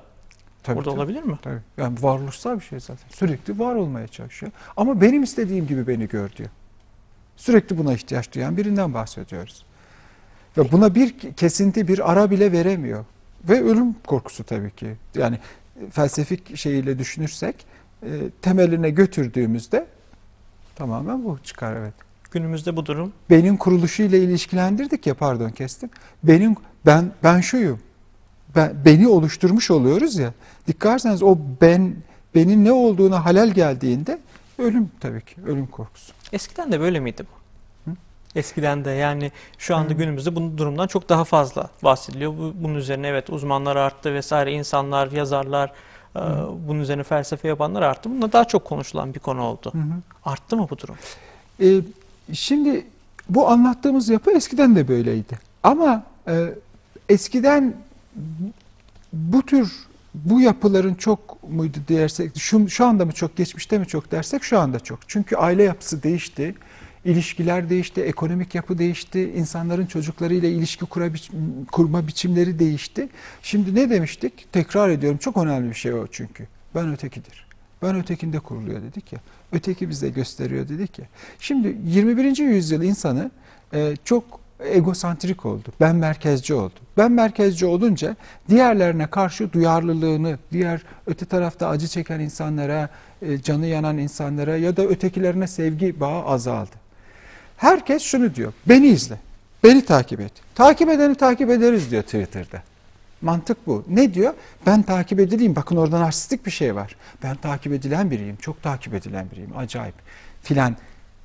Tabii, 0.63 0.77
burada 0.77 0.89
tabii, 0.89 0.99
olabilir 0.99 1.23
mi? 1.23 1.39
tabii. 1.41 1.61
Yani 1.77 1.97
varoluşsal 2.01 2.55
bir 2.59 2.63
şey 2.63 2.79
zaten. 2.79 3.09
Sürekli 3.09 3.59
var 3.59 3.75
olmaya 3.75 4.07
çalışıyor. 4.07 4.51
Ama 4.77 5.01
benim 5.01 5.23
istediğim 5.23 5.67
gibi 5.67 5.87
beni 5.87 6.07
gör 6.07 6.31
diyor. 6.31 6.49
Sürekli 7.35 7.77
buna 7.77 7.93
ihtiyaç 7.93 8.35
duyan 8.35 8.57
birinden 8.57 8.93
bahsediyoruz. 8.93 9.65
Ve 10.57 10.71
buna 10.71 10.95
bir 10.95 11.19
kesinti, 11.33 11.87
bir 11.87 12.11
ara 12.11 12.31
bile 12.31 12.51
veremiyor. 12.51 13.05
Ve 13.43 13.61
ölüm 13.61 13.93
korkusu 13.93 14.43
tabii 14.43 14.71
ki. 14.71 14.95
Yani 15.15 15.39
felsefik 15.91 16.57
şeyiyle 16.57 16.99
düşünürsek 16.99 17.55
e, 18.03 18.29
temeline 18.41 18.89
götürdüğümüzde 18.89 19.87
tamamen 20.75 21.25
bu 21.25 21.39
çıkar 21.43 21.75
evet. 21.75 21.93
Günümüzde 22.31 22.75
bu 22.75 22.85
durum 22.85 23.13
Benim 23.29 23.57
kuruluşu 23.57 24.03
ile 24.03 24.19
ilişkilendirdik 24.19 25.07
ya 25.07 25.13
pardon 25.13 25.49
kestim. 25.49 25.89
Benim 26.23 26.55
ben 26.85 27.11
ben 27.23 27.41
şuyum. 27.41 27.79
Ben, 28.55 28.73
beni 28.85 29.07
oluşturmuş 29.07 29.71
oluyoruz 29.71 30.17
ya. 30.17 30.33
Dikkat 30.67 30.91
ederseniz 30.91 31.23
o 31.23 31.37
ben 31.61 31.95
benim 32.35 32.65
ne 32.65 32.71
olduğuna 32.71 33.25
halel 33.25 33.49
geldiğinde 33.49 34.19
ölüm 34.57 34.91
tabii 34.99 35.21
ki 35.21 35.35
ölüm 35.45 35.67
korkusu. 35.67 36.13
eskiden 36.31 36.71
de 36.71 36.79
böyle 36.79 36.99
miydi 36.99 37.23
bu? 37.23 37.39
Eskiden 38.35 38.85
de 38.85 38.91
yani 38.91 39.31
şu 39.57 39.75
anda 39.75 39.93
günümüzde 39.93 40.35
bu 40.35 40.57
durumdan 40.57 40.87
çok 40.87 41.09
daha 41.09 41.23
fazla 41.23 41.69
bahsediliyor. 41.83 42.31
Bu, 42.31 42.53
bunun 42.55 42.75
üzerine 42.75 43.07
evet 43.07 43.29
uzmanlar 43.29 43.75
arttı 43.75 44.13
vesaire 44.13 44.51
insanlar, 44.51 45.11
yazarlar 45.11 45.71
e, 46.15 46.19
Hı. 46.19 46.49
bunun 46.67 46.79
üzerine 46.79 47.03
felsefe 47.03 47.47
yapanlar 47.47 47.81
arttı. 47.81 48.09
Bununla 48.09 48.31
daha 48.31 48.45
çok 48.45 48.65
konuşulan 48.65 49.13
bir 49.13 49.19
konu 49.19 49.41
oldu. 49.41 49.71
Hı 49.73 49.77
hı. 49.77 50.01
Arttı 50.25 50.57
mı 50.57 50.67
bu 50.69 50.77
durum? 50.77 50.95
Ee, 51.61 51.81
şimdi 52.33 52.85
bu 53.29 53.49
anlattığımız 53.49 54.09
yapı 54.09 54.31
eskiden 54.31 54.75
de 54.75 54.87
böyleydi. 54.87 55.39
Ama 55.63 56.03
e, 56.27 56.53
eskiden 57.09 57.73
bu 59.13 59.41
tür 59.41 59.73
bu 60.13 60.41
yapıların 60.41 60.93
çok 60.93 61.49
muydu 61.49 61.77
dersek, 61.89 62.39
şu, 62.39 62.69
şu 62.69 62.85
anda 62.85 63.05
mı 63.05 63.11
çok, 63.11 63.37
geçmişte 63.37 63.77
mi 63.77 63.87
çok 63.87 64.11
dersek 64.11 64.43
şu 64.43 64.59
anda 64.59 64.79
çok. 64.79 64.99
Çünkü 65.07 65.35
aile 65.35 65.63
yapısı 65.63 66.03
değişti, 66.03 66.55
ilişkiler 67.09 67.69
değişti, 67.69 68.01
ekonomik 68.01 68.55
yapı 68.55 68.77
değişti, 68.77 69.31
insanların 69.35 69.85
çocuklarıyla 69.85 70.49
ilişki 70.49 70.85
kura, 70.85 71.09
kurma 71.71 72.07
biçimleri 72.07 72.59
değişti. 72.59 73.09
Şimdi 73.41 73.75
ne 73.75 73.89
demiştik? 73.89 74.53
Tekrar 74.53 74.89
ediyorum, 74.89 75.17
çok 75.17 75.37
önemli 75.37 75.69
bir 75.69 75.75
şey 75.75 75.93
o 75.93 76.07
çünkü. 76.07 76.47
Ben 76.75 76.93
ötekidir. 76.93 77.45
Ben 77.81 77.95
ötekinde 77.95 78.39
kuruluyor 78.39 78.81
dedik 78.81 79.13
ya. 79.13 79.19
Öteki 79.51 79.89
bize 79.89 80.09
gösteriyor 80.09 80.69
dedik 80.69 80.99
ya. 80.99 81.05
Şimdi 81.39 81.77
21. 81.85 82.37
yüzyıl 82.37 82.83
insanı 82.83 83.31
e, 83.73 83.95
çok 84.05 84.39
egosantrik 84.59 85.45
oldu. 85.45 85.69
Ben 85.79 85.95
merkezci 85.95 86.53
oldu. 86.53 86.73
Ben 86.97 87.11
merkezci 87.11 87.65
olunca 87.65 88.15
diğerlerine 88.49 89.07
karşı 89.07 89.53
duyarlılığını, 89.53 90.37
diğer 90.51 90.81
öte 91.07 91.25
tarafta 91.25 91.67
acı 91.67 91.87
çeken 91.87 92.19
insanlara, 92.19 92.89
e, 93.21 93.41
canı 93.41 93.65
yanan 93.65 93.97
insanlara 93.97 94.57
ya 94.57 94.77
da 94.77 94.81
ötekilerine 94.81 95.47
sevgi 95.47 95.99
bağı 95.99 96.25
azaldı. 96.25 96.88
Herkes 97.59 98.03
şunu 98.03 98.35
diyor. 98.35 98.53
Beni 98.65 98.87
izle. 98.87 99.19
Beni 99.63 99.85
takip 99.85 100.19
et. 100.19 100.31
Takip 100.55 100.89
edeni 100.89 101.15
takip 101.15 101.49
ederiz 101.49 101.91
diyor 101.91 102.03
Twitter'da. 102.03 102.63
Mantık 103.21 103.67
bu. 103.67 103.85
Ne 103.87 104.13
diyor? 104.13 104.33
Ben 104.65 104.81
takip 104.81 105.19
edileyim. 105.19 105.55
Bakın 105.55 105.75
orada 105.75 105.99
narsistik 105.99 106.45
bir 106.45 106.51
şey 106.51 106.75
var. 106.75 106.95
Ben 107.23 107.35
takip 107.35 107.73
edilen 107.73 108.11
biriyim. 108.11 108.35
Çok 108.35 108.63
takip 108.63 108.93
edilen 108.93 109.31
biriyim. 109.31 109.57
Acayip. 109.57 109.95
Filan 110.41 110.75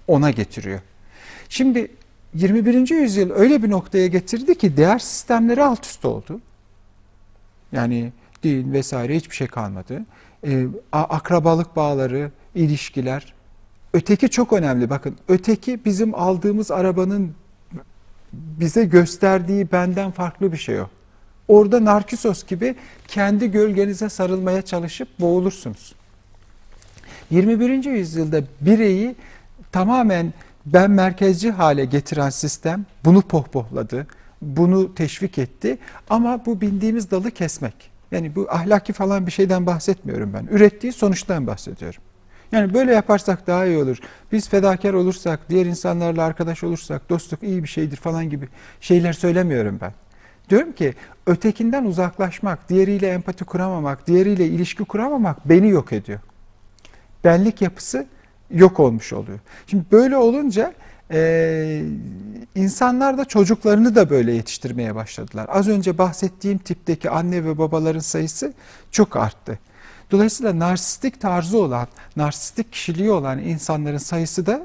ona 0.09 0.31
getiriyor. 0.31 0.81
Şimdi 1.49 1.91
21. 2.35 2.91
yüzyıl 2.91 3.31
öyle 3.31 3.63
bir 3.63 3.71
noktaya 3.71 4.07
getirdi 4.07 4.59
ki 4.59 4.77
değer 4.77 4.99
sistemleri 4.99 5.65
alt 5.65 5.87
üst 5.87 6.05
oldu. 6.05 6.41
Yani 7.73 8.13
din 8.43 8.73
vesaire 8.73 9.17
hiçbir 9.17 9.37
şey 9.37 9.47
kalmadı. 9.47 10.05
Ee, 10.47 10.67
akrabalık 10.93 11.77
bağları, 11.77 12.31
ilişkiler. 12.55 13.34
Öteki 13.95 14.29
çok 14.29 14.53
önemli. 14.53 14.91
Bakın 14.91 15.17
öteki 15.29 15.85
bizim 15.85 16.15
aldığımız 16.15 16.71
arabanın 16.71 17.35
bize 18.33 18.85
gösterdiği 18.85 19.73
benden 19.73 20.11
farklı 20.11 20.53
bir 20.53 20.57
şey 20.57 20.81
o. 20.81 20.89
Orada 21.49 21.85
Narkisos 21.85 22.47
gibi 22.47 22.75
kendi 23.09 23.51
gölgenize 23.51 24.09
sarılmaya 24.09 24.63
çalışıp 24.63 25.21
boğulursunuz. 25.21 25.95
21. 27.31 27.85
yüzyılda 27.85 28.43
bireyi 28.61 29.17
tamamen 29.73 30.33
ben 30.67 30.91
merkezci 30.91 31.51
hale 31.51 31.85
getiren 31.85 32.31
sistem 32.31 32.87
bunu 33.05 33.23
pohpohladı, 33.23 34.07
bunu 34.43 34.95
teşvik 34.95 35.39
etti 35.39 35.79
ama 36.11 36.47
bu 36.47 36.61
bindiğimiz 36.61 37.11
dalı 37.11 37.31
kesmek. 37.31 37.91
Yani 38.13 38.35
bu 38.35 38.47
ahlaki 38.51 38.93
falan 38.93 39.27
bir 39.27 39.33
şeyden 39.33 39.67
bahsetmiyorum 39.67 40.33
ben. 40.33 40.47
Ürettiği 40.51 40.93
sonuçtan 40.93 41.47
bahsediyorum. 41.47 42.03
Yani 42.55 42.75
böyle 42.75 42.95
yaparsak 42.95 43.47
daha 43.47 43.67
iyi 43.67 43.79
olur. 43.79 43.99
Biz 44.33 44.49
fedakar 44.49 44.95
olursak, 44.95 45.41
diğer 45.51 45.67
insanlarla 45.67 46.23
arkadaş 46.25 46.65
olursak, 46.65 47.11
dostluk 47.11 47.43
iyi 47.43 47.63
bir 47.63 47.69
şeydir 47.69 47.97
falan 47.97 48.31
gibi 48.31 48.49
şeyler 48.81 49.13
söylemiyorum 49.13 49.79
ben. 49.81 49.93
Diyorum 50.51 50.73
ki 50.73 50.95
ötekinden 51.27 51.85
uzaklaşmak, 51.85 52.69
diğeriyle 52.69 53.09
empati 53.09 53.45
kuramamak, 53.45 54.07
diğeriyle 54.07 54.47
ilişki 54.47 54.85
kuramamak 54.85 55.49
beni 55.49 55.69
yok 55.69 55.93
ediyor. 55.93 56.21
Benlik 57.25 57.63
yapısı 57.63 58.07
yok 58.51 58.81
olmuş 58.81 59.13
oluyor. 59.13 59.39
Şimdi 59.67 59.85
böyle 59.93 60.17
olunca 60.17 60.75
e, 61.11 61.83
insanlar 62.55 63.19
da 63.19 63.25
çocuklarını 63.25 63.95
da 63.95 64.11
böyle 64.11 64.33
yetiştirmeye 64.33 64.95
başladılar. 64.95 65.47
Az 65.49 65.69
önce 65.69 65.99
bahsettiğim 65.99 66.59
tipteki 66.59 67.11
anne 67.11 67.45
ve 67.45 67.59
babaların 67.59 68.01
sayısı 68.01 68.53
çok 68.91 69.17
arttı. 69.17 69.59
Dolayısıyla 70.15 70.59
narsistik 70.59 71.21
tarzı 71.21 71.59
olan, 71.59 71.89
narsistik 72.17 72.73
kişiliği 72.73 73.11
olan 73.11 73.39
insanların 73.39 73.99
sayısı 73.99 74.47
da 74.47 74.63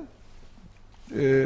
e, 1.20 1.46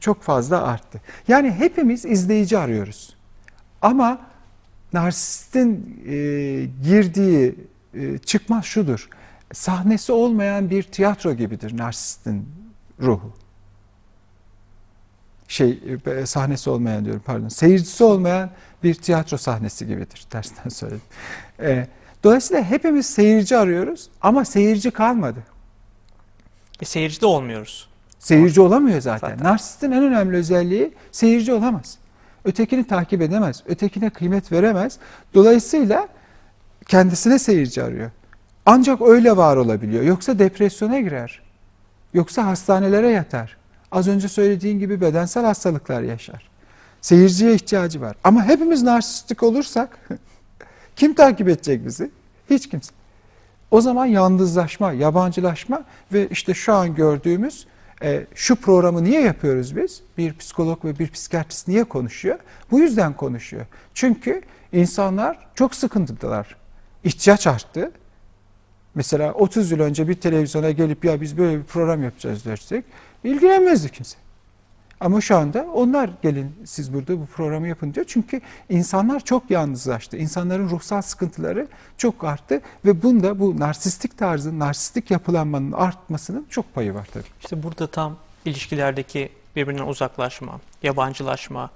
çok 0.00 0.22
fazla 0.22 0.62
arttı. 0.62 1.00
Yani 1.28 1.50
hepimiz 1.50 2.04
izleyici 2.04 2.58
arıyoruz. 2.58 3.16
Ama 3.82 4.18
narsistin 4.92 6.00
e, 6.06 6.14
girdiği 6.84 7.54
e, 7.94 8.18
çıkmaz 8.18 8.64
şudur. 8.64 9.08
Sahnesi 9.52 10.12
olmayan 10.12 10.70
bir 10.70 10.82
tiyatro 10.82 11.32
gibidir 11.32 11.76
narsistin 11.76 12.48
ruhu. 13.00 13.32
Şey 15.48 15.82
e, 16.06 16.26
sahnesi 16.26 16.70
olmayan 16.70 17.04
diyorum 17.04 17.22
pardon. 17.26 17.48
Seyircisi 17.48 18.04
olmayan 18.04 18.50
bir 18.82 18.94
tiyatro 18.94 19.36
sahnesi 19.36 19.86
gibidir. 19.86 20.26
Tersten 20.30 20.68
söyledim. 20.68 21.02
E, 21.60 21.86
dolayısıyla 22.28 22.62
hepimiz 22.62 23.06
seyirci 23.06 23.56
arıyoruz 23.56 24.08
ama 24.20 24.44
seyirci 24.44 24.90
kalmadı. 24.90 25.38
E, 26.80 26.84
seyirci 26.84 27.20
de 27.20 27.26
olmuyoruz. 27.26 27.88
Seyirci 28.18 28.60
olamıyor 28.60 29.00
zaten. 29.00 29.28
zaten. 29.28 29.44
Narsistin 29.44 29.92
en 29.92 30.02
önemli 30.02 30.36
özelliği 30.36 30.94
seyirci 31.12 31.52
olamaz. 31.52 31.98
Ötekini 32.44 32.86
takip 32.86 33.22
edemez, 33.22 33.62
ötekine 33.66 34.10
kıymet 34.10 34.52
veremez. 34.52 34.98
Dolayısıyla 35.34 36.08
kendisine 36.88 37.38
seyirci 37.38 37.82
arıyor. 37.82 38.10
Ancak 38.66 39.02
öyle 39.02 39.36
var 39.36 39.56
olabiliyor. 39.56 40.02
Yoksa 40.02 40.38
depresyona 40.38 41.00
girer. 41.00 41.42
Yoksa 42.14 42.46
hastanelere 42.46 43.08
yatar. 43.08 43.56
Az 43.92 44.08
önce 44.08 44.28
söylediğin 44.28 44.78
gibi 44.78 45.00
bedensel 45.00 45.44
hastalıklar 45.44 46.02
yaşar. 46.02 46.48
Seyirciye 47.00 47.54
ihtiyacı 47.54 48.00
var. 48.00 48.16
Ama 48.24 48.44
hepimiz 48.44 48.82
narsistik 48.82 49.42
olursak 49.42 50.08
kim 50.96 51.14
takip 51.14 51.48
edecek 51.48 51.86
bizi? 51.86 52.17
Hiç 52.50 52.68
kimse. 52.68 52.92
O 53.70 53.80
zaman 53.80 54.06
yalnızlaşma, 54.06 54.92
yabancılaşma 54.92 55.84
ve 56.12 56.28
işte 56.28 56.54
şu 56.54 56.74
an 56.74 56.94
gördüğümüz 56.94 57.66
e, 58.02 58.26
şu 58.34 58.56
programı 58.56 59.04
niye 59.04 59.20
yapıyoruz 59.20 59.76
biz? 59.76 60.02
Bir 60.18 60.36
psikolog 60.36 60.84
ve 60.84 60.98
bir 60.98 61.10
psikiyatrist 61.10 61.68
niye 61.68 61.84
konuşuyor? 61.84 62.38
Bu 62.70 62.80
yüzden 62.80 63.12
konuşuyor. 63.12 63.66
Çünkü 63.94 64.42
insanlar 64.72 65.48
çok 65.54 65.74
sıkıntıdılar. 65.74 66.56
İhtiyaç 67.04 67.46
arttı. 67.46 67.92
Mesela 68.94 69.32
30 69.32 69.70
yıl 69.70 69.80
önce 69.80 70.08
bir 70.08 70.14
televizyona 70.14 70.70
gelip 70.70 71.04
ya 71.04 71.20
biz 71.20 71.38
böyle 71.38 71.58
bir 71.58 71.64
program 71.64 72.02
yapacağız 72.02 72.44
dersek 72.44 72.84
ilgilenmezdi 73.24 73.88
kimse. 73.92 74.16
Ama 75.00 75.20
şu 75.20 75.36
anda 75.36 75.66
onlar 75.74 76.10
gelin 76.22 76.54
siz 76.64 76.94
burada 76.94 77.20
bu 77.20 77.26
programı 77.26 77.68
yapın 77.68 77.94
diyor. 77.94 78.06
Çünkü 78.08 78.40
insanlar 78.68 79.20
çok 79.20 79.50
yalnızlaştı. 79.50 80.16
İnsanların 80.16 80.68
ruhsal 80.68 81.02
sıkıntıları 81.02 81.68
çok 81.96 82.24
arttı 82.24 82.60
ve 82.84 83.02
bunda 83.02 83.38
bu 83.38 83.60
narsistik 83.60 84.18
tarzın, 84.18 84.58
narsistik 84.58 85.10
yapılanmanın 85.10 85.72
artmasının 85.72 86.46
çok 86.50 86.74
payı 86.74 86.94
var 86.94 87.08
tabii. 87.14 87.24
İşte 87.40 87.62
burada 87.62 87.86
tam 87.86 88.16
ilişkilerdeki 88.44 89.28
birbirinden 89.56 89.86
uzaklaşma, 89.86 90.60
yabancılaşma, 90.82 91.70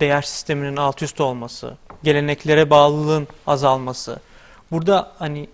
değer 0.00 0.22
sisteminin 0.22 0.76
alt 0.76 1.02
üst 1.02 1.20
olması, 1.20 1.76
geleneklere 2.02 2.70
bağlılığın 2.70 3.28
azalması. 3.46 4.20
Burada 4.70 5.12
hani 5.18 5.48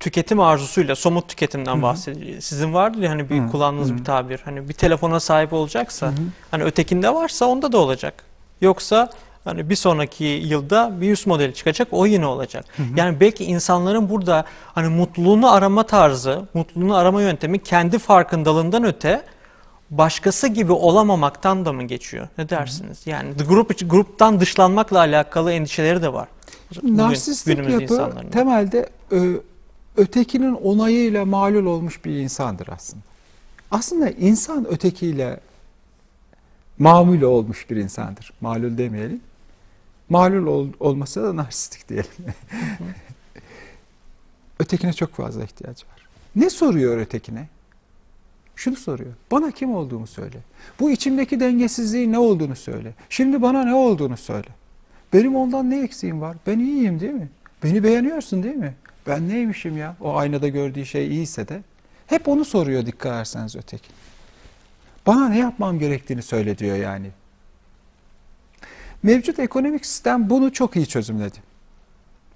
tüketim 0.00 0.40
arzusuyla 0.40 0.96
somut 0.96 1.28
tüketimden 1.28 1.82
bahsediyor. 1.82 2.40
Sizin 2.40 2.74
vardır 2.74 3.02
ya 3.02 3.10
hani 3.10 3.30
bir 3.30 3.38
Hı-hı. 3.38 3.50
kullandığınız 3.50 3.88
Hı-hı. 3.88 3.98
bir 3.98 4.04
tabir. 4.04 4.40
Hani 4.44 4.68
bir 4.68 4.74
telefona 4.74 5.20
sahip 5.20 5.52
olacaksa 5.52 6.06
Hı-hı. 6.06 6.16
hani 6.50 6.64
ötekinde 6.64 7.14
varsa 7.14 7.46
onda 7.46 7.72
da 7.72 7.78
olacak. 7.78 8.24
Yoksa 8.60 9.10
hani 9.44 9.70
bir 9.70 9.76
sonraki 9.76 10.24
yılda 10.24 11.00
bir 11.00 11.12
üst 11.12 11.26
modeli 11.26 11.54
çıkacak 11.54 11.88
o 11.90 12.06
yine 12.06 12.26
olacak. 12.26 12.64
Hı 12.76 12.82
hı. 12.82 12.86
Yani 12.96 13.20
belki 13.20 13.44
insanların 13.44 14.10
burada 14.10 14.44
hani 14.74 14.88
mutluluğunu 14.88 15.52
arama 15.52 15.82
tarzı, 15.82 16.42
mutluluğunu 16.54 16.96
arama 16.96 17.22
yöntemi 17.22 17.58
kendi 17.58 17.98
farkındalığından 17.98 18.84
öte 18.84 19.22
başkası 19.90 20.48
gibi 20.48 20.72
olamamaktan 20.72 21.64
da 21.64 21.72
mı 21.72 21.82
geçiyor? 21.82 22.28
Ne 22.38 22.48
dersiniz? 22.48 23.06
Hı 23.06 23.10
hı. 23.10 23.10
Yani 23.10 23.32
grup 23.48 23.90
gruptan 23.90 24.40
dışlanmakla 24.40 24.98
alakalı 24.98 25.52
endişeleri 25.52 26.02
de 26.02 26.12
var. 26.12 26.28
Narsistik 26.82 27.58
yapı 27.58 27.82
insanların. 27.82 28.30
temelde 28.30 28.88
ötekinin 29.96 30.54
onayıyla 30.54 31.24
malul 31.24 31.66
olmuş 31.66 32.04
bir 32.04 32.16
insandır 32.16 32.68
aslında. 32.68 33.02
Aslında 33.70 34.10
insan 34.10 34.66
ötekiyle 34.68 35.40
mamul 36.78 37.22
olmuş 37.22 37.70
bir 37.70 37.76
insandır. 37.76 38.32
Malul 38.40 38.78
demeyelim. 38.78 39.20
Malul 40.08 40.46
ol, 40.46 40.68
olmasa 40.80 41.22
da 41.22 41.36
narsistik 41.36 41.88
diyelim. 41.88 42.10
ötekine 44.58 44.92
çok 44.92 45.14
fazla 45.14 45.44
ihtiyacı 45.44 45.86
var. 45.86 46.06
Ne 46.36 46.50
soruyor 46.50 46.98
ötekine? 46.98 47.48
Şunu 48.56 48.76
soruyor. 48.76 49.12
Bana 49.30 49.50
kim 49.50 49.74
olduğumu 49.74 50.06
söyle. 50.06 50.38
Bu 50.80 50.90
içimdeki 50.90 51.40
dengesizliğin 51.40 52.12
ne 52.12 52.18
olduğunu 52.18 52.56
söyle. 52.56 52.94
Şimdi 53.10 53.42
bana 53.42 53.64
ne 53.64 53.74
olduğunu 53.74 54.16
söyle. 54.16 54.48
Benim 55.12 55.36
ondan 55.36 55.70
ne 55.70 55.82
eksiğim 55.82 56.20
var? 56.20 56.36
Ben 56.46 56.58
iyiyim 56.58 57.00
değil 57.00 57.12
mi? 57.12 57.28
Beni 57.64 57.84
beğeniyorsun 57.84 58.42
değil 58.42 58.56
mi? 58.56 58.74
Ben 59.06 59.28
neymişim 59.28 59.76
ya? 59.78 59.96
O 60.00 60.16
aynada 60.16 60.48
gördüğü 60.48 60.86
şey 60.86 61.08
iyiyse 61.08 61.48
de. 61.48 61.62
Hep 62.06 62.28
onu 62.28 62.44
soruyor 62.44 62.86
dikkat 62.86 63.12
ederseniz 63.12 63.56
öteki. 63.56 63.88
Bana 65.06 65.28
ne 65.28 65.38
yapmam 65.38 65.78
gerektiğini 65.78 66.22
söyle 66.22 66.58
diyor 66.58 66.76
yani. 66.76 67.10
Mevcut 69.02 69.38
ekonomik 69.38 69.86
sistem 69.86 70.30
bunu 70.30 70.52
çok 70.52 70.76
iyi 70.76 70.86
çözümledi. 70.86 71.38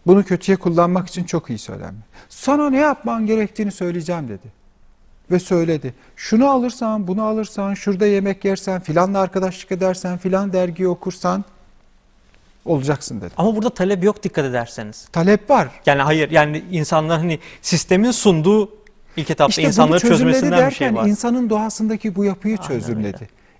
Bunu 0.06 0.24
kötüye 0.24 0.56
kullanmak 0.56 1.08
için 1.08 1.24
çok 1.24 1.50
iyi 1.50 1.58
söylenme. 1.58 2.00
Sana 2.28 2.70
ne 2.70 2.78
yapman 2.78 3.26
gerektiğini 3.26 3.72
söyleyeceğim 3.72 4.28
dedi. 4.28 4.52
Ve 5.30 5.38
söyledi. 5.38 5.94
Şunu 6.16 6.50
alırsan, 6.50 7.06
bunu 7.06 7.22
alırsan, 7.22 7.74
şurada 7.74 8.06
yemek 8.06 8.44
yersen, 8.44 8.80
filanla 8.80 9.20
arkadaşlık 9.20 9.72
edersen, 9.72 10.18
filan 10.18 10.52
dergiyi 10.52 10.88
okursan 10.88 11.44
olacaksın 12.66 13.20
dedi. 13.20 13.30
Ama 13.36 13.56
burada 13.56 13.70
talep 13.70 14.04
yok 14.04 14.22
dikkat 14.22 14.44
ederseniz. 14.44 15.08
Talep 15.12 15.50
var. 15.50 15.68
Yani 15.86 16.02
hayır 16.02 16.30
yani 16.30 16.64
insanlar 16.70 17.18
hani 17.18 17.38
sistemin 17.62 18.10
sunduğu 18.10 18.70
ilk 19.16 19.30
etapta 19.30 19.50
işte 19.50 19.62
insanları 19.62 20.00
çözmesinden 20.00 20.52
derken, 20.52 20.70
bir 20.70 20.74
şey 20.74 20.94
var. 20.94 21.08
insanın 21.08 21.50
doğasındaki 21.50 22.14
bu 22.14 22.24
yapıyı 22.24 22.56
Aynen 22.58 22.68
çözümledi. 22.68 23.16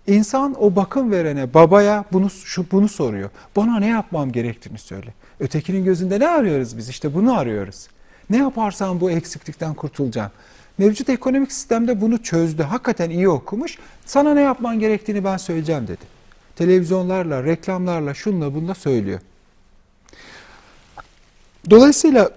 Öyle. 0.07 0.19
İnsan 0.19 0.55
o 0.63 0.77
bakım 0.77 1.11
verene, 1.11 1.55
babaya 1.55 2.05
bunu 2.13 2.31
şu 2.31 2.67
bunu 2.71 2.89
soruyor. 2.89 3.31
Bana 3.57 3.79
ne 3.79 3.87
yapmam 3.87 4.33
gerektiğini 4.33 4.79
söyle. 4.79 5.15
Ötekinin 5.41 5.85
gözünde 5.85 6.21
ne 6.21 6.29
arıyoruz 6.29 6.79
biz? 6.79 6.89
İşte 6.89 7.15
bunu 7.15 7.39
arıyoruz. 7.39 7.87
Ne 8.31 8.37
yaparsan 8.37 9.01
bu 9.01 9.11
eksiklikten 9.11 9.75
kurtulacağım. 9.75 10.31
Mevcut 10.79 11.09
ekonomik 11.09 11.53
sistemde 11.53 12.01
bunu 12.01 12.23
çözdü. 12.23 12.63
Hakikaten 12.63 13.11
iyi 13.11 13.29
okumuş. 13.29 13.79
Sana 14.07 14.35
ne 14.35 14.41
yapman 14.41 14.79
gerektiğini 14.79 15.25
ben 15.25 15.37
söyleyeceğim 15.37 15.89
dedi 15.89 16.16
televizyonlarla, 16.57 17.45
reklamlarla, 17.45 18.15
şunla 18.15 18.55
bunla 18.55 18.75
söylüyor. 18.75 19.21
Dolayısıyla 21.71 22.31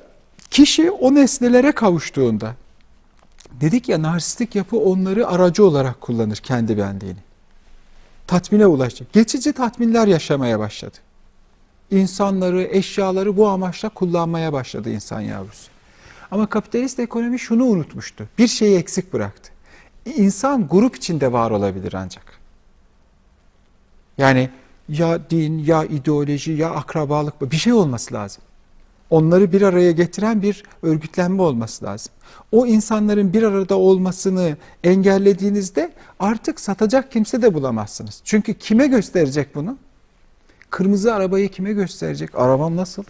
kişi 0.49 0.91
o 0.91 1.15
nesnelere 1.15 1.71
kavuştuğunda 1.71 2.55
dedik 3.61 3.89
ya 3.89 4.01
narsistik 4.01 4.55
yapı 4.55 4.77
onları 4.77 5.27
aracı 5.27 5.65
olarak 5.65 6.01
kullanır 6.01 6.37
kendi 6.37 6.77
benliğini. 6.77 7.19
Tatmine 8.27 8.65
ulaşacak. 8.65 9.13
Geçici 9.13 9.53
tatminler 9.53 10.07
yaşamaya 10.07 10.59
başladı. 10.59 10.97
İnsanları, 11.91 12.63
eşyaları 12.63 13.37
bu 13.37 13.47
amaçla 13.47 13.89
kullanmaya 13.89 14.53
başladı 14.53 14.89
insan 14.89 15.21
yavrusu. 15.21 15.69
Ama 16.31 16.45
kapitalist 16.45 16.99
ekonomi 16.99 17.39
şunu 17.39 17.65
unutmuştu. 17.65 18.27
Bir 18.37 18.47
şeyi 18.47 18.77
eksik 18.77 19.13
bıraktı. 19.13 19.51
İnsan 20.05 20.67
grup 20.67 20.95
içinde 20.95 21.31
var 21.31 21.51
olabilir 21.51 21.93
ancak. 21.93 22.28
Yani 24.19 24.49
ya 24.89 25.29
din, 25.29 25.57
ya 25.57 25.85
ideoloji, 25.85 26.51
ya 26.51 26.71
akrabalık 26.71 27.51
bir 27.51 27.57
şey 27.57 27.73
olması 27.73 28.13
lazım. 28.13 28.43
Onları 29.09 29.51
bir 29.51 29.61
araya 29.61 29.91
getiren 29.91 30.41
bir 30.41 30.63
örgütlenme 30.83 31.41
olması 31.41 31.85
lazım. 31.85 32.11
O 32.51 32.65
insanların 32.65 33.33
bir 33.33 33.43
arada 33.43 33.77
olmasını 33.77 34.57
engellediğinizde 34.83 35.93
artık 36.19 36.59
satacak 36.59 37.11
kimse 37.11 37.41
de 37.41 37.53
bulamazsınız. 37.53 38.21
Çünkü 38.23 38.53
kime 38.53 38.87
gösterecek 38.87 39.55
bunu? 39.55 39.77
Kırmızı 40.69 41.13
arabayı 41.13 41.49
kime 41.49 41.73
gösterecek? 41.73 42.29
Arabam 42.35 42.75
nasıl? 42.75 43.03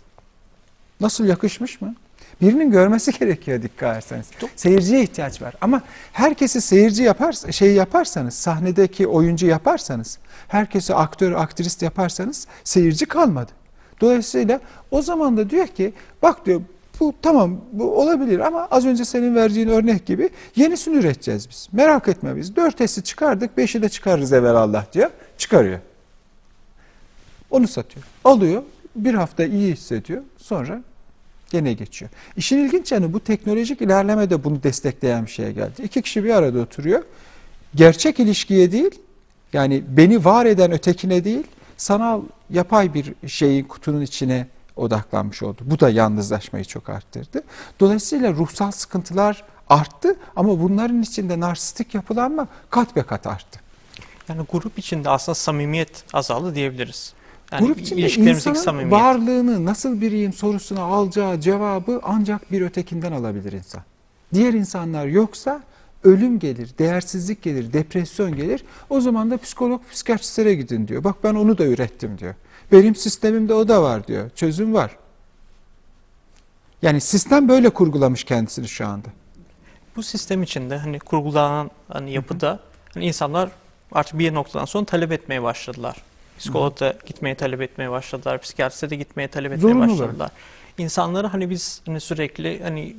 Nasıl 1.01 1.25
yakışmış 1.25 1.81
mı? 1.81 1.95
Birinin 2.41 2.71
görmesi 2.71 3.11
gerekiyor 3.19 3.61
dikkat 3.61 3.91
ederseniz. 3.93 4.27
Seyirciye 4.55 5.03
ihtiyaç 5.03 5.41
var. 5.41 5.53
Ama 5.61 5.81
herkesi 6.13 6.61
seyirci 6.61 7.03
yapar, 7.03 7.33
şey 7.51 7.73
yaparsanız, 7.73 8.33
sahnedeki 8.33 9.07
oyuncu 9.07 9.47
yaparsanız, 9.47 10.17
herkesi 10.47 10.95
aktör, 10.95 11.31
aktrist 11.31 11.81
yaparsanız 11.81 12.47
seyirci 12.63 13.05
kalmadı. 13.05 13.51
Dolayısıyla 14.01 14.59
o 14.91 15.01
zaman 15.01 15.37
da 15.37 15.49
diyor 15.49 15.67
ki 15.67 15.93
bak 16.21 16.45
diyor 16.45 16.61
bu 16.99 17.13
tamam 17.21 17.61
bu 17.71 18.01
olabilir 18.01 18.39
ama 18.39 18.67
az 18.71 18.85
önce 18.85 19.05
senin 19.05 19.35
verdiğin 19.35 19.67
örnek 19.67 20.05
gibi 20.05 20.29
yenisini 20.55 20.97
üreteceğiz 20.97 21.49
biz. 21.49 21.67
Merak 21.71 22.07
etme 22.07 22.35
biz. 22.35 22.55
Dört 22.55 23.05
çıkardık, 23.05 23.57
beşi 23.57 23.81
de 23.81 23.89
çıkarırız 23.89 24.33
Allah 24.33 24.85
diyor. 24.93 25.09
Çıkarıyor. 25.37 25.79
Onu 27.51 27.67
satıyor. 27.67 28.05
Alıyor. 28.25 28.63
Bir 28.95 29.13
hafta 29.13 29.45
iyi 29.45 29.73
hissediyor. 29.73 30.21
Sonra 30.37 30.81
gene 31.49 31.73
geçiyor. 31.73 32.11
İşin 32.37 32.57
ilginç 32.57 32.91
yanı 32.91 33.13
bu 33.13 33.19
teknolojik 33.19 33.81
ilerleme 33.81 34.29
de 34.29 34.43
bunu 34.43 34.63
destekleyen 34.63 35.25
bir 35.25 35.31
şeye 35.31 35.51
geldi. 35.51 35.81
İki 35.83 36.01
kişi 36.01 36.23
bir 36.23 36.29
arada 36.29 36.59
oturuyor. 36.59 37.03
Gerçek 37.75 38.19
ilişkiye 38.19 38.71
değil, 38.71 38.91
yani 39.53 39.83
beni 39.87 40.25
var 40.25 40.45
eden 40.45 40.71
ötekine 40.71 41.23
değil, 41.23 41.47
sanal 41.77 42.21
yapay 42.49 42.93
bir 42.93 43.13
şeyin 43.27 43.63
kutunun 43.63 44.01
içine 44.01 44.47
odaklanmış 44.75 45.43
oldu. 45.43 45.61
Bu 45.65 45.79
da 45.79 45.89
yalnızlaşmayı 45.89 46.65
çok 46.65 46.89
arttırdı. 46.89 47.43
Dolayısıyla 47.79 48.33
ruhsal 48.33 48.71
sıkıntılar 48.71 49.43
arttı 49.69 50.15
ama 50.35 50.59
bunların 50.61 51.01
içinde 51.01 51.39
narsistik 51.39 51.95
yapılanma 51.95 52.47
kat 52.69 52.95
be 52.95 53.03
kat 53.03 53.27
arttı. 53.27 53.59
Yani 54.29 54.41
grup 54.51 54.79
içinde 54.79 55.09
aslında 55.09 55.35
samimiyet 55.35 56.03
azaldı 56.13 56.55
diyebiliriz. 56.55 57.13
Yani 57.51 57.67
Grup 57.67 57.79
içinde 57.81 58.31
insanın 58.31 58.91
varlığını 58.91 59.65
nasıl 59.65 60.01
biriyim 60.01 60.33
sorusuna 60.33 60.81
alacağı 60.81 61.39
cevabı 61.39 61.99
ancak 62.03 62.51
bir 62.51 62.61
ötekinden 62.61 63.11
alabilir 63.11 63.51
insan. 63.51 63.83
Diğer 64.33 64.53
insanlar 64.53 65.05
yoksa 65.05 65.63
ölüm 66.03 66.39
gelir, 66.39 66.69
değersizlik 66.79 67.41
gelir, 67.41 67.73
depresyon 67.73 68.35
gelir. 68.35 68.63
O 68.89 69.01
zaman 69.01 69.31
da 69.31 69.37
psikolog, 69.37 69.81
psikiyatristlere 69.91 70.55
gidin 70.55 70.87
diyor. 70.87 71.03
Bak 71.03 71.15
ben 71.23 71.35
onu 71.35 71.57
da 71.57 71.65
ürettim 71.65 72.17
diyor. 72.17 72.35
Benim 72.71 72.95
sistemimde 72.95 73.53
o 73.53 73.67
da 73.67 73.83
var 73.83 74.07
diyor. 74.07 74.29
Çözüm 74.29 74.73
var. 74.73 74.97
Yani 76.81 77.01
sistem 77.01 77.49
böyle 77.49 77.69
kurgulamış 77.69 78.23
kendisini 78.23 78.67
şu 78.67 78.87
anda. 78.87 79.07
Bu 79.95 80.03
sistem 80.03 80.43
içinde 80.43 80.77
hani 80.77 80.99
kurgulanan 80.99 81.71
hani 81.87 82.11
yapıda 82.11 82.59
hani 82.93 83.05
insanlar 83.05 83.49
artık 83.91 84.19
bir 84.19 84.33
noktadan 84.33 84.65
sonra 84.65 84.85
talep 84.85 85.11
etmeye 85.11 85.43
başladılar. 85.43 85.95
Psikologa 86.39 86.93
gitmeye 87.05 87.35
talep 87.35 87.61
etmeye 87.61 87.91
başladılar. 87.91 88.41
Psikiyatriste 88.41 88.89
de 88.89 88.95
gitmeye 88.95 89.27
talep 89.27 89.51
etmeye 89.51 89.73
Zorunlu 89.73 89.91
başladılar. 89.91 90.25
Var. 90.25 90.31
İnsanları 90.77 91.27
hani 91.27 91.49
biz 91.49 91.81
hani 91.85 91.99
sürekli 91.99 92.63
hani 92.63 92.95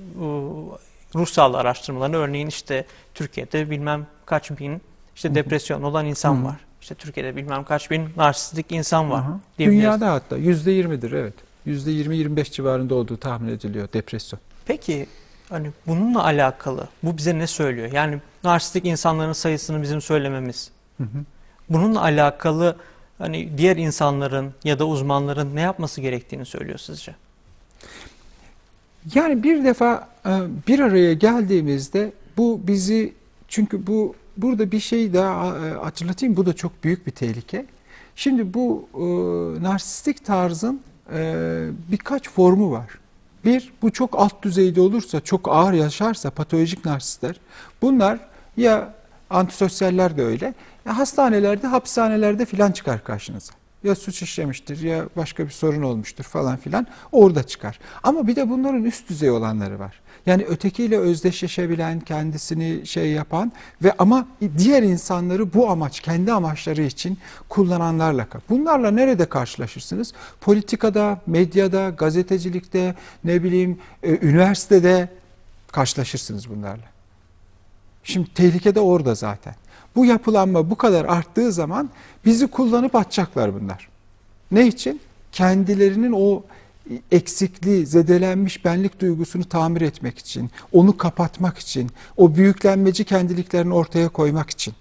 ruh 1.15 1.27
sağlığı 1.27 1.59
araştırmalarını 1.59 2.17
örneğin 2.17 2.47
işte 2.47 2.85
Türkiye'de 3.15 3.71
bilmem 3.71 4.07
kaç 4.27 4.51
bin 4.51 4.83
işte 5.17 5.35
depresyon 5.35 5.83
olan 5.83 6.07
insan 6.07 6.37
Hı. 6.37 6.45
var. 6.45 6.57
İşte 6.81 6.95
Türkiye'de 6.95 7.37
bilmem 7.37 7.65
kaç 7.65 7.91
bin 7.91 8.09
narsistik 8.17 8.67
insan 8.73 9.11
var. 9.11 9.25
Dünyada 9.59 10.13
hatta 10.13 10.37
yüzde 10.37 10.71
yirmidir 10.71 11.13
evet. 11.13 11.35
Yüzde 11.65 11.91
yirmi 11.91 12.17
yirmi 12.17 12.37
beş 12.37 12.53
civarında 12.53 12.95
olduğu 12.95 13.17
tahmin 13.17 13.53
ediliyor 13.53 13.89
depresyon. 13.93 14.41
Peki 14.67 15.07
hani 15.49 15.71
bununla 15.87 16.25
alakalı 16.25 16.89
bu 17.03 17.17
bize 17.17 17.39
ne 17.39 17.47
söylüyor? 17.47 17.93
Yani 17.93 18.19
narsistik 18.45 18.87
insanların 18.87 19.33
sayısını 19.33 19.83
bizim 19.83 20.01
söylememiz. 20.01 20.71
Hı 20.97 21.05
hı. 21.05 21.25
Bununla 21.71 22.03
alakalı 22.03 22.77
hani 23.21 23.59
diğer 23.59 23.77
insanların 23.77 24.53
ya 24.65 24.79
da 24.79 24.87
uzmanların 24.87 25.57
ne 25.57 25.61
yapması 25.61 26.01
gerektiğini 26.01 26.45
söylüyor 26.45 26.79
sizce? 26.79 27.15
Yani 29.15 29.43
bir 29.43 29.65
defa 29.65 30.09
e, 30.27 30.31
bir 30.69 30.81
araya 30.81 31.15
geldiğimizde 31.15 32.13
bu 32.37 32.61
bizi 32.67 33.13
çünkü 33.49 33.87
bu 33.87 34.15
burada 34.37 34.73
bir 34.73 34.81
şey 34.81 35.15
daha 35.15 35.59
e, 35.59 35.71
hatırlatayım 35.71 36.37
bu 36.37 36.47
da 36.47 36.53
çok 36.53 36.85
büyük 36.85 37.07
bir 37.07 37.13
tehlike. 37.13 37.67
Şimdi 38.17 38.55
bu 38.55 38.89
e, 38.95 39.01
narsistik 39.63 40.25
tarzın 40.25 40.81
e, 41.13 41.67
birkaç 41.93 42.31
formu 42.31 42.71
var. 42.71 42.91
Bir, 43.45 43.73
bu 43.83 43.91
çok 43.93 44.19
alt 44.19 44.43
düzeyde 44.43 44.81
olursa, 44.81 45.21
çok 45.21 45.49
ağır 45.49 45.73
yaşarsa 45.73 46.31
patolojik 46.31 46.85
narsistler, 46.85 47.41
bunlar 47.83 48.19
ya 48.57 48.95
antisosyaller 49.31 50.17
de 50.17 50.23
öyle, 50.23 50.55
hastanelerde, 50.99 51.67
hapishanelerde 51.67 52.45
filan 52.45 52.73
çıkar 52.73 53.05
karşınıza 53.05 53.53
ya 53.85 53.95
suç 53.95 54.23
işlemiştir 54.23 54.83
ya 54.83 55.05
başka 55.17 55.45
bir 55.45 55.51
sorun 55.51 55.83
olmuştur 55.83 56.25
falan 56.25 56.57
filan 56.57 56.87
orada 57.13 57.43
çıkar. 57.43 57.79
Ama 58.03 58.27
bir 58.27 58.37
de 58.37 58.51
bunların 58.51 58.85
üst 58.85 59.09
düzey 59.09 59.31
olanları 59.31 59.79
var. 59.79 60.01
Yani 60.27 60.45
ötekiyle 60.45 60.99
özdeşleşebilen, 60.99 62.01
kendisini 62.01 62.87
şey 62.87 63.11
yapan 63.11 63.53
ve 63.83 63.93
ama 63.99 64.27
diğer 64.59 64.83
insanları 64.83 65.55
bu 65.55 65.71
amaç, 65.71 66.01
kendi 66.01 66.33
amaçları 66.33 66.83
için 66.83 67.19
kullananlarla. 67.49 68.27
Bunlarla 68.49 68.91
nerede 68.91 69.29
karşılaşırsınız? 69.29 70.13
Politikada, 70.41 71.21
medyada, 71.27 71.91
gazetecilikte, 71.91 72.95
ne 73.25 73.43
bileyim, 73.43 73.79
e, 74.03 74.19
üniversitede 74.27 75.09
karşılaşırsınız 75.73 76.51
bunlarla. 76.51 76.85
Şimdi 78.05 78.35
tehlike 78.35 78.75
de 78.75 78.81
orada 78.81 79.15
zaten. 79.15 79.55
Bu 79.97 80.05
yapılanma 80.07 80.71
bu 80.71 80.77
kadar 80.77 81.05
arttığı 81.05 81.53
zaman 81.53 81.91
bizi 82.25 82.47
kullanıp 82.47 82.95
atacaklar 82.95 83.61
bunlar. 83.61 83.89
Ne 84.51 84.67
için? 84.67 85.01
Kendilerinin 85.33 86.13
o 86.13 86.43
eksikliği, 87.13 87.87
zedelenmiş 87.87 88.65
benlik 88.65 89.01
duygusunu 89.01 89.45
tamir 89.45 89.81
etmek 89.81 90.19
için, 90.19 90.51
onu 90.73 90.97
kapatmak 90.97 91.59
için, 91.59 91.91
o 92.17 92.35
büyüklenmeci 92.35 93.05
kendiliklerini 93.05 93.75
ortaya 93.75 94.09
koymak 94.09 94.51
için. 94.51 94.75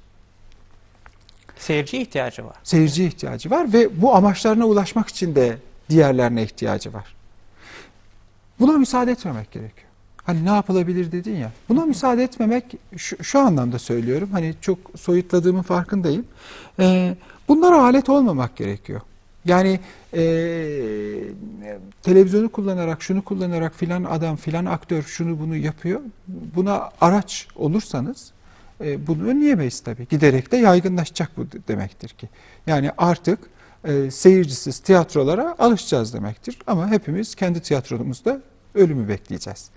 Seyirci 1.57 1.97
ihtiyacı 1.97 2.45
var. 2.45 2.55
Seyirci 2.63 3.05
ihtiyacı 3.05 3.49
var 3.49 3.73
ve 3.73 4.01
bu 4.01 4.15
amaçlarına 4.15 4.65
ulaşmak 4.65 5.07
için 5.07 5.35
de 5.35 5.57
diğerlerine 5.89 6.43
ihtiyacı 6.43 6.93
var. 6.93 7.15
Buna 8.59 8.71
müsaade 8.71 9.11
etmemek 9.11 9.51
gerekiyor. 9.51 9.88
Hani 10.29 10.45
ne 10.45 10.49
yapılabilir 10.49 11.11
dedin 11.11 11.35
ya. 11.35 11.51
Buna 11.69 11.85
müsaade 11.85 12.23
etmemek 12.23 12.65
şu, 12.97 13.23
şu 13.23 13.39
anlamda 13.39 13.79
söylüyorum. 13.79 14.29
Hani 14.31 14.55
çok 14.61 14.77
soyutladığımın 14.95 15.61
farkındayım. 15.61 16.25
Ee, 16.79 17.15
bunlara 17.47 17.83
alet 17.83 18.09
olmamak 18.09 18.55
gerekiyor. 18.55 19.01
Yani 19.45 19.79
e, 20.13 20.21
televizyonu 22.03 22.49
kullanarak, 22.49 23.03
şunu 23.03 23.21
kullanarak 23.21 23.75
filan 23.75 24.03
adam, 24.03 24.35
filan 24.35 24.65
aktör 24.65 25.03
şunu 25.03 25.39
bunu 25.39 25.55
yapıyor. 25.55 26.01
Buna 26.27 26.89
araç 27.01 27.47
olursanız 27.55 28.31
e, 28.81 29.07
bunu 29.07 29.27
önleyemeyiz 29.27 29.79
tabii. 29.79 30.07
Giderek 30.09 30.51
de 30.51 30.57
yaygınlaşacak 30.57 31.37
bu 31.37 31.45
demektir 31.67 32.09
ki. 32.09 32.29
Yani 32.67 32.91
artık 32.97 33.39
e, 33.83 34.11
seyircisiz 34.11 34.79
tiyatrolara 34.79 35.55
alışacağız 35.59 36.13
demektir. 36.13 36.57
Ama 36.67 36.89
hepimiz 36.89 37.35
kendi 37.35 37.59
tiyatromuzda 37.61 38.41
ölümü 38.75 39.07
bekleyeceğiz. 39.07 39.69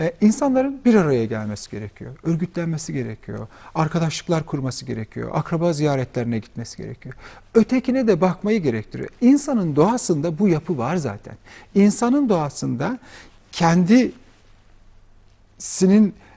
E, 0.00 0.12
insanların 0.20 0.80
bir 0.84 0.94
araya 0.94 1.24
gelmesi 1.24 1.70
gerekiyor, 1.70 2.16
örgütlenmesi 2.22 2.92
gerekiyor, 2.92 3.46
arkadaşlıklar 3.74 4.46
kurması 4.46 4.84
gerekiyor, 4.84 5.30
akraba 5.32 5.72
ziyaretlerine 5.72 6.38
gitmesi 6.38 6.76
gerekiyor. 6.76 7.14
Ötekine 7.54 8.06
de 8.06 8.20
bakmayı 8.20 8.62
gerektiriyor. 8.62 9.10
İnsanın 9.20 9.76
doğasında 9.76 10.38
bu 10.38 10.48
yapı 10.48 10.78
var 10.78 10.96
zaten. 10.96 11.34
İnsanın 11.74 12.28
doğasında 12.28 12.98
kendisinin 13.52 14.14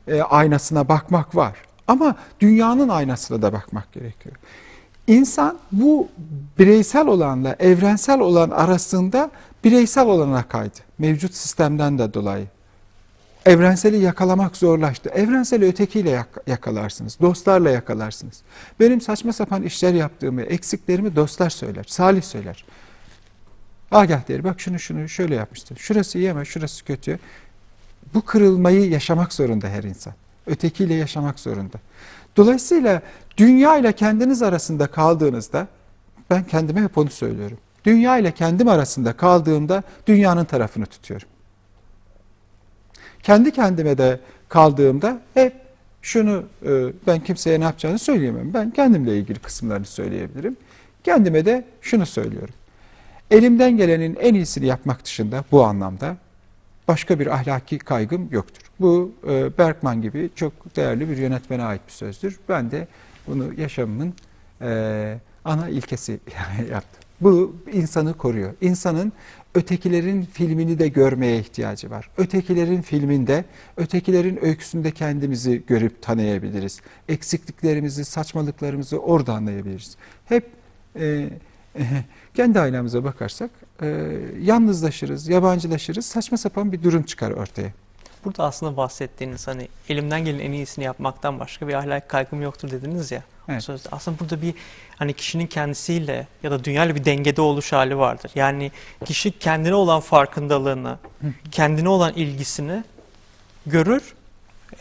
e, 0.08 0.22
aynasına 0.22 0.88
bakmak 0.88 1.36
var. 1.36 1.56
Ama 1.88 2.16
dünyanın 2.40 2.90
aynasına 2.90 3.42
da 3.42 3.54
bakmak 3.54 3.94
gerekiyor. 3.94 4.36
İnsan 5.08 5.58
bu 5.72 6.08
bireysel 6.60 7.08
olanla 7.08 7.56
evrensel 7.60 8.20
olan 8.20 8.50
arasında 8.50 9.32
bireysel 9.64 10.08
olana 10.08 10.44
kaydı. 10.44 10.80
Mevcut 10.98 11.34
sistemden 11.34 11.98
de 12.00 12.14
dolayı. 12.14 12.48
Evrenseli 13.46 13.98
yakalamak 13.98 14.58
zorlaştı. 14.58 15.10
Evrenseli 15.10 15.66
ötekiyle 15.66 16.10
yak- 16.10 16.40
yakalarsınız. 16.48 17.18
Dostlarla 17.22 17.70
yakalarsınız. 17.70 18.42
Benim 18.80 19.02
saçma 19.02 19.34
sapan 19.34 19.64
işler 19.64 19.94
yaptığımı, 19.94 20.42
eksiklerimi 20.42 21.16
dostlar 21.16 21.50
söyler. 21.50 21.86
Salih 21.88 22.22
söyler. 22.22 22.66
Agah 23.92 24.28
der 24.28 24.44
bak 24.44 24.60
şunu 24.62 24.80
şunu 24.80 25.10
şöyle 25.10 25.36
yapmıştı. 25.36 25.76
Şurası 25.78 26.32
ama 26.32 26.46
şurası 26.46 26.86
kötü. 26.86 27.20
Bu 28.14 28.22
kırılmayı 28.22 28.90
yaşamak 28.90 29.34
zorunda 29.34 29.68
her 29.68 29.84
insan. 29.84 30.14
Ötekiyle 30.48 30.94
yaşamak 30.94 31.40
zorunda. 31.40 31.78
Dolayısıyla 32.38 33.02
dünya 33.38 33.78
ile 33.78 33.94
kendiniz 33.94 34.42
arasında 34.42 34.88
kaldığınızda 34.88 35.68
ben 36.30 36.44
kendime 36.44 36.84
hep 36.84 36.98
onu 36.98 37.10
söylüyorum. 37.10 37.58
Dünya 37.86 38.18
ile 38.18 38.32
kendim 38.32 38.68
arasında 38.68 39.14
kaldığımda 39.14 39.84
dünyanın 40.08 40.46
tarafını 40.46 40.86
tutuyorum. 40.86 41.28
Kendi 43.26 43.52
kendime 43.52 43.98
de 43.98 44.20
kaldığımda 44.50 45.22
hep 45.34 45.54
şunu 46.02 46.44
e, 46.66 46.70
ben 47.08 47.20
kimseye 47.20 47.60
ne 47.60 47.64
yapacağını 47.64 48.00
söyleyemem. 48.00 48.54
Ben 48.54 48.72
kendimle 48.72 49.18
ilgili 49.18 49.40
kısımlarını 49.40 49.86
söyleyebilirim. 49.86 50.58
Kendime 51.04 51.46
de 51.46 51.66
şunu 51.82 52.06
söylüyorum. 52.06 52.54
Elimden 53.32 53.78
gelenin 53.78 54.16
en 54.22 54.34
iyisini 54.34 54.66
yapmak 54.66 55.06
dışında 55.06 55.44
bu 55.52 55.64
anlamda 55.64 56.18
başka 56.88 57.20
bir 57.20 57.28
ahlaki 57.28 57.80
kaygım 57.80 58.28
yoktur. 58.32 58.62
Bu 58.80 59.12
e, 59.28 59.58
Bergman 59.58 60.02
gibi 60.02 60.30
çok 60.36 60.76
değerli 60.76 61.10
bir 61.10 61.18
yönetmene 61.18 61.64
ait 61.64 61.82
bir 61.88 61.94
sözdür. 61.94 62.40
Ben 62.50 62.72
de 62.72 62.88
bunu 63.28 63.54
yaşamımın 63.62 64.14
e, 64.62 65.18
ana 65.46 65.70
ilkesi 65.70 66.20
yaptım. 66.72 67.05
Bu 67.22 67.56
insanı 67.74 68.14
koruyor. 68.14 68.54
İnsanın 68.62 69.14
ötekilerin 69.56 70.22
filmini 70.22 70.80
de 70.80 70.88
görmeye 70.88 71.40
ihtiyacı 71.40 71.90
var. 71.90 72.10
Ötekilerin 72.18 72.82
filminde, 72.82 73.46
ötekilerin 73.78 74.46
öyküsünde 74.46 74.92
kendimizi 74.92 75.64
görüp 75.68 76.02
tanıyabiliriz. 76.02 76.82
Eksikliklerimizi, 77.10 78.06
saçmalıklarımızı 78.06 79.00
orada 79.00 79.34
anlayabiliriz. 79.34 79.98
Hep 80.26 80.50
e, 81.00 81.30
kendi 82.34 82.60
ailemize 82.60 83.04
bakarsak 83.04 83.52
e, 83.82 84.18
yalnızlaşırız, 84.42 85.28
yabancılaşırız, 85.28 86.06
saçma 86.06 86.38
sapan 86.38 86.72
bir 86.72 86.84
durum 86.84 87.04
çıkar 87.04 87.32
ortaya. 87.32 87.85
Burada 88.26 88.44
aslında 88.44 88.78
bahsettiğiniz 88.78 89.48
hani 89.48 89.68
elimden 89.90 90.26
gelen 90.26 90.40
en 90.40 90.52
iyisini 90.52 90.86
yapmaktan 90.86 91.40
başka 91.40 91.68
bir 91.68 91.74
ahlak 91.74 92.10
kaygım 92.10 92.42
yoktur 92.42 92.72
dediniz 92.72 93.12
ya. 93.12 93.24
Evet. 93.50 93.64
sözde. 93.64 93.90
Aslında 93.92 94.20
burada 94.20 94.42
bir 94.42 94.54
hani 94.96 95.14
kişinin 95.14 95.48
kendisiyle 95.48 96.28
ya 96.44 96.52
da 96.52 96.64
dünyayla 96.64 96.96
bir 96.96 97.06
dengede 97.06 97.42
oluş 97.42 97.74
hali 97.74 97.98
vardır. 97.98 98.32
Yani 98.36 98.72
kişi 99.06 99.40
kendine 99.40 99.74
olan 99.74 100.00
farkındalığını, 100.00 100.98
kendine 101.52 101.90
olan 101.90 102.14
ilgisini 102.14 102.84
görür. 103.66 104.16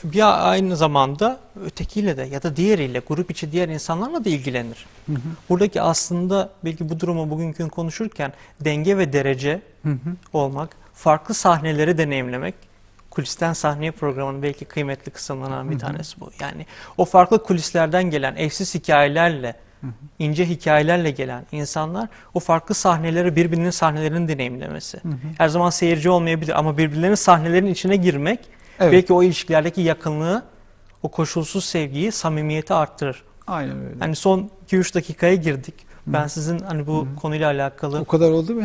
Bir 0.04 0.50
aynı 0.50 0.76
zamanda 0.76 1.40
ötekiyle 1.64 2.16
de 2.16 2.22
ya 2.22 2.42
da 2.42 2.56
diğeriyle, 2.56 2.98
grup 3.08 3.30
içi 3.30 3.52
diğer 3.52 3.68
insanlarla 3.68 4.24
da 4.24 4.28
ilgilenir. 4.28 4.86
Buradaki 5.48 5.80
aslında 5.80 6.50
belki 6.64 6.88
bu 6.88 7.00
durumu 7.00 7.30
bugünkü 7.30 7.68
konuşurken 7.68 8.32
denge 8.60 8.98
ve 8.98 9.12
derece 9.12 9.60
olmak, 10.32 10.76
farklı 10.94 11.34
sahneleri 11.34 11.98
deneyimlemek, 11.98 12.54
kulisten 13.14 13.52
sahneye 13.52 13.90
programının 13.90 14.42
belki 14.42 14.64
kıymetli 14.64 15.12
kısımlarından 15.12 15.70
bir 15.70 15.78
tanesi 15.78 16.20
bu. 16.20 16.30
Yani 16.40 16.66
o 16.98 17.04
farklı 17.04 17.42
kulislerden 17.42 18.04
gelen 18.10 18.36
eşsiz 18.36 18.74
hikayelerle, 18.74 19.54
ince 20.18 20.48
hikayelerle 20.48 21.10
gelen 21.10 21.46
insanlar 21.52 22.08
o 22.34 22.40
farklı 22.40 22.74
sahneleri 22.74 23.36
birbirinin 23.36 23.70
sahnelerini 23.70 24.28
deneyimlemesi. 24.28 25.00
Her 25.38 25.48
zaman 25.48 25.70
seyirci 25.70 26.10
olmayabilir 26.10 26.58
ama 26.58 26.78
birbirlerinin 26.78 27.14
sahnelerin 27.14 27.66
içine 27.66 27.96
girmek 27.96 28.40
Evet. 28.80 28.92
belki 28.92 29.12
o 29.12 29.22
ilişkilerdeki 29.22 29.80
yakınlığı, 29.80 30.42
o 31.02 31.08
koşulsuz 31.08 31.64
sevgiyi, 31.64 32.12
samimiyeti 32.12 32.74
arttırır. 32.74 33.22
Aynen 33.46 33.84
öyle. 33.84 33.98
Hani 33.98 34.16
son 34.16 34.50
2-3 34.68 34.94
dakikaya 34.94 35.34
girdik. 35.34 35.74
Ben 36.06 36.26
sizin 36.26 36.58
hani 36.58 36.86
bu 36.86 37.06
konuyla 37.22 37.50
alakalı 37.50 37.98
o 37.98 38.04
kadar 38.04 38.30
oldu 38.30 38.54
mu? 38.54 38.62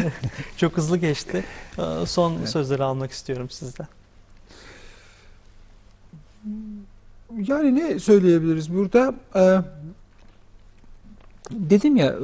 çok 0.56 0.76
hızlı 0.76 0.96
geçti. 0.96 1.44
Ee, 1.78 2.06
Son 2.06 2.44
sözleri 2.44 2.82
almak 2.82 3.10
istiyorum 3.10 3.50
sizden. 3.50 3.86
Yani 7.48 7.74
ne 7.74 7.98
söyleyebiliriz 7.98 8.74
burada? 8.74 9.14
Ee, 9.36 9.58
dedim 11.50 11.96
ya 11.96 12.14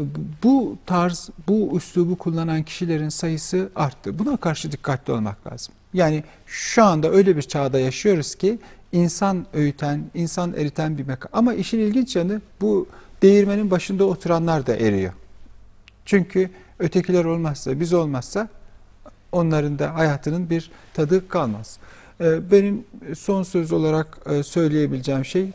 bu 0.43 0.77
tarz, 0.87 1.31
bu 1.49 1.77
üslubu 1.77 2.19
kullanan 2.19 2.63
kişilerin 2.63 3.09
sayısı 3.09 3.71
arttı. 3.77 4.19
Buna 4.19 4.37
karşı 4.37 4.73
dikkatli 4.73 5.13
olmak 5.13 5.53
lazım. 5.53 5.75
Yani 5.95 6.25
şu 6.47 6.85
anda 6.85 7.11
öyle 7.11 7.37
bir 7.37 7.43
çağda 7.43 7.79
yaşıyoruz 7.81 8.35
ki 8.35 8.59
insan 8.93 9.47
öğüten, 9.53 10.05
insan 10.15 10.53
eriten 10.55 10.99
bir 10.99 11.07
mekan. 11.07 11.29
Ama 11.33 11.55
işin 11.55 11.79
ilginç 11.79 12.17
yanı 12.17 12.41
bu 12.61 12.89
değirmenin 13.23 13.71
başında 13.71 14.05
oturanlar 14.05 14.67
da 14.67 14.77
eriyor. 14.77 15.13
Çünkü 16.05 16.51
ötekiler 16.79 17.25
olmazsa, 17.25 17.81
biz 17.81 17.93
olmazsa 17.93 18.49
onların 19.33 19.79
da 19.79 19.95
hayatının 19.95 20.51
bir 20.51 20.71
tadı 20.95 21.29
kalmaz. 21.29 21.79
Ee, 22.21 22.51
Benim 22.51 22.85
son 23.19 23.43
söz 23.43 23.73
olarak 23.73 24.19
e, 24.27 24.43
söyleyebileceğim 24.43 25.25
şey 25.25 25.51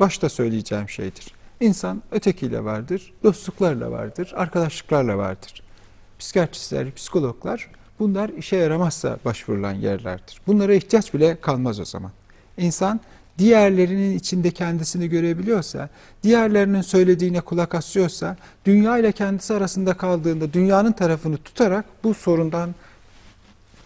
başta, 0.00 0.28
söyleyeceğim 0.28 0.88
şeydir. 0.88 1.26
İnsan 1.60 2.02
ötekiyle 2.12 2.64
vardır, 2.64 3.12
dostluklarla 3.22 3.90
vardır, 3.90 4.32
arkadaşlıklarla 4.36 5.18
vardır. 5.18 5.62
Psikiyatristler, 6.18 6.94
psikologlar 6.94 7.70
bunlar 7.98 8.28
işe 8.28 8.56
yaramazsa 8.56 9.18
başvurulan 9.24 9.72
yerlerdir. 9.72 10.40
Bunlara 10.46 10.74
ihtiyaç 10.74 11.14
bile 11.14 11.40
kalmaz 11.40 11.80
o 11.80 11.84
zaman. 11.84 12.10
İnsan 12.58 13.00
diğerlerinin 13.38 14.18
içinde 14.18 14.50
kendisini 14.50 15.08
görebiliyorsa, 15.08 15.88
diğerlerinin 16.22 16.82
söylediğine 16.82 17.40
kulak 17.40 17.74
asıyorsa, 17.74 18.36
dünya 18.64 18.98
ile 18.98 19.12
kendisi 19.12 19.54
arasında 19.54 19.94
kaldığında 19.96 20.52
dünyanın 20.52 20.92
tarafını 20.92 21.36
tutarak 21.36 21.84
bu 22.04 22.14
sorundan 22.14 22.74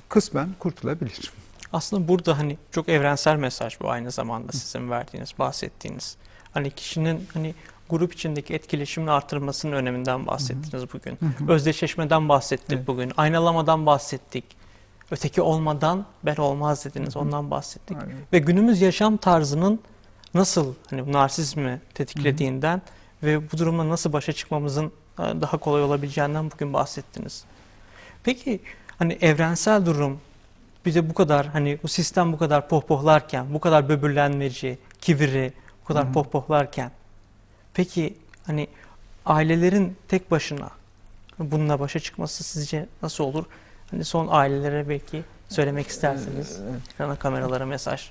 kısmen 0.09 0.49
kurtulabilir. 0.59 1.32
Aslında 1.72 2.09
burada 2.09 2.38
hani 2.38 2.59
çok 2.72 2.88
evrensel 2.88 3.36
mesaj 3.36 3.80
bu 3.80 3.90
aynı 3.90 4.11
zamanda 4.11 4.53
sizin 4.53 4.90
verdiğiniz, 4.90 5.34
bahsettiğiniz. 5.38 6.16
Hani 6.53 6.70
kişinin 6.70 7.26
hani 7.34 7.55
grup 7.90 8.14
içindeki 8.14 8.55
etkileşimini 8.55 9.11
artırmasının 9.11 9.72
öneminden 9.72 10.26
bahsettiniz 10.26 10.84
bugün. 10.94 11.18
Özdeşleşmeden 11.49 12.28
bahsettik 12.28 12.78
Evet. 12.78 12.86
bugün. 12.86 13.12
Aynalamadan 13.16 13.86
bahsettik. 13.86 14.44
Öteki 15.11 15.42
olmadan 15.42 16.06
ben 16.22 16.36
olmaz 16.36 16.84
dediniz. 16.84 17.16
Ondan 17.16 17.50
bahsettik. 17.50 17.96
Aynen. 18.00 18.16
Ve 18.32 18.38
günümüz 18.38 18.80
yaşam 18.80 19.16
tarzının 19.16 19.80
nasıl 20.34 20.74
hani 20.90 21.12
narsizmi 21.12 21.80
tetiklediğinden 21.94 22.82
ve 23.22 23.52
bu 23.52 23.59
durumla 23.59 23.88
nasıl 23.88 24.12
başa 24.12 24.32
çıkmamızın 24.32 24.86
e, 24.86 24.92
daha 25.18 25.56
kolay 25.56 25.82
olabileceğinden 25.82 26.50
bugün 26.50 26.72
bahsettiniz. 26.72 27.44
Peki 28.24 28.61
hani 28.98 29.18
evrensel 29.20 29.86
durum 29.86 30.20
bize 30.86 31.11
bu 31.11 31.14
kadar 31.14 31.46
hani 31.46 31.78
bu 31.82 31.88
sistem 31.88 32.32
bu 32.32 32.38
kadar 32.38 32.68
pohpohlarken, 32.68 33.54
bu 33.54 33.61
kadar 33.61 33.88
böbürlenmeci, 33.88 34.78
kibiri 35.00 35.52
bu 35.82 35.84
kadar 35.84 36.12
pohpohlarken 36.12 36.90
peki 37.74 38.14
hani 38.46 38.68
ailelerin 39.26 39.96
tek 40.09 40.30
başına 40.30 40.70
bununla 41.38 41.80
başa 41.80 42.00
çıkması 42.00 42.44
sizce 42.44 42.86
nasıl 43.02 43.24
olur? 43.24 43.44
Hani 43.91 44.05
son 44.05 44.28
ailelere 44.30 44.89
belki 44.89 45.22
söylemek 45.49 45.86
isterseniz. 45.86 46.61
Ekrana 46.95 47.16
kameralara 47.16 47.66
mesaj. 47.66 48.11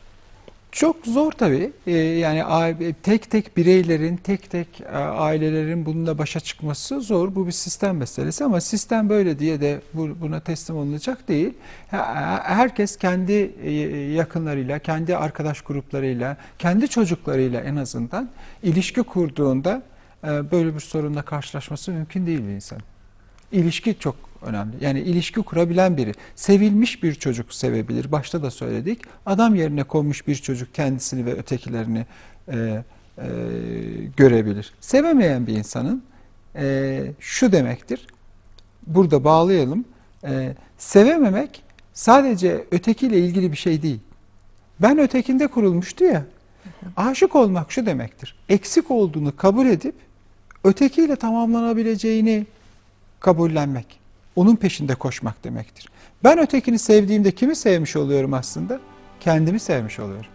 Çok 0.71 1.05
zor 1.05 1.31
tabii. 1.31 1.71
Ee, 1.87 1.91
yani 1.97 2.93
tek 3.03 3.31
tek 3.31 3.57
bireylerin, 3.57 4.17
tek 4.17 4.49
tek 4.51 4.81
e, 4.81 4.85
ailelerin 4.97 5.85
bununla 5.85 6.17
başa 6.17 6.39
çıkması 6.39 7.01
zor. 7.01 7.35
Bu 7.35 7.47
bir 7.47 7.51
sistem 7.51 7.97
meselesi 7.97 8.43
ama 8.43 8.61
sistem 8.61 9.09
böyle 9.09 9.39
diye 9.39 9.61
de 9.61 9.81
bu- 9.93 10.21
buna 10.21 10.39
teslim 10.39 10.77
olunacak 10.77 11.27
değil. 11.27 11.53
Herkes 12.43 12.97
kendi 12.97 13.51
e, 13.63 13.71
yakınlarıyla, 14.13 14.79
kendi 14.79 15.17
arkadaş 15.17 15.61
gruplarıyla, 15.61 16.37
kendi 16.59 16.87
çocuklarıyla 16.87 17.61
en 17.61 17.75
azından 17.75 18.29
ilişki 18.63 19.03
kurduğunda 19.03 19.81
e, 20.23 20.51
böyle 20.51 20.75
bir 20.75 20.79
sorunla 20.79 21.21
karşılaşması 21.21 21.91
mümkün 21.91 22.25
değil 22.25 22.39
bir 22.39 22.51
insan. 22.53 22.79
İlişki 23.51 23.99
çok 23.99 24.15
önemli. 24.41 24.75
Yani 24.81 24.99
ilişki 24.99 25.41
kurabilen 25.41 25.97
biri. 25.97 26.13
Sevilmiş 26.35 27.03
bir 27.03 27.15
çocuk 27.15 27.53
sevebilir. 27.53 28.11
Başta 28.11 28.43
da 28.43 28.51
söyledik. 28.51 29.01
Adam 29.25 29.55
yerine 29.55 29.83
konmuş 29.83 30.27
bir 30.27 30.35
çocuk 30.35 30.73
kendisini 30.73 31.25
ve 31.25 31.33
ötekilerini 31.33 32.05
e, 32.47 32.83
e, 33.17 33.27
görebilir. 34.17 34.73
Sevemeyen 34.79 35.47
bir 35.47 35.53
insanın 35.53 36.03
e, 36.55 37.11
şu 37.19 37.51
demektir. 37.51 38.07
Burada 38.87 39.23
bağlayalım. 39.23 39.85
E, 40.23 40.55
sevememek 40.77 41.63
sadece 41.93 42.65
ötekiyle 42.71 43.19
ilgili 43.19 43.51
bir 43.51 43.57
şey 43.57 43.81
değil. 43.81 43.99
Ben 44.79 44.97
ötekinde 44.97 45.47
kurulmuştu 45.47 46.03
ya. 46.03 46.25
Aşık 46.97 47.35
olmak 47.35 47.71
şu 47.71 47.85
demektir. 47.85 48.35
Eksik 48.49 48.91
olduğunu 48.91 49.35
kabul 49.35 49.65
edip 49.65 49.95
ötekiyle 50.63 51.15
tamamlanabileceğini 51.15 52.45
kabullenmek. 53.19 53.99
Onun 54.37 54.55
peşinde 54.55 54.95
koşmak 54.95 55.43
demektir. 55.43 55.89
Ben 56.23 56.39
ötekini 56.39 56.79
sevdiğimde 56.79 57.31
kimi 57.31 57.55
sevmiş 57.55 57.95
oluyorum 57.95 58.33
aslında? 58.33 58.79
Kendimi 59.19 59.59
sevmiş 59.59 59.99
oluyorum. 59.99 60.31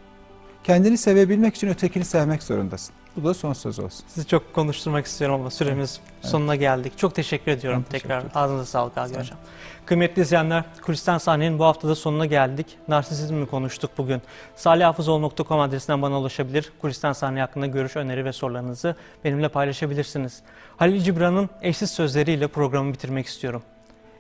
Kendini 0.65 0.99
sevebilmek 0.99 1.55
için 1.55 1.69
ötekini 1.69 2.05
sevmek 2.05 2.43
zorundasın. 2.43 2.95
Bu 3.17 3.25
da 3.25 3.35
son 3.35 3.53
söz 3.53 3.79
olsun. 3.79 4.05
Sizi 4.09 4.27
çok 4.27 4.55
konuşturmak 4.55 5.07
istiyorum 5.07 5.41
ama 5.41 5.51
süremiz 5.51 6.01
sonuna 6.21 6.57
geldik. 6.57 6.99
Çok 6.99 7.15
teşekkür 7.15 7.53
ediyorum 7.53 7.85
Ben 7.87 7.91
teşekkür 7.91 8.09
tekrar. 8.09 8.19
ederim. 8.19 8.33
Ağzınıza 8.35 8.65
sağlık 8.65 8.99
Agi. 8.99 9.19
Hocam. 9.19 9.39
Kıymetli 9.87 10.23
izleyenler, 10.23 10.65
Kulisten 10.83 11.19
Sahne'nin 11.19 11.59
bu 11.59 11.65
haftada 11.65 11.95
sonuna 11.95 12.27
geldik. 12.27 12.67
Narsisizmi 12.89 13.47
konuştuk 13.47 13.91
bugün. 13.99 14.23
salihhafızoğlu.com 14.57 15.61
adresinden 15.61 16.03
bana 16.03 16.21
ulaşabilir. 16.21 16.73
Kulisten 16.81 17.13
Sahne 17.13 17.41
hakkında 17.41 17.67
görüş, 17.67 17.97
öneri 17.97 18.25
ve 18.25 18.33
sorularınızı 18.33 18.97
benimle 19.25 19.49
paylaşabilirsiniz. 19.49 20.43
Halil 20.77 21.01
Cibran'ın 21.03 21.51
eşsiz 21.63 21.91
sözleriyle 21.91 22.49
programı 22.49 22.93
bitirmek 22.93 23.27
istiyorum. 23.27 23.63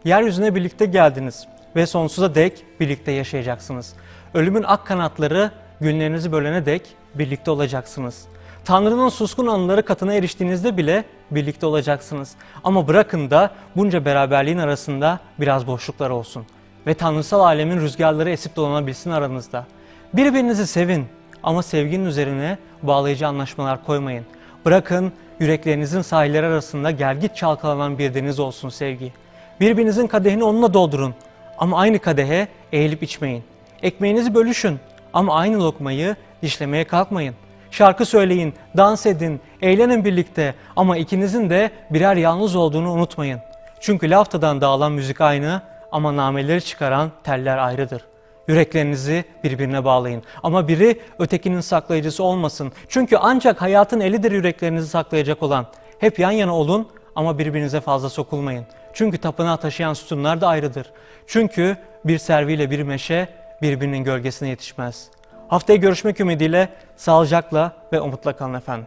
Yeryüzüne 0.04 0.54
birlikte 0.54 0.86
geldiniz 0.86 1.46
ve 1.76 1.86
sonsuza 1.86 2.34
dek 2.34 2.64
birlikte 2.80 3.12
yaşayacaksınız. 3.12 3.94
Ölümün 4.34 4.62
ak 4.62 4.86
kanatları 4.86 5.50
günlerinizi 5.80 6.32
bölene 6.32 6.66
dek 6.66 6.82
birlikte 7.14 7.50
olacaksınız. 7.50 8.24
Tanrı'nın 8.64 9.08
suskun 9.08 9.46
anıları 9.46 9.82
katına 9.84 10.14
eriştiğinizde 10.14 10.76
bile 10.76 11.04
birlikte 11.30 11.66
olacaksınız. 11.66 12.34
Ama 12.64 12.88
bırakın 12.88 13.30
da 13.30 13.50
bunca 13.76 14.04
beraberliğin 14.04 14.58
arasında 14.58 15.20
biraz 15.40 15.66
boşluklar 15.66 16.10
olsun. 16.10 16.46
Ve 16.86 16.94
tanrısal 16.94 17.40
alemin 17.40 17.80
rüzgarları 17.80 18.30
esip 18.30 18.56
dolanabilsin 18.56 19.10
aranızda. 19.10 19.66
Birbirinizi 20.14 20.66
sevin 20.66 21.06
ama 21.42 21.62
sevginin 21.62 22.06
üzerine 22.06 22.58
bağlayıcı 22.82 23.26
anlaşmalar 23.26 23.84
koymayın. 23.84 24.24
Bırakın 24.64 25.12
yüreklerinizin 25.40 26.02
sahilleri 26.02 26.46
arasında 26.46 26.90
gelgit 26.90 27.36
çalkalanan 27.36 27.98
bir 27.98 28.14
deniz 28.14 28.40
olsun 28.40 28.68
sevgi. 28.68 29.12
Birbirinizin 29.60 30.06
kadehini 30.06 30.44
onunla 30.44 30.74
doldurun 30.74 31.14
ama 31.58 31.78
aynı 31.78 31.98
kadehe 31.98 32.48
eğilip 32.72 33.02
içmeyin. 33.02 33.44
Ekmeğinizi 33.82 34.34
bölüşün 34.34 34.80
ama 35.12 35.34
aynı 35.34 35.64
lokmayı 35.64 36.16
dişlemeye 36.42 36.84
kalkmayın. 36.84 37.34
Şarkı 37.70 38.06
söyleyin, 38.06 38.54
dans 38.76 39.06
edin, 39.06 39.40
eğlenin 39.62 40.04
birlikte 40.04 40.54
ama 40.76 40.96
ikinizin 40.96 41.50
de 41.50 41.70
birer 41.90 42.16
yalnız 42.16 42.56
olduğunu 42.56 42.92
unutmayın. 42.92 43.40
Çünkü 43.80 44.10
laftadan 44.10 44.60
dağılan 44.60 44.92
müzik 44.92 45.20
aynı 45.20 45.62
ama 45.92 46.16
nameleri 46.16 46.64
çıkaran 46.64 47.10
teller 47.24 47.58
ayrıdır. 47.58 48.04
Yüreklerinizi 48.48 49.24
birbirine 49.44 49.84
bağlayın. 49.84 50.22
Ama 50.42 50.68
biri 50.68 51.00
ötekinin 51.18 51.60
saklayıcısı 51.60 52.24
olmasın. 52.24 52.72
Çünkü 52.88 53.16
ancak 53.16 53.62
hayatın 53.62 54.00
elidir 54.00 54.32
yüreklerinizi 54.32 54.88
saklayacak 54.88 55.42
olan. 55.42 55.66
Hep 55.98 56.18
yan 56.18 56.30
yana 56.30 56.56
olun 56.56 56.88
ama 57.16 57.38
birbirinize 57.38 57.80
fazla 57.80 58.08
sokulmayın. 58.08 58.66
Çünkü 58.92 59.18
tapınağı 59.18 59.56
taşıyan 59.56 59.94
sütunlar 59.94 60.40
da 60.40 60.48
ayrıdır. 60.48 60.92
Çünkü 61.26 61.76
bir 62.04 62.18
serviyle 62.18 62.70
bir 62.70 62.82
meşe 62.82 63.28
birbirinin 63.62 64.04
gölgesine 64.04 64.48
yetişmez. 64.48 65.10
Haftaya 65.48 65.76
görüşmek 65.76 66.20
ümidiyle 66.20 66.68
sağlıcakla 66.96 67.72
ve 67.92 68.00
umutla 68.00 68.36
kalın 68.36 68.54
efendim. 68.54 68.86